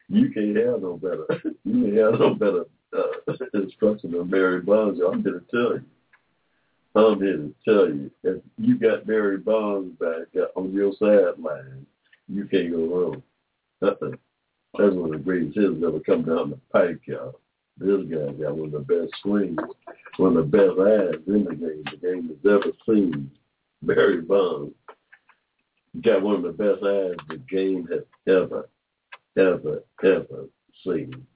[0.09, 1.27] you can't have no better.
[1.65, 2.65] You can't have no better
[2.97, 5.01] uh, instruction than Barry Bonds.
[5.01, 5.85] I'm here to tell you.
[6.97, 11.87] I'm here to tell you, if you got Barry Bonds back uh, on your sideline,
[12.29, 13.23] you can't go wrong.
[13.83, 14.17] Uh-uh.
[14.79, 17.41] That's one of the greatest hits ever come down the pike, y'all.
[17.79, 19.59] This guy got one of the best swings,
[20.19, 23.31] one of the best eyes in the game the game has ever seen.
[23.83, 24.75] Barry Bonds
[26.03, 28.69] got one of the best eyes the game has ever,
[29.37, 30.45] ever, ever
[30.85, 31.27] seen.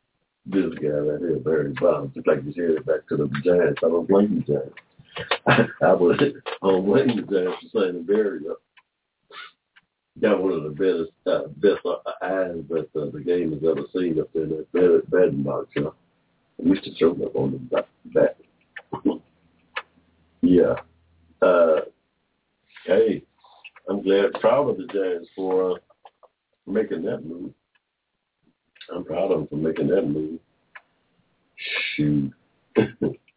[0.47, 3.81] This guy right here, Barry Bonds, just like you said back to the Giants.
[3.83, 4.79] I don't blame the Giants.
[5.83, 6.21] I was
[6.61, 8.61] on blame the Giants for saying Barry up
[10.21, 11.81] got one of the best uh, best
[12.23, 15.69] eyes that uh, the game has ever seen up there in that bed, batting box.
[15.75, 15.93] You
[16.61, 17.87] I used to throw up on the back.
[18.15, 19.17] back.
[20.41, 20.75] yeah.
[21.43, 21.81] Uh,
[22.87, 23.23] hey,
[23.89, 25.75] I'm glad, proud of the Giants for uh,
[26.67, 27.53] making that move.
[28.95, 30.39] I'm proud of them for making that move.
[31.97, 32.33] Shoot,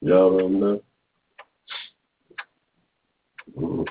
[0.01, 0.81] y'all don't know.
[3.57, 3.83] Mm-hmm.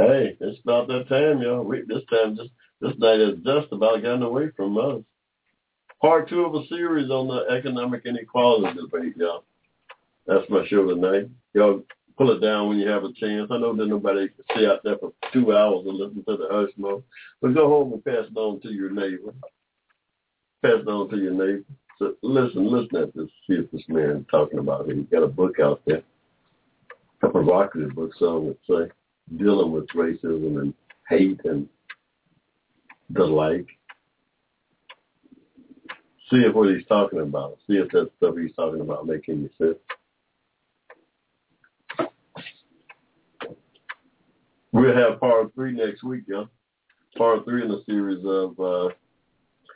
[0.00, 1.62] Hey, it's about that time, y'all.
[1.62, 2.48] We, this time, just
[2.80, 5.02] this night has just about gotten away from us.
[6.00, 9.44] Part two of a series on the economic inequality debate, y'all.
[10.26, 11.28] That's my show tonight.
[11.52, 11.82] Y'all
[12.16, 13.50] pull it down when you have a chance.
[13.50, 16.48] I know that nobody can stay out there for two hours and listen to the
[16.50, 17.02] Hushmo,
[17.42, 19.34] but go home and pass it on to your neighbor.
[20.62, 21.64] Pass it on to your neighbor.
[21.98, 23.28] So listen, listen at this.
[23.46, 24.96] See if this man talking about it.
[24.96, 26.02] He got a book out there,
[27.22, 28.90] a provocative book, some would say
[29.36, 30.74] dealing with racism and
[31.08, 31.68] hate and
[33.10, 33.66] the like.
[36.30, 37.58] See if what he's talking about.
[37.66, 39.78] See if that stuff he's talking about making any sense.
[44.72, 46.44] We'll have part three next week, yeah.
[47.18, 48.90] Part three in the series of uh,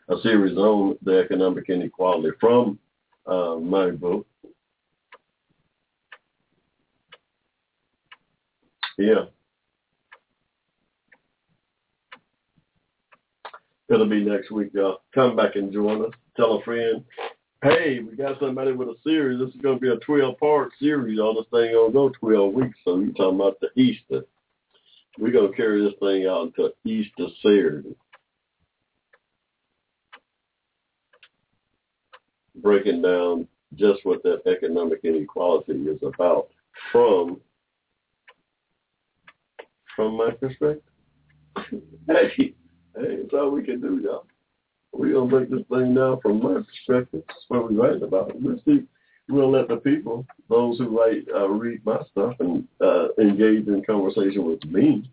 [0.08, 2.78] a series on the economic inequality from
[3.26, 4.24] uh, my book.
[8.96, 9.24] Yeah.
[13.88, 15.02] It'll be next week, y'all.
[15.14, 16.12] Come back and join us.
[16.36, 17.04] Tell a friend.
[17.62, 19.38] Hey, we got somebody with a series.
[19.38, 21.18] This is going to be a 12-part series.
[21.18, 22.78] All this thing going to go 12 weeks.
[22.84, 24.24] So you're talking about the Easter.
[25.18, 27.94] We're going to carry this thing out until Easter Saturday.
[32.56, 36.48] Breaking down just what that economic inequality is about
[36.92, 37.40] from
[39.96, 40.82] from my perspective.
[42.06, 42.54] hey,
[42.96, 44.26] Hey, that's all we can do, y'all.
[44.92, 47.24] We're going to break this thing down from my perspective.
[47.26, 48.40] That's what we're writing about.
[48.40, 48.84] We'll see.
[49.28, 53.82] We'll let the people, those who write, uh, read my stuff and uh, engage in
[53.84, 55.10] conversation with me,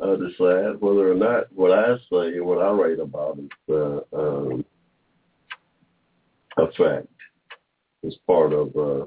[0.00, 4.00] uh, decide whether or not what I say and what I write about is uh,
[4.12, 4.64] um,
[6.58, 7.06] a fact.
[8.02, 9.06] It's part of uh,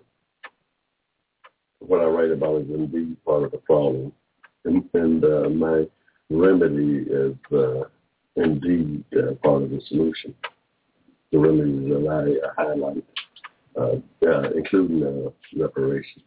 [1.79, 4.11] what I write about is indeed part of the problem.
[4.65, 5.85] And, and uh, my
[6.29, 7.83] remedy is uh,
[8.39, 10.33] indeed uh, part of the solution.
[11.31, 13.05] The really that I highlight,
[13.77, 15.29] uh, uh, including uh,
[15.61, 16.23] reparation.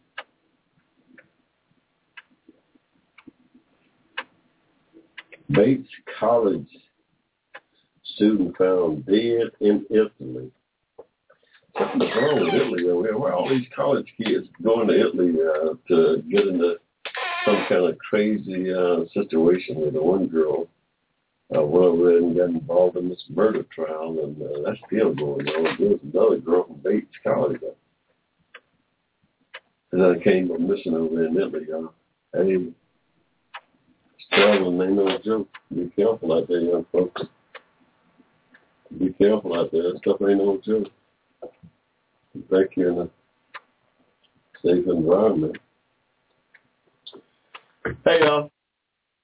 [5.49, 6.67] Bates College
[8.15, 10.51] student found dead in Italy.
[11.77, 12.85] Something's wrong with Italy.
[12.85, 16.75] Where, where all these college kids going to Italy uh, to get into
[17.45, 20.67] some kind of crazy uh, situation with the one girl
[21.55, 25.47] uh, went over and got involved in this murder trial, and uh, that's still going
[25.47, 25.77] on.
[25.79, 27.61] There's another girl from Bates College.
[29.91, 31.93] And I came from missing over in Italy, y'all.
[32.33, 32.71] Hey,
[34.15, 35.47] it's traveling ain't no joke.
[35.73, 37.21] Be careful out there, young folks.
[38.97, 39.83] Be careful out there.
[39.83, 40.87] That stuff ain't no joke.
[42.49, 43.09] Back here in a
[44.63, 45.57] safe environment.
[48.05, 48.52] Hey, y'all.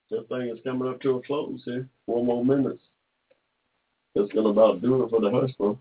[0.10, 1.88] This thing is coming up to a close here.
[2.08, 2.82] Four more minutes.
[4.16, 5.78] That's going to about do it for the hospital.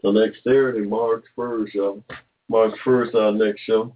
[0.00, 2.04] So next Saturday, March 1st, y'all.
[2.48, 3.94] March 1st, our next show.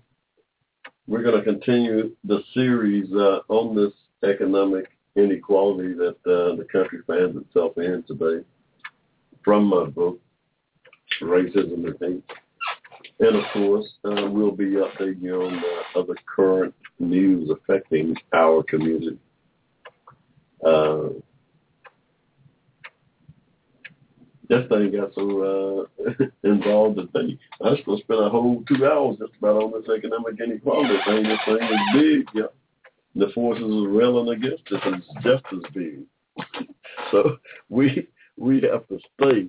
[1.09, 3.93] we're going to continue the series uh, on this
[4.29, 4.87] economic
[5.17, 8.45] inequality that uh, the country finds itself in today
[9.45, 10.21] from my book,
[11.21, 12.25] Racism and Hate.
[13.19, 18.63] And of course, uh, we'll be updating you on uh, other current news affecting our
[18.63, 19.19] community.
[20.65, 21.09] Uh,
[24.49, 28.63] this thing got so uh, involved that they, I was going to spend a whole
[28.69, 31.23] two hours just about on this economic inequality thing.
[31.25, 32.47] This thing is big, yeah.
[33.17, 36.05] The forces are railing against it is just as big.
[37.11, 37.39] so
[37.69, 39.49] we we have to stay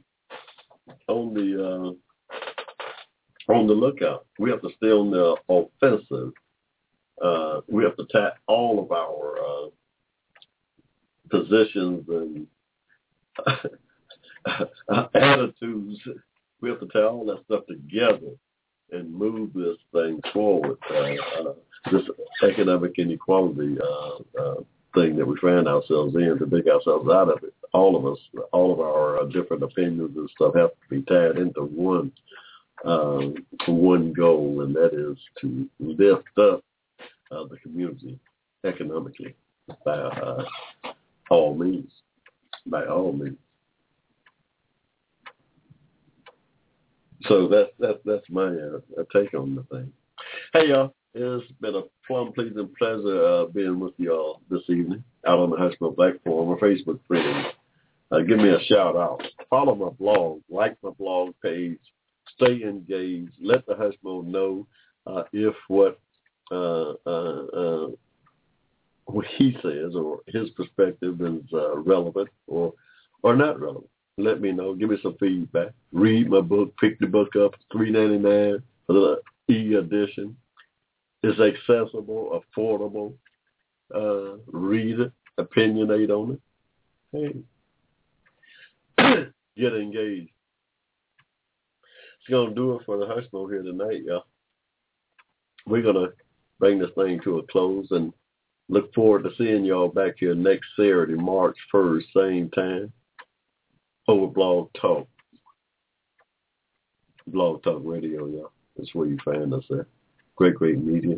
[1.08, 1.96] on the
[3.50, 4.26] uh, on the lookout.
[4.40, 6.34] We have to stay on the offensive.
[7.22, 9.70] Uh, we have to tap all of our uh,
[11.30, 12.48] positions and
[15.14, 16.00] attitudes.
[16.62, 18.32] We have to tie all that stuff together
[18.92, 20.78] and move this thing forward.
[20.90, 21.54] Uh, uh,
[21.92, 22.04] this
[22.44, 24.56] economic inequality uh, uh,
[24.94, 27.54] thing that we find ourselves in to dig ourselves out of it.
[27.74, 28.18] All of us,
[28.52, 32.12] all of our uh, different opinions and stuff have to be tied into one
[32.86, 33.36] um,
[33.68, 36.64] one goal, and that is to lift up
[37.32, 38.20] uh, the community
[38.66, 39.36] economically
[39.84, 40.44] by uh,
[41.30, 41.92] all means.
[42.66, 43.38] By all means.
[47.24, 49.92] So that's that's that's my uh, take on the thing.
[50.54, 55.40] Hey y'all, it's been a plum pleasing pleasure uh, being with y'all this evening out
[55.40, 57.48] on the Hushmo Black Forum or Facebook friends.
[58.12, 59.22] Uh, give me a shout out.
[59.50, 61.80] Follow my blog, like my blog page,
[62.36, 63.34] stay engaged.
[63.42, 64.68] Let the Hushmo know
[65.06, 66.00] uh, if what
[66.52, 67.88] uh, uh, uh,
[69.08, 72.74] what he says or his perspective is uh, relevant or
[73.24, 73.90] or not relevant.
[74.18, 74.74] Let me know.
[74.74, 75.70] Give me some feedback.
[75.92, 76.74] Read my book.
[76.78, 77.54] Pick the book up.
[77.72, 79.22] Three ninety nine for the
[79.54, 80.36] e edition.
[81.24, 83.14] It's accessible, affordable.
[83.94, 85.12] Uh, read it.
[85.40, 86.40] Opinionate on
[87.14, 87.44] it.
[88.98, 89.26] Hey,
[89.58, 90.32] get engaged.
[92.20, 94.26] It's gonna do it for the Hushmo here tonight, y'all.
[95.66, 96.10] We're gonna
[96.60, 98.12] bring this thing to a close and
[98.70, 102.92] look forward to seeing y'all back here next Saturday, March 1st, same time,
[104.08, 105.08] over Blog Talk.
[107.28, 108.52] Blog Talk Radio, y'all.
[108.78, 109.86] That's where you find us at.
[110.36, 111.18] Great, great media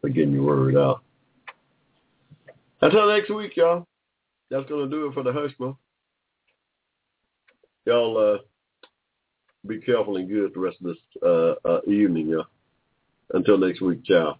[0.00, 1.02] for getting your word out.
[2.80, 3.86] Until next week, y'all.
[4.50, 5.76] That's going to do it for the Hushmo.
[7.84, 8.38] Y'all uh,
[9.66, 12.46] be careful and good the rest of this uh, uh, evening, y'all.
[13.32, 14.38] Until next week, ciao.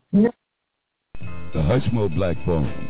[1.53, 2.89] The Hushmo Black Forum